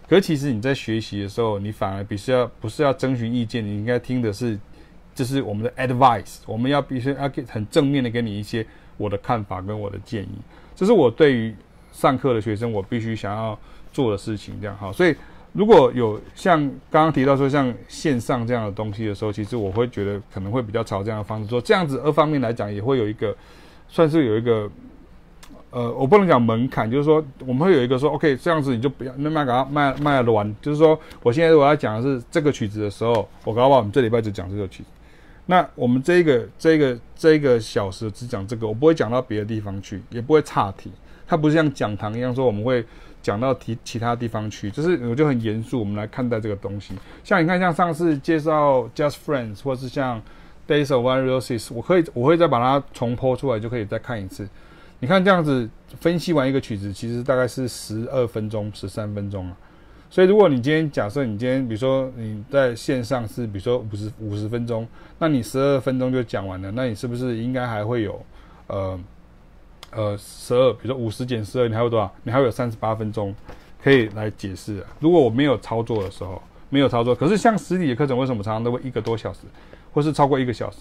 [0.06, 4.58] 可是其实你在学习的时候，你反而必须要不是要征询意见，你应该听的是，
[5.14, 8.64] 就是我们的 advice，我们要必须要给很正面的给你一些
[8.98, 10.38] 我的看法跟我的建议。
[10.74, 11.54] 这是我对于
[11.90, 13.58] 上课的学生，我必须想要
[13.94, 14.92] 做的事情，这样哈。
[14.92, 15.16] 所以
[15.54, 16.60] 如果有像
[16.90, 21.58] 刚刚提到说像线上这样的东西的时候，其实我会觉得可能会比较朝这样的方式做。
[21.58, 23.34] 这样子二方面来讲，也会有一个
[23.88, 24.70] 算是有一个
[25.76, 30.56] 呃，我不能讲门槛，就是说我们会有一个说，OK，这样子你就不要那么给他卖卖完。
[30.62, 34.88] 就是说，我现在我要讲的是这个曲子的时候，我搞不好我们这礼拜就讲这个曲子。
[35.44, 40.90] 那我们这个这个这个小时只讲这个，我不会讲到别的地方去，也不会岔题。
[41.26, 42.82] 它不是像讲堂一样说我们会
[43.22, 46.94] 讲到其其他地方去，就是我就很严肃，我们来看待这个东西。
[47.22, 50.22] 像你看，像上次介绍 Just Friends，或是像
[50.66, 54.48] Days of One Roses，我可以我会再把它重播出来，就可以再看一次。
[54.98, 55.68] 你看这样子
[56.00, 59.56] 分析完一个曲子，其实大概是十二分钟、十三分钟啊。
[60.08, 64.86] 所以，如果你今天假设你今天，比如说你在线上是，比如说五十五十分钟，
[65.18, 68.24] 那你十二分钟就讲完了，那你是不是应该还会有，
[68.68, 69.00] 呃，
[69.90, 72.10] 呃，十二，比如说五十减十二，你还有多少？
[72.22, 73.34] 你还有三十八分钟
[73.82, 74.82] 可以来解释。
[75.00, 76.40] 如果我没有操作的时候，
[76.70, 79.40] 没有操作，可是像实体的课程，为什么常常都会一个多小时，
[79.92, 80.78] 或是超过一个小时，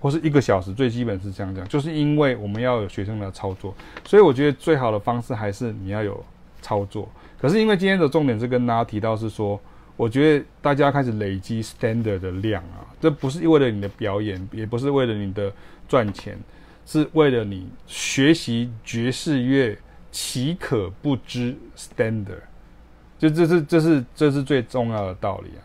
[0.00, 0.72] 或是一个小时？
[0.72, 3.74] 最基本是这样讲，就是因为我们要有学生的操作，
[4.04, 6.24] 所以我觉得最好的方式还是你要有
[6.62, 7.08] 操作。
[7.40, 9.60] 可是因为今天的重点是跟大家提到是说，
[9.96, 15.52] 我觉得大家开始累积 standard 的量啊，这不是为了你的表演，也不是为了你的
[15.88, 16.38] 赚钱，
[16.86, 19.76] 是为了你学习爵士乐，
[20.10, 22.40] 岂可不知 standard？
[23.18, 25.62] 就这是这是这是最重要的道理啊！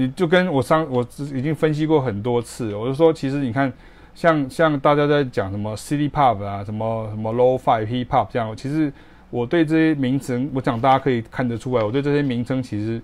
[0.00, 3.72] 你就跟我上我已经分析过很多次，我就说，其实你看，
[4.14, 8.92] 像像大家在讲什么 City Pop 啊，什么什么 Low Five Hip Hop 这样，其实
[9.30, 13.00] 我对这些名称，我想大家可以看得出来，我对这些名称其实。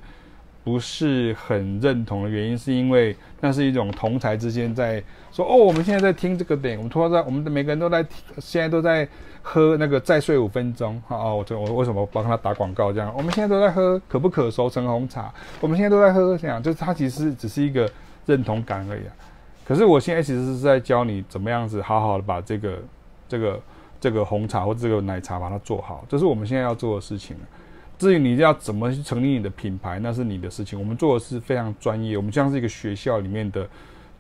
[0.66, 5.00] 不是很认同的原因，是因为那是一种同才之间在
[5.30, 9.06] 说哦，我们现在在听这个点，我们突然在，我们的每个人都在听，现在都在
[9.42, 13.14] 喝那个再睡五分钟，好哦，我这我为什么帮他打广告这样？
[13.16, 17.88] 我们现在都在喝可不可熟成红茶，我们现在都在喝这样，就是它其实只是一个
[18.26, 19.14] 认同感而已啊。
[19.64, 22.78] 可是我现在其实是在教你怎么样子好好的把这个
[23.28, 23.60] 这个
[24.00, 27.36] 这个红茶或这个奶茶把它做好，这是我们现在要做的事情。
[27.98, 30.78] 至于你要怎么去成立你的品牌，那是你的事情。
[30.78, 33.66] 我们做的是非常专业，我们像是一个学校里面的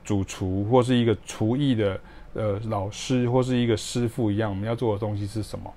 [0.04, 2.00] 主厨，或是一个厨艺的
[2.34, 4.48] 呃老师，或是一个师傅一样。
[4.48, 5.70] 我们要做的东西是什么？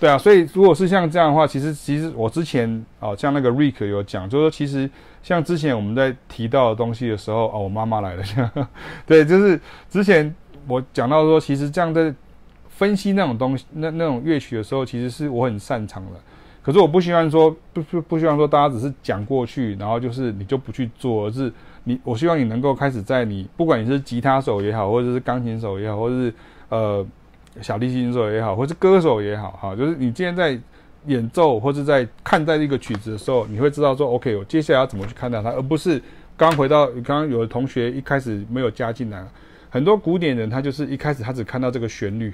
[0.00, 4.90] 对啊，所以如果是像这样的话，其实其实我之前啊、像那个 Rick 有讲，就是说其实
[5.22, 8.24] 像之前我们在提到的东西的时候，哦，我妈妈来了，
[9.06, 10.34] 对，就是之前
[10.66, 12.12] 我讲到说，其实这样在
[12.68, 16.20] 分析那种东西，那那种乐曲的时候，其实是我很擅长的。
[16.64, 21.52] 可是我不希望说不不不希望说大家只是讲过去，然后就是你就不去做，而是
[21.84, 26.34] 你我希望你能够开始在你不管你是吉他手也好，或者是钢琴手也好，或者是
[26.70, 27.06] 呃
[27.60, 30.58] 小提琴手也好，或是歌手也好，哈，就是你今天在
[31.04, 36.00] 演奏或者在看待这个曲子的时候，你会知道说 OK，我接下来要怎么去看待它，而不是
[36.34, 39.22] 刚回到刚刚有的同学一开始没有加进来，
[39.68, 42.32] 很多古典人他就是一开始他只看到这个旋律，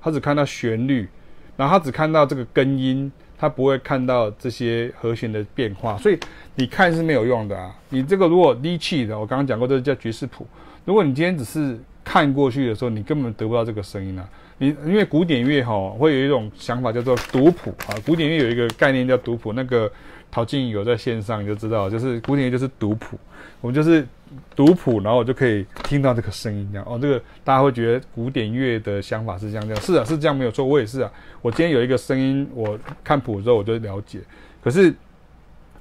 [0.00, 1.06] 他只看到旋律，
[1.54, 3.12] 然后他只看到这个根音。
[3.38, 6.18] 他不会看到这些和弦的变化，所以
[6.56, 7.74] 你看是没有用的啊。
[7.90, 10.46] 你这个如果低气的，我刚刚讲过，这叫爵士谱。
[10.84, 11.78] 如果你今天只是
[12.08, 14.26] 看过去的时候，你根本得不到这个声音啊。
[14.56, 19.52] 你因为古典乐哈会有一种想法叫做读谱啊，古典乐有一个概念叫读谱。
[19.52, 19.90] 那个
[20.30, 23.18] 陶晶莹有在线上你就知道，就是古典乐就是读谱，
[23.60, 24.06] 我们就是。
[24.54, 31.10] 读谱，然后我就可以听到这个声音，这样哦，这个大家会觉得古典乐的想法是这样，这样是啊，是这样没有错，我也是啊。
[31.40, 34.20] 我今天有一个声音，我看谱之后我就了解。
[34.62, 34.94] 可是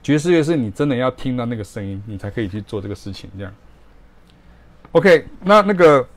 [0.02, 3.54] 爵士乐是你真的要听到那个声音，你才可以去做这个事情，这样。
[4.94, 6.08] OK，那那个，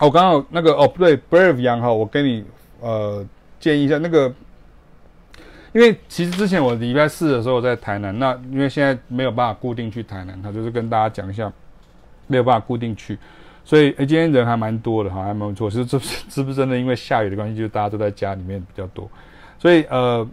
[0.00, 2.44] 我刚刚那个哦不对，Brave 羊哈，我跟你
[2.80, 3.24] 呃
[3.58, 4.32] 建议一下那个。
[5.72, 11.52] 因为其实之前我礼拜四的时候在台南，那因为现在没有办法固定去台南，他就是跟大家讲一下，
[12.26, 13.16] 没有办法固定去，
[13.64, 15.70] 所以诶今天人还蛮多的哈，还蛮不错。
[15.70, 19.08] 是这是不是真的因为下雨的关系，就大家都在家里面比较多，
[19.60, 20.28] 所以呃，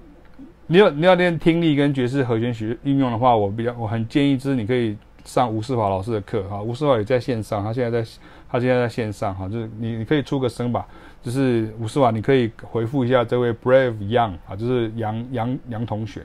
[0.66, 8.10] 你要你要练听力跟爵士和弦学运用的话，我比较我很建议就是你可以上吴世华老师的课哈，吴世华也在线上，他现在在
[8.50, 10.86] 他现在在线上哈，就是你你可以出个声吧。
[11.20, 16.22] 就是吴世华，你可以回复一下这位 Brave Young 啊，就是杨杨杨同学。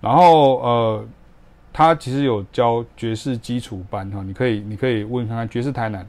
[0.00, 1.04] 然后呃，
[1.72, 6.04] 他其实有教爵士基础班哈，你可以你可以问看看爵士台南，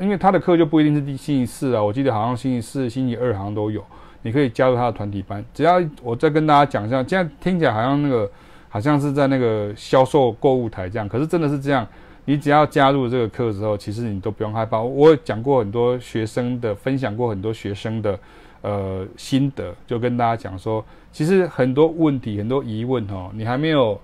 [0.00, 3.82] 因为他的课就不一定是第星期四啊，我记得好像星期四、星期二好像都有，
[4.20, 5.42] 你可以加入他的团体班。
[5.54, 8.30] 只要我再跟大家讲一下，现在听起来好像那个
[8.68, 11.86] 好像是在那个销售购物台这样，可是真的是这样。
[12.24, 14.80] 你只要加入这个课之后，其实你都不用害怕。
[14.80, 18.18] 我有讲过很多学生的，分享过很多学生的，
[18.60, 24.00] 呃，心得，就跟大家讲说，其实很多问题、很多疑问哦，你还没有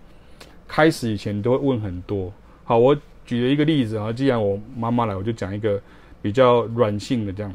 [0.67, 2.33] 开始以前，都会问很多。
[2.65, 5.81] 好，我举了一个例子啊，既然我妈妈来，我就讲一个
[6.21, 7.55] 比较软性的这样。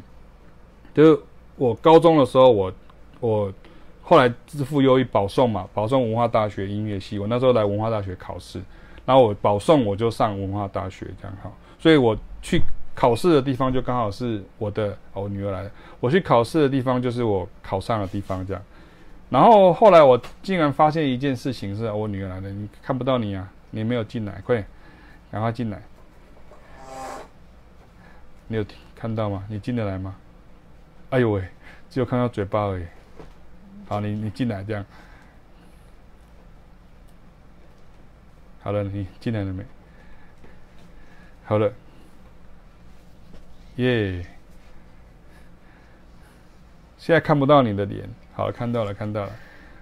[0.94, 1.20] 就是
[1.56, 2.72] 我高中的时候，我
[3.20, 3.52] 我
[4.00, 7.18] 后来自负优异保送嘛，保送文化大学音乐系。
[7.18, 8.62] 我那时候来文化大学考试。
[9.06, 12.62] 然后我保送，我就上文化大学这样哈，所以我去
[12.94, 15.70] 考试的地方就刚好是我的，我女儿来了，
[16.00, 18.62] 我去考试的地方就是我考上的地方这样。
[19.30, 24.64] 然后后来我竟然发现一件事情是，我女儿来了，你看不到你啊，你没有进来，快，
[25.30, 25.82] 赶快进来。
[28.46, 28.64] 你有
[28.94, 29.42] 看到吗？
[29.48, 30.14] 你进得来吗？
[31.10, 31.42] 哎呦喂，
[31.90, 32.84] 只有看到嘴巴而已。
[33.88, 34.84] 好，你你进来这样。
[38.64, 39.62] 好了，你进来了没？
[41.44, 41.70] 好了，
[43.76, 44.24] 耶！
[46.96, 49.30] 现在看不到你的脸，好，看到了，看到了。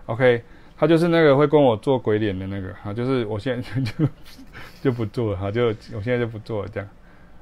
[0.07, 0.43] OK，
[0.77, 4.09] 他就是那个会跟我做鬼脸的那个，好，就是我现在就
[4.83, 6.89] 就不做了，哈，就我现在就不做了，这样。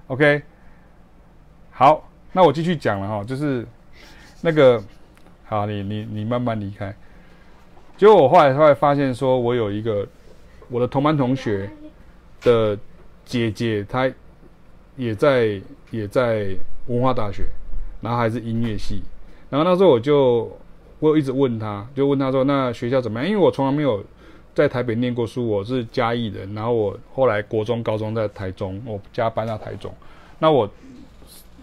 [0.08, 0.42] OK，
[1.70, 3.66] 好，那我继续讲了哈，就是
[4.42, 4.84] 那个，
[5.46, 6.94] 好，你你你慢慢离开。
[7.96, 10.06] 结果我后来后来发现说，我有一个。
[10.70, 11.68] 我的同班同学
[12.40, 12.78] 的
[13.24, 14.10] 姐姐，她
[14.96, 15.60] 也在
[15.90, 16.48] 也在
[16.86, 17.44] 文化大学，
[18.00, 19.02] 然后还是音乐系。
[19.50, 20.50] 然后那时候我就
[21.00, 24.04] 我有一直问她，就问她说：“那学校怎么样？”因为我从来没有
[24.54, 26.54] 在台北念过书，我是嘉义人。
[26.54, 29.92] 然后我后来国中、高中在台中，我家搬到台中。
[30.38, 30.70] 那我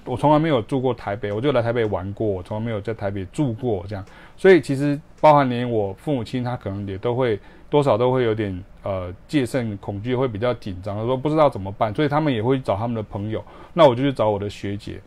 [0.04, 4.04] 我从来没有住过台北，我就来台北玩过，我从来没有在台北住过这样。
[4.36, 13.44] 所以其实包含连我父母亲，他可能也都会多少都会有点呃戒慎恐惧，会比较紧张，说不知道怎么办，所以他们也会找他们的朋友。
[13.74, 15.02] 那我就去找我的学姐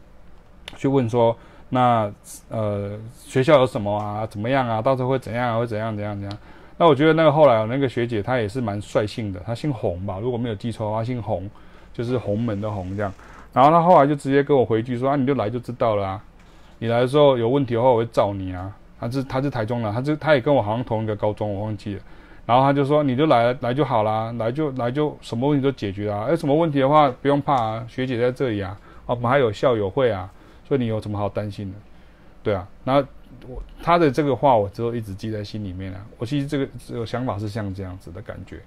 [0.77, 1.37] 去问说，
[1.71, 2.13] 那
[2.49, 4.27] 呃学校有什么啊？
[4.27, 4.83] 怎么样啊？
[4.83, 5.59] 到时候会怎样啊？
[5.59, 6.39] 会怎样怎样怎样？
[6.77, 11.49] 那我觉得那个后来那个学姐她也是蛮率性的，她姓洪吧，如果没有记错的话，姓洪，
[11.93, 13.13] 就是洪门的洪这样。
[13.53, 16.23] 然后她后来就直接跟我回句说啊，你就来就知道了啊，
[16.79, 18.73] 你来的时候有问题的话，我会找你啊。
[18.99, 22.03] 她是她是台中的，她是她也跟我好像同一个高中，我忘记了。
[22.47, 26.27] 然后他就说，你就来来就好啦，来就来就什么问题都解决啦。
[26.29, 28.77] 有什么问题的话不用怕啊，学姐在这里啊，
[29.07, 30.29] 我们还有校友会啊，
[30.67, 31.79] 所以你有什么好担心的？
[32.43, 32.67] 对啊。
[32.83, 33.07] 然后
[33.47, 36.01] 我他的这个话我之后一直记在心里面啊。
[36.19, 38.59] 我其实这个这个想法是像这样子的感觉，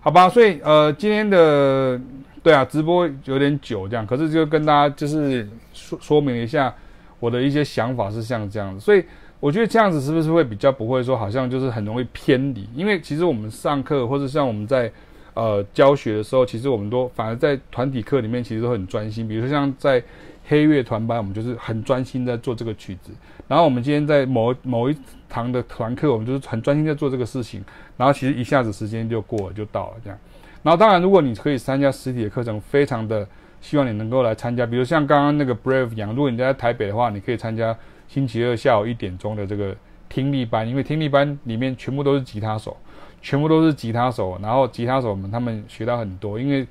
[0.00, 0.28] 好吧？
[0.28, 1.98] 所以呃今天的
[2.42, 6.74] 对啊直播有点久这样，可是就跟大家就是说说明一下
[7.20, 9.02] 我的一些想法是像这样子，所以。
[9.44, 12.66] 我觉得这样子是不是会比较不会说好像就是很容易偏离？
[12.74, 14.90] 因为其实我们上课或者像我们在
[15.34, 19.28] 呃教学的时候，其实我们都反而在团体课里面其实都很专心。
[19.28, 20.02] 比如说像在
[20.46, 23.12] 黑乐团班，我们就是很专心在做这个曲子。
[23.46, 24.96] 然后我们今天在某某一
[25.28, 27.62] 堂的团课，我们就是很专心在做这个事情。
[27.98, 30.18] 然后其实一下子时间就过了，就到了这样。
[30.62, 33.28] 然后当然，如果你可以参加实体的课程，非常的
[33.60, 34.64] 希望你能够来参加。
[34.64, 37.76] 比如像刚刚那个 Brave 一样，如果你在台北的话，你可以参加。
[38.14, 39.74] 星期二下午一点钟的这个
[40.08, 42.76] 听力班，因为听力班里面全部都是吉他手，
[43.20, 46.64] 全部都是吉他手，然后吉他手们他们学到很多，因为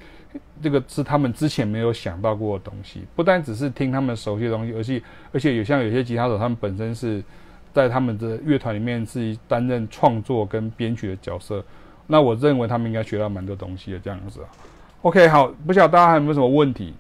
[0.62, 5.04] 这个是他们之前没有想到过的东西，不单只是听他们熟悉的东西，而且
[5.34, 7.22] 而且有像有些吉他手，他们本身是
[7.74, 11.62] 在他们的乐团里面是担任创作跟编曲的角色，
[12.08, 14.40] 那我认为他们应该学到蛮多东西的这样子。
[15.02, 16.94] OK，好，不晓得大家还有没有什么问题？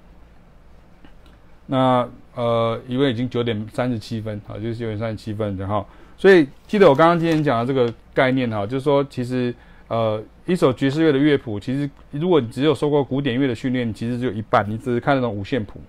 [1.68, 2.06] 那。
[2.36, 5.86] 呃，因为已经九点三十七分，好，就是九点三十七分，然后，
[6.18, 9.54] 所以记得我刚刚今天讲的这个概念哈，就是说，其实
[9.88, 15.80] 呃，一首爵士乐的乐谱，其实如果你只有受过古典乐的训练，其实只有一半，你只是看那种五线谱，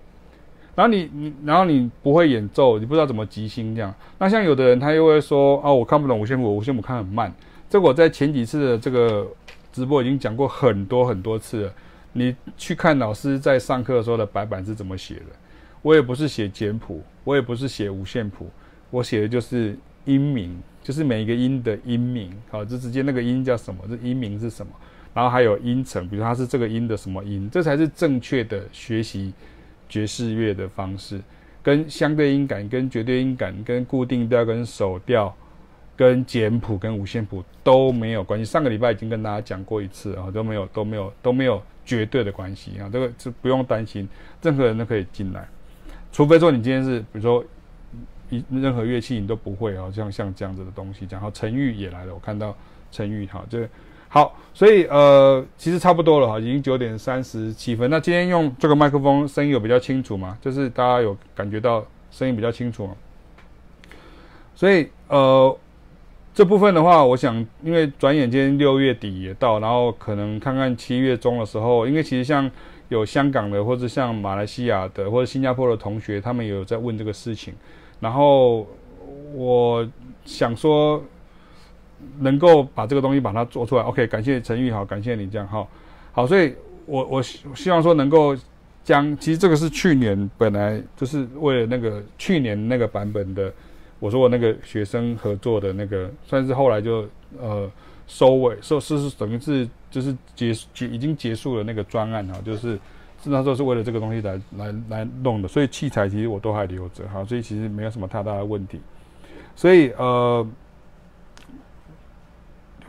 [0.75, 3.93] 然后你你，然后你不会演奏，你不知道怎么即兴这样。
[4.19, 7.33] 那像有的人他又会说，哦，我看不懂五线谱，五线谱看很慢。
[7.69, 9.27] 这我在前几次的这个
[9.73, 11.73] 直播已经讲过很多很多次了，
[12.13, 15.25] 你去看老师在上课的时候的白板是怎么写的。
[15.85, 18.49] 我也不是写简谱，我也不是写五线谱，
[18.89, 24.71] 我写的就是音名，就是每一个音的音名，好，就直接那个音叫什么，这音名是什么，
[25.13, 29.31] 然后还有音程，比如它是这个音的什么音，这才是正确的学习
[29.87, 31.21] 爵士乐的方式，
[31.61, 35.31] 跟相对音感、跟绝对音感、跟固定调、跟手调、
[35.95, 38.43] 跟简谱、跟五线谱都没有关系。
[38.43, 44.09] 上个礼拜已经跟大家讲过一次啊，都没有、都没有、都没有绝对的关系啊，这个是不用担心，
[44.41, 45.47] 任何人都可以进来。
[46.15, 47.43] 除非说你今天是，比如说
[48.29, 52.55] 一任何乐器你都不会啊，像像这样子的东西，然后陈玉也来了，我看到
[52.89, 53.67] 陈玉哈，这
[54.07, 57.89] 好，所以呃其实差不多了哈，已经九点三十七分。
[57.89, 60.37] 那今天用这个麦克风声音有比较清楚吗？
[60.39, 62.95] 就是大家有感觉到声音比较清楚吗？
[64.55, 65.57] 所以呃
[66.33, 72.49] 这部分的话，我想因为转眼间六月底也到，然后可能看看七月中的时候，因为其实像。
[72.89, 77.53] 有香港的，或者像马来西亚的，或者新加坡的同学，他们也有在问这个事情。
[77.99, 78.67] 然后
[79.33, 79.87] 我
[80.23, 81.03] 想说，
[82.19, 83.83] 能够把这个东西把它做出来。
[83.83, 85.65] OK，感谢陈玉好，感谢你这样哈。
[86.11, 86.53] 好，所以
[86.85, 88.35] 我我希望说能够
[88.83, 93.51] 将，其实这个是去年本来就是为了那个去年那个版本的，
[93.99, 97.07] 我说我那个学生合作的那个，算是后来就
[97.39, 97.69] 呃。
[98.07, 102.77] 收尾收是是等于是就是结结已经结束了那个专案哈，就是
[103.23, 108.81] 是那时候是为了这个东西来来来弄的，所以器材其实我都还留着哈，所以其实没有什么太大的问题。
[109.55, 110.45] 所以呃，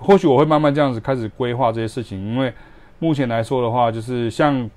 [0.01, 2.53] 或许我会慢慢这样子开始规划这些事情，因为
[2.99, 4.69] 目前来说的话，就是像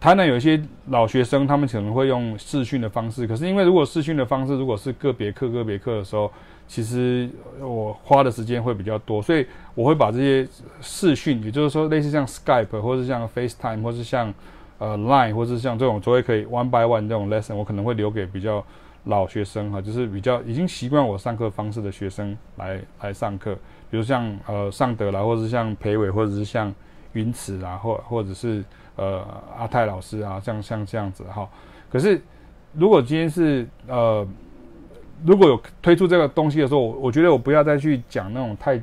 [0.00, 6.32] 台南有一些老学生，他们可能会用视讯的方式，可是因为如果视讯的方式如果是个别课个别课的时候。
[6.72, 7.28] 其实
[7.60, 10.48] 我花的时间会比较多，所以我会把这些
[10.80, 14.32] 视讯，也就是说类似像 Skype 或者像 FaceTime 或是像
[14.78, 18.64] 呃 Line 或是像这种，所谓可以 one by one 这种 lesson，我可能会留给比较
[19.04, 23.54] 老学生哈，就是比较已经习惯我上课方式的学生来来上课，
[23.90, 26.74] 比如像呃尚德啦，或者是像裴伟，或者是像
[27.12, 28.64] 云慈啊，或或者是
[28.96, 29.22] 呃
[29.58, 31.46] 阿泰老师啊，像像这样子哈。
[31.90, 32.18] 可是
[32.72, 34.26] 如果今天是呃
[35.24, 38.82] 如果有推出这个东西的时候，我我觉得我不要再去讲那种太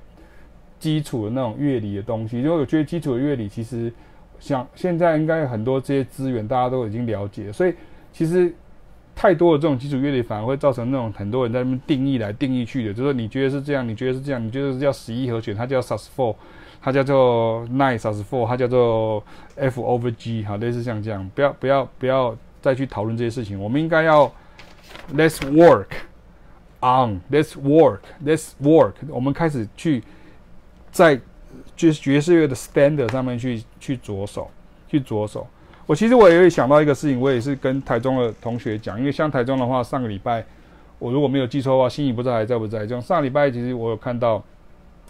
[0.80, 3.91] 基础的那种乐理的东西，因为我觉得基础的乐理其实
[4.40, 7.74] 像现在应该很多这些资源大家都已经了解，所以
[8.11, 8.53] 其实。
[9.16, 16.34] 太多的这种基础乐理反而会造成那种很多人在那边定义来定义去的，就是你觉得是这样，你觉得是这样，你觉得是叫十一和弦，它叫 sus4，
[16.82, 19.22] 它叫做 nine sus4，它叫做
[19.57, 24.32] F over G，哈，类似像这样，不要不要不要再去讨论这些事情，我们应该要
[25.14, 25.88] let's work
[26.82, 30.04] on，let's work，let's work，我们开始去
[30.92, 31.20] 在
[31.76, 34.50] 爵爵士乐的 standard 上面去去着手，
[34.88, 35.48] 去着手。
[35.86, 40.46] 我其实我也会想到一个事情，我也是跟台中的同学讲，因为像台中的话，上个礼拜
[41.00, 42.86] 我如果没有记错的话，心仪不知道还在不在。
[42.86, 44.44] 就上个礼拜其实我有看到，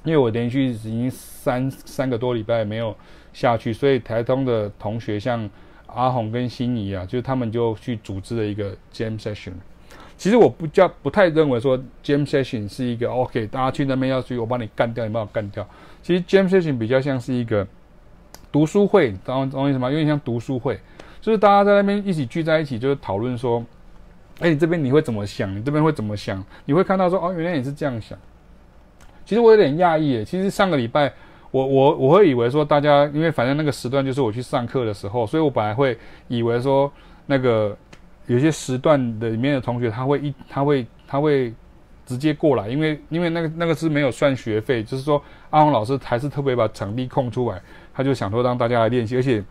[0.03, 2.95] 因为我连续已经三三个多礼拜没有
[3.33, 5.49] 下去，所以台中的同学像
[5.87, 9.53] 阿红跟心仪啊，就是他们就去组织了一个 jam session。
[10.19, 15.67] 其实我不叫不太认为说 jam session 是一个 OK，大家去那边要去，我帮你干掉，你帮我干掉。
[16.03, 17.65] 其实 jam session 比较像是一个。
[18.51, 19.91] 读书会，懂懂我意思吗？
[19.91, 20.79] 有点像读书会，
[21.21, 23.63] 就是大家在那边一起聚在一起，就是讨论说，
[24.39, 25.55] 哎，你这边你会怎么想？
[25.55, 26.43] 你这边会怎么想？
[26.65, 28.17] 你会看到说，哦，原来你是这样想。
[29.23, 31.13] 其实我有点讶异诶，其实上个礼拜，
[31.51, 35.95] 我我我会以为说，大家因为反正那个时段就是我去上课的时候，所以我本来会
[36.27, 36.91] 以为说，
[37.27, 37.77] 那个
[38.29, 41.51] 有些时段的里面的同学他会一他会他会
[42.05, 47.59] 直接过来，因为因为那个那个是没有算学费，就是说阿红老师还是特别把场地空出来。
[47.91, 49.43] 他就想说让大家来练习，而且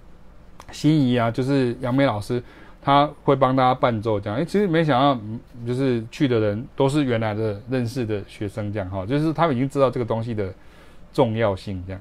[0.70, 2.42] 心仪啊，就是杨梅老师，
[2.80, 4.38] 他会帮大家伴奏这样。
[4.38, 5.20] 诶，其实没想到，
[5.66, 10.54] 就是去的人都是原来的认识的学生这样哈，就是他们已经知道这个东西的
[11.12, 12.00] 重要性这样。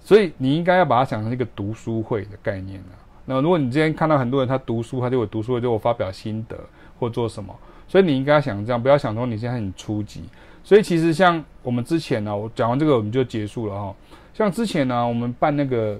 [0.00, 3.01] 所以你应该要把它想成一个读书会的概念啊。
[3.24, 6.56] 那如果你今天看到很多人他读书，他就会读书，就会发表心得
[6.98, 7.54] 或做什么。
[7.86, 10.22] 所以你应该想这样，不要想说你现在很初级。
[10.64, 13.94] 所以其实像我们之前呢，我讲完这个我们就结束了哈。
[14.32, 15.98] 像之前呢，我们办那个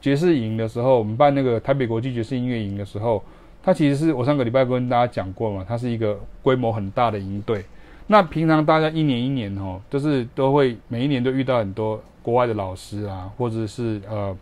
[0.00, 3.22] 爵士营的时候，我们办那个台北国际爵士音乐营的时候，
[3.62, 7.64] 它其实是我上个礼拜跟大家讲过嘛，它是一个规模很大的营队。
[8.06, 14.36] 那平常大家一年一年哦，就是都会每一年都遇到很多国外的老师啊，或者是呃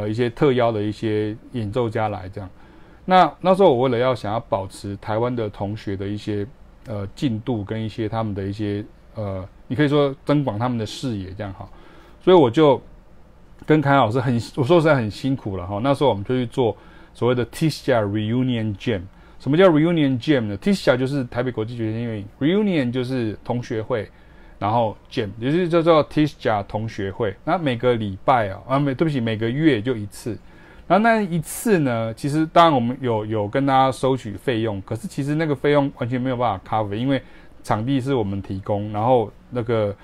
[0.00, 2.50] 呃一些特邀的一些演奏家来这样。
[3.04, 6.46] 那那时候我为了要想要保持台湾的同学的一些
[6.86, 11.68] 呃进度跟一些他们的一些呃，你可以说增广他们的视野这样哈。
[12.20, 12.80] 所以我就
[13.64, 15.80] 跟凯老师很，我说实在很辛苦了哈。
[15.82, 16.76] 那时候我们就去做
[17.14, 19.02] 所谓的 TISJA Reunion Jam。
[19.38, 24.10] 什么叫 Reunion Jam 呢？TISJA 就是台北国际爵士音乐营，Reunion 就是同学会，
[24.58, 27.34] 然后 Jam 也就是叫做 Tisha 同学会。
[27.44, 30.38] 那每个礼拜啊，啊，没对不起，每个月就一次。
[30.86, 37.22] 然后那一次呢，其实当然我们有有跟大家收取费用，可是其实那个费用完全没有办法 cover，因为
[37.62, 39.94] 场地是我们提供，然后那个。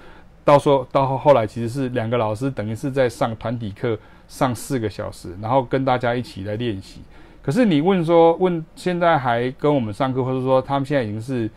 [0.44, 3.96] 到时候到后后来，其实是两个老师等于是在上团体课，
[4.26, 7.00] 上四个小时，然后跟大家一起来练习。
[7.40, 11.48] 可是你问说，问现在还跟我们上课，或者说他们现在已经是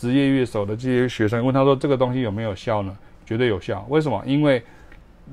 [0.00, 2.96] 职业乐手的这些学生，问他说这个东西有没有效呢？
[3.26, 3.84] 绝对有效。
[3.90, 4.22] 为什么？
[4.24, 4.62] 因为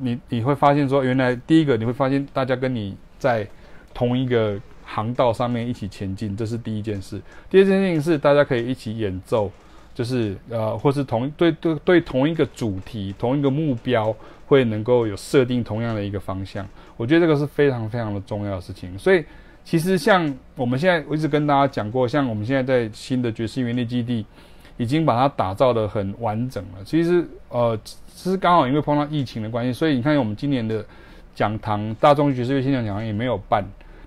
[0.01, 3.47] 你你会发现说，原来第一个你会发现大家跟你在
[3.93, 7.21] 同一个航道上面一起前进，这是第一件事。
[7.49, 9.49] 第二件事情是大家可以一起演奏。
[9.95, 14.15] 就是呃，或是同对对对同一个主题、同一个目标，
[14.45, 16.63] 会能够有设定同样的一个方向。
[16.97, 18.95] 我觉得这个是非常非常的重要的事情。
[18.95, 19.25] 所以
[19.65, 24.23] 其实像我们现在，我一直跟大家讲过，像我们现在在新的爵士园地基地，
[24.77, 26.83] 已经把它打造得很完整了。
[26.85, 30.85] 其实呃，其实刚好因为碰到疫情的关系，所以你看我们今年的
[31.35, 33.63] 讲堂大众爵士乐现场讲堂也没有办，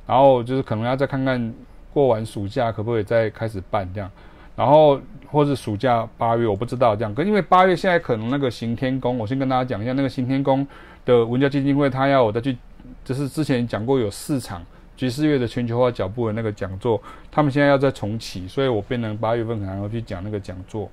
[0.07, 1.53] 然后就是可能要再看看
[1.93, 4.11] 过完暑假可不可以再开始办这样，
[4.57, 5.01] 然后。
[5.33, 10.67] 或者暑假八月，我不知道这样，可因为八月现在可能那个行天宫，我先跟大家讲一下那个行天宫
[11.05, 12.59] 的文教基金会，他要我再去，
[13.05, 14.61] 就是之前讲过有四场
[15.01, 17.01] 爵士乐的全球化脚步的那个讲座，
[17.31, 20.91] 他们现在要再重启，所以我变成八月份可能要去讲那个讲座。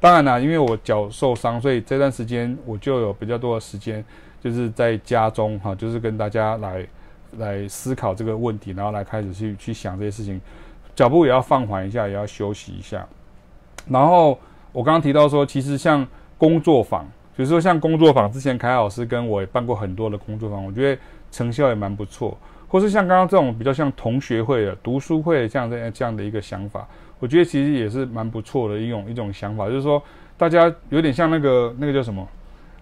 [0.00, 4.02] 当然啦，因为我脚受伤，所以这段时间我就有比较多的时间，
[4.42, 6.86] 就是在家中哈，就是跟大家来
[7.36, 10.40] 来思考这个问题，然后来开始去去想这些事情，
[10.96, 13.06] 脚步也要放缓一下，也要休息一下。
[13.86, 14.38] 然后
[14.72, 16.08] 我刚刚提到说，其实像
[16.38, 17.04] 工作坊，
[17.36, 22.34] 比如说像工作坊，之前凯老师跟我也办过很多的工作坊，我觉得成效也蛮不错。
[22.70, 26.88] 或是像刚刚这种比较像同学会的、读书会这样的这样的一个想法，
[27.18, 30.02] 我觉得其实也是蛮不错的一种一种想法，就是说
[30.38, 32.26] 大家有点像那个那个叫什么？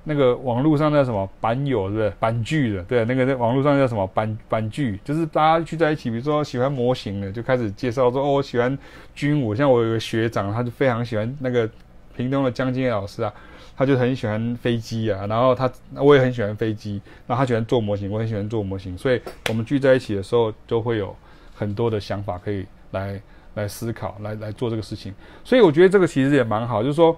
[0.04, 2.10] 那个网络上叫什么板友，对不对？
[2.18, 8.78] 板剧的，对，那个在网络上叫什么板板剧，就是大家聚在一起，比如说喜欢模型的，就开始介绍说哦，我喜欢
[9.14, 11.68] 军武，像我有个学长，他就非常喜欢那个
[12.16, 13.30] 屏东的江金老师啊，
[13.78, 21.14] 他就很喜欢飞机啊，然后他我也很喜欢飞机，然后他喜欢做模型，我很喜欢做模型，所以我们聚在一起的时候，就会有
[21.54, 23.18] 很多的想法可以来
[23.54, 25.14] 来思考，来来做这个事情，
[25.44, 27.16] 所以我觉得这个其实也蛮好，就是说。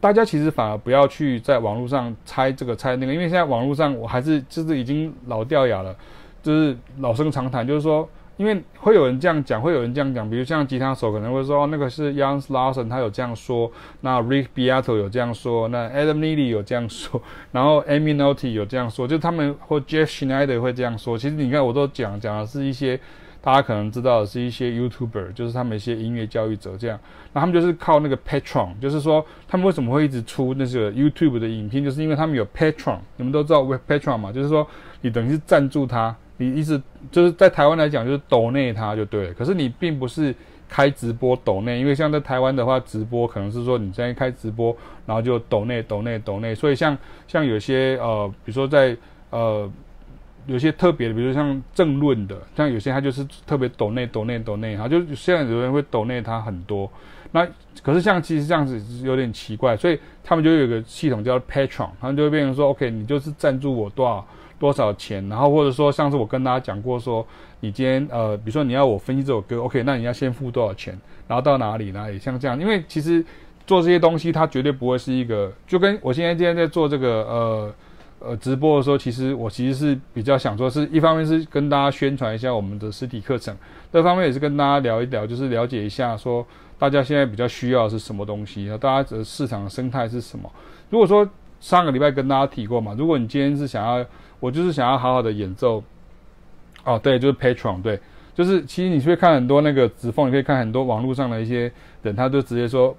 [0.00, 5.92] 大家其实反而不要去在网络上猜这个猜那个，因为现在网络上我还是就是已经老掉牙了，
[6.40, 8.08] 就是老生常谈，就是说，
[8.38, 13.70] 因为会有人这样讲，会有人这样讲，比如像吉他手可能会说那个是 Jens Larsen 他有这样说，
[14.00, 17.20] 那 Rick Beato 有这样说，那 Adam Neely 有这样说，
[17.52, 21.18] 然后 Amy Noti 有这样说，就他们或 Jeff Schneider 会这样说。
[21.18, 22.98] 其实你看我都讲讲的是一些。
[23.40, 26.98] 大家可能知道的是一些 YouTuber，就是他们一些音乐教育者这样，
[27.32, 32.98] 那他们就是靠那个 Patron，就是说他们为什么会一直出那些 YouTube 的影片，就是因为他们有 Patron。
[33.16, 34.66] 你们都知道 WePatron 嘛，就是说
[35.02, 36.80] 你等于是赞助他，你意思
[37.12, 39.34] 就是在台湾来讲就是抖内他就对了。
[39.34, 40.34] 可是你并不是
[40.68, 46.96] 开直播抖内，因为像在台湾的话，直播可能是说你在开直播，然后就抖内抖内抖内，所以像
[47.26, 48.96] 像有些呃，比如说在
[49.30, 49.70] 呃。
[50.46, 56.90] 有些特别的，比如像政论的，像有些他就是特别抖内抖内抖内，哈，就现在有人会抖内他很多。
[57.32, 57.46] 那
[57.82, 64.26] 可是像其实这样子有点奇怪，所以他们就有个系统叫 Patron，他们就会变成说，OK，你就是赞助我多少
[64.58, 67.26] 多少钱，然后或者说上次我跟大家讲过说，
[67.60, 73.24] 你今天呃，比如说你要我分析这首歌，OK，那你要先付多少钱，然后到哪里哪里，像这样，因为其实
[73.66, 77.74] 做这些东西它绝对不会是一个，就跟我现在今天在做这个呃。
[78.20, 83.56] 呃，直播的时候，其实我其实是比较想说，是一方面是跟大家宣传一下我们的实体课程，
[83.92, 86.44] 另一方面也是跟大家聊一聊，就是了解一下说
[86.80, 90.50] 大家现在比较需要的是什么东西，大家的市场生态是什么。
[90.90, 91.24] 如果说
[91.60, 94.04] 上个礼拜跟大家提过嘛，如果你今天是想要，
[94.40, 95.82] 我就是想要好好的演奏，
[96.84, 97.98] 哦，对，就是 Patron，对，
[98.34, 101.70] 就是其实你会看很多那个指缝，你可以看很多网络上的一些
[102.02, 102.96] 人，他就直接说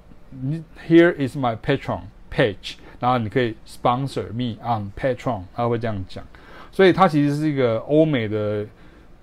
[0.88, 2.02] ，Here is my Patron
[2.34, 2.76] page。
[3.00, 6.22] 然后你可以 sponsor me on Patron，他会这样讲，
[6.70, 8.66] 所以他其实是一个欧美的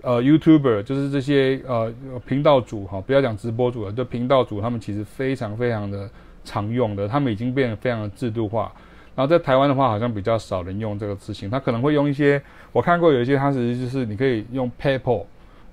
[0.00, 1.92] 呃 YouTuber，就是这些呃
[2.26, 6.08] 频道主哈，不要讲直播主了，就频道主他们其实非常非常的
[6.42, 8.72] 常用的，他们已经变得非常的制度化。
[9.16, 12.40] 然后在台湾的话，好像比较少人用这个事情，他可能会用一些
[12.70, 15.24] 我看过有一些，他其实就是你可以用 PayPal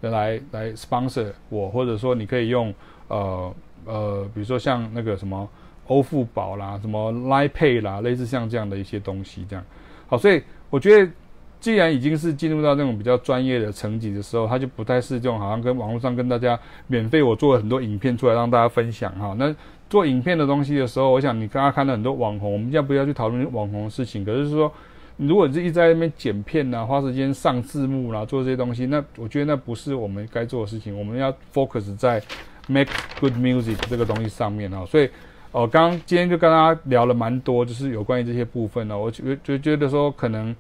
[0.02, 2.74] 来来 sponsor 我，或者说你可以用
[3.10, 3.54] 呃
[3.86, 5.48] 呃，比如说像那个什么。
[5.88, 9.64] 欧付宝啦，什么 Line Pay 啦，类似像这样的一些东西，这样
[10.08, 11.12] 好，所以我觉得，
[11.60, 16.58] 既然已经是进入到那种比较专业的层级的时候，它就不太是这种好像跟网络上跟大家
[16.88, 19.36] 免费，我做了很多影片出来让大家分享哈。
[19.38, 19.54] 那
[19.94, 24.74] 做影片的东西的时候，我想你刚刚看到很多网红，我们现在不要去讨论网红的事情，可是说，
[25.18, 32.20] 如果你是一直在那边剪片呐、啊，花时间上字幕啦、做这些东西，那我觉得那不是我们该做的事情，我们要 focus 在
[32.68, 35.08] make good music 这个东西上面啊，所以。
[35.52, 38.98] 哦，刚刚今天就跟大家聊了蛮多，就是有关于这些部分呢。
[38.98, 40.56] 我就就觉得说，可能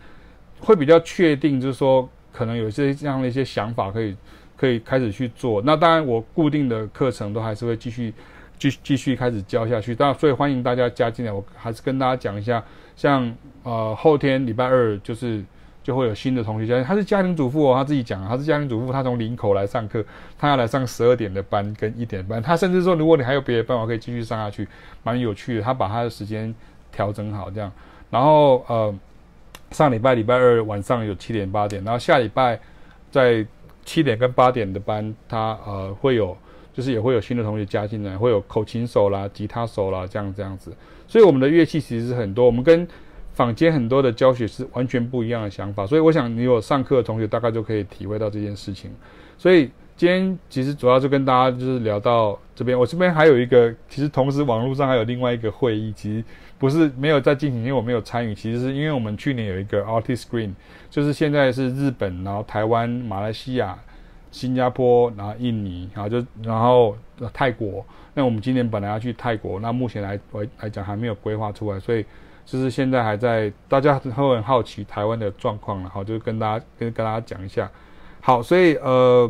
[0.59, 4.15] 会比较确定，就是说，可能有些这样的一些想法，可以
[4.55, 5.59] 可以开始去做。
[5.65, 8.13] 那当然，我固定的课程都还是会继续
[8.69, 9.93] 继继续开始教下去。
[9.95, 11.31] 当然，所以欢迎大家加进来。
[11.31, 12.63] 我还是跟大家讲一下，
[12.95, 15.43] 像呃后天礼拜二就是。
[15.83, 20.01] 就会有新的同学加，他是家庭主妇哦，他自己讲，他是家庭主妇，他从林口来上课，
[20.39, 24.65] 他要来上十二点的班跟一点班，他甚至说，如果你还有别的办法可以继续上下去，
[25.03, 25.61] 蛮有趣的。
[25.61, 26.55] 他把他的时间
[26.89, 27.69] 调整好这样，
[28.09, 28.95] 然后呃，
[29.71, 32.57] 上礼拜礼拜二晚上有七点八点，然后下礼拜
[33.11, 33.45] 在
[33.83, 36.37] 七点跟八点的班，他呃会有，
[36.73, 40.73] 就是也会有新的同学加进来，会有口琴手啦、吉他手啦这样这样子，
[41.07, 42.87] 所以我们的乐器其实是很多，我们跟。
[43.35, 48.91] 坊间很多的教学是完全不一样的想法，所以我想你有上课的同学大概就可以体会到这件事情。
[49.39, 56.23] 所以今天其实主要就跟大家就是聊到这边，我这边还有一个，其实同时网络上还有另外一个会议，其实
[56.59, 58.35] 不是没有在进行，因为我没有参与。
[58.35, 60.51] 其实是因为我们去年有一个 Artist Screen，
[60.91, 63.75] 就是现在是日本，然后台湾、马来西亚、
[64.33, 66.97] 新加坡，然后印尼，然后就然后
[67.31, 67.85] 泰国。
[68.13, 72.05] 那我们今年本来要去泰国，那目前来来来讲还没有规划出来，所以。
[72.45, 77.71] 就是现在还在，大家会很好奇台湾的状况，然后就跟大家跟跟大家讲一下。
[78.19, 79.25] 好，所以呃，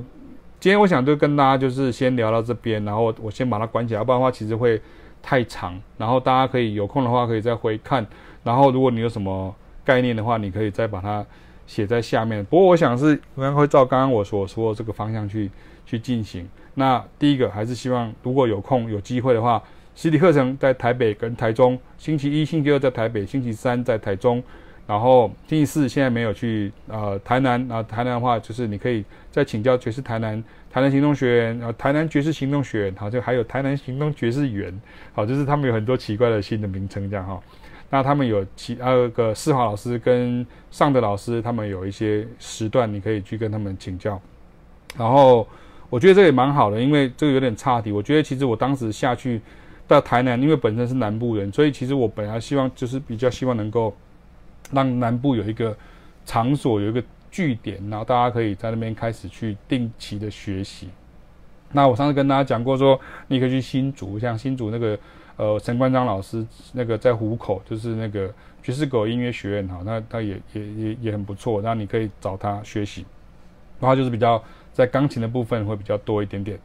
[0.59, 4.81] 今天我想就跟大家就是先聊到这边，然后我先把它关起来，不然的话其实会
[5.21, 5.79] 太长。
[5.95, 8.03] 然后大家可以有空的话可以再回看，
[8.43, 9.53] 然后如果你有什么
[9.85, 11.23] 概念的话，你可以再把它
[11.67, 12.43] 写在下面。
[12.45, 15.49] 不过我想是应该会照刚刚我所说的这个方向去
[15.85, 16.47] 去进行。
[16.75, 19.61] 那第一个还是希望如果有空有机会的话，
[19.95, 24.43] 实体课程在台北跟台中，星期一、星期二在台北，星期三在台中。
[24.85, 34.77] 然后星期四现在没有去呃台南，然后台南的话就是你可以再请教爵士台南台南行动学园，然后台南爵士行动学园，好，就还有台南行动爵士园，
[35.13, 37.41] 好，就是他们有很多奇怪的新的名称这样哈。
[37.93, 44.19] 那他们有其二个四华老师跟尚德老师，他们有一些时段你可以去跟他们请教。
[44.97, 45.47] 然后
[45.91, 47.91] 我觉得这也蛮好的，因为这个有点差题。
[47.91, 49.39] 我觉得其实我当时下去
[49.87, 53.95] 到台南，因为本身是南部人，所以其实我本来希望就是比较希望能够。
[54.71, 55.75] 让南部有一个
[56.25, 60.87] 场所，有一个据点，然后大家可以在那边开始去定期的学习。
[61.73, 64.97] 那我上次跟大家讲过，说你可以去新竹，像新竹那个
[65.37, 68.31] 呃陈冠章老师，那个在湖口，就是那个
[68.61, 73.05] 爵士狗音乐学院哈，那他也也也也很不错，那你可以找他学习。
[73.79, 74.41] 然后就是比较
[74.71, 76.59] 在钢琴的部分会比较多一点点。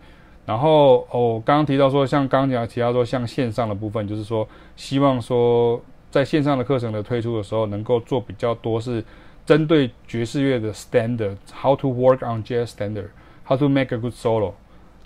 [0.46, 5.80] 然后哦，刚刚提到说，像刚刚讲提到说，像线上的部分，就是说希望说。
[6.10, 9.04] 在线上的课程的推出的时候，能够做比较多是
[9.44, 14.54] 针对爵士乐的 standard，how to work on jazz standard，how to make a good solo，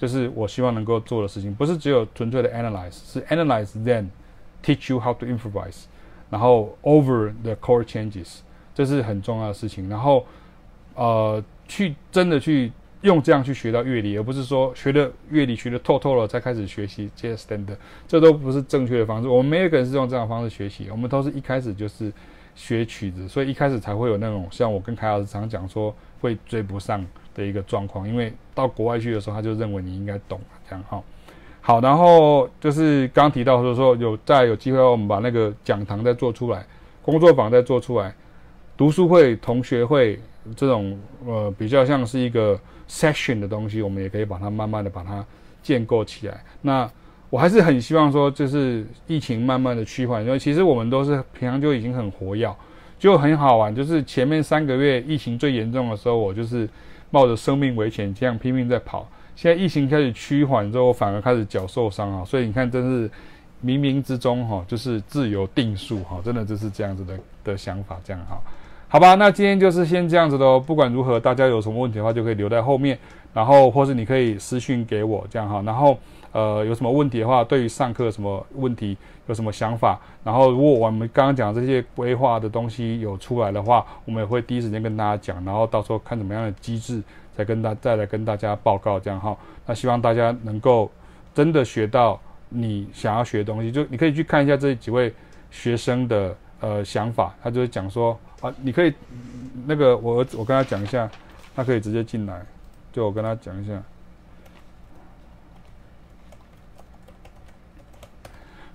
[0.02, 4.08] 就是我希望能够做的事情，不是只有纯粹的 analyze，是 analyze then
[4.60, 5.84] teach you how to improvise，
[6.28, 8.40] 然后 over the chord changes，
[8.74, 10.26] 这是很重要的事情，然后
[10.96, 12.72] 呃，去真的去。
[13.02, 17.76] 用这样去学到乐理，而不是说学的乐理学的透透了才开始学习 jazz standard，
[18.06, 19.26] 这都不是正确的方式。
[19.26, 22.12] 我们没有一个人是用这样方式学习，我们都是一开始就是
[22.54, 27.04] 学曲子，所以一开始才会有那种像我跟凯老师常讲说会追不上
[27.34, 28.09] 的一个状况。
[28.09, 31.02] 因为到国外去的时候，他就认为你应该懂这样哈。
[31.60, 36.64] 好，然后就是刚提到说说有再有机会，我们把那个讲堂再做出来，
[37.02, 38.14] 工作坊再做出来，
[38.76, 40.20] 读书会、同学会
[40.56, 42.59] 这种呃比较像是一个。
[42.88, 45.24] Session 的东西，我们也可以把它慢慢的把它
[45.62, 46.42] 建构起来。
[46.60, 46.90] 那
[47.30, 52.54] 我还是很希望说，就是疫情慢慢的趋缓，因为其实我们都是平常就已经很活跃，
[52.98, 53.74] 就很好玩。
[53.74, 56.68] 就是前面三个月疫情最严重的时候，我就是
[57.12, 59.09] 冒着生命危险这样拼命在跑。
[59.36, 62.24] 现在疫情开始趋缓之后，反而开始脚受伤啊。
[62.24, 63.09] 所以你看，真是
[63.64, 68.40] 冥冥之中哈，就是自有定数哈，真的就是这样子的的想法，这样哈。
[68.89, 70.60] 好吧，那今天就是先这样子喽。
[70.60, 72.98] 不管如何，大家有什么问题的话，就可以留在后面，
[73.32, 75.62] 然后或是你可以私讯给我，这样哈。
[75.62, 75.98] 然后
[76.32, 78.96] 呃，有什么问题的话，对于上课什么问题，
[79.26, 87.02] 有什么想法，然后如果我们刚刚讲这些规划的东西有出来的话，我们也会第一时间跟大家讲，然后到时候看怎么样的机制，
[87.36, 89.36] 再跟大再来跟大家报告，这样哈。
[89.66, 90.90] 那希望大家能够
[91.34, 95.12] 真的学到你想要学的东西，就你可以去看一下这几位
[95.50, 98.18] 学生的呃想法，他就是讲说。
[98.42, 98.92] 啊，你可以
[99.68, 101.09] 那个我，我跟他讲一下，
[101.54, 102.44] 他可以直接进来，
[102.92, 103.80] 就我跟他讲一下。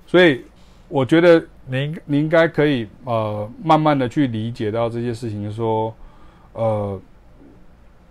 [0.07, 0.43] 所以
[0.89, 5.93] 我觉得你你应该可以呃慢慢的去理解到这些事情，说
[6.53, 6.99] 呃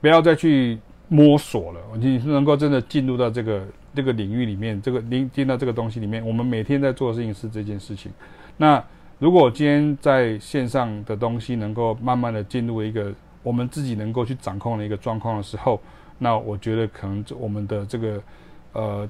[0.00, 0.78] 不要再去
[1.08, 8.12] 摸索了，你是能够真的进入到这个这个领域里面，这个进进到这个东西里面，我们每天在做的事情是这件事情，
[8.56, 8.80] 那。
[9.18, 13.10] 如果今天在线上的东西能够慢慢的进入一个
[13.42, 15.80] 我们自己能够去掌控的一个状况的时候，
[16.18, 18.22] 那我觉得可能我们的这个
[18.74, 19.08] 呃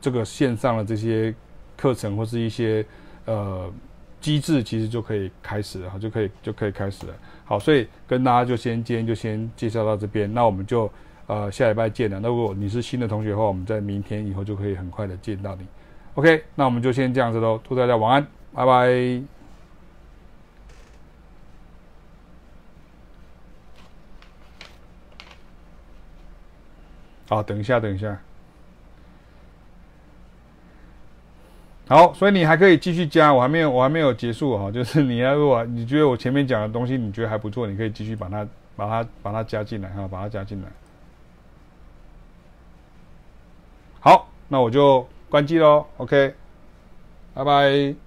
[0.00, 1.34] 这个线上的这些
[1.76, 2.84] 课程或是一些
[3.26, 3.72] 呃
[4.20, 7.14] 机制，其实就可以开始了，就可以就可以开始了。
[7.44, 10.90] 好，所以跟大家就先今天就先介绍到这边，那我们就
[11.26, 12.18] 呃下礼拜见了。
[12.18, 15.66] 那如果你是新的同学的话，我们在明天以后就可以很快的见到你。
[16.14, 18.26] OK，那我们就先这样子喽，祝大家晚安。
[18.52, 19.22] 拜拜。
[27.28, 28.18] 好，等一下，等一下。
[31.88, 34.70] 好，所以你还可以继续加，我还没有，我还没有结束哈。
[34.70, 40.68] 就是你要如果你觉得我前面讲的东西你觉得还不错，你可以继续把它、把它、把它加进来哈，把它加进来。
[44.00, 45.86] 好，那我就关机喽。
[45.98, 46.34] OK，
[47.34, 48.05] 拜拜。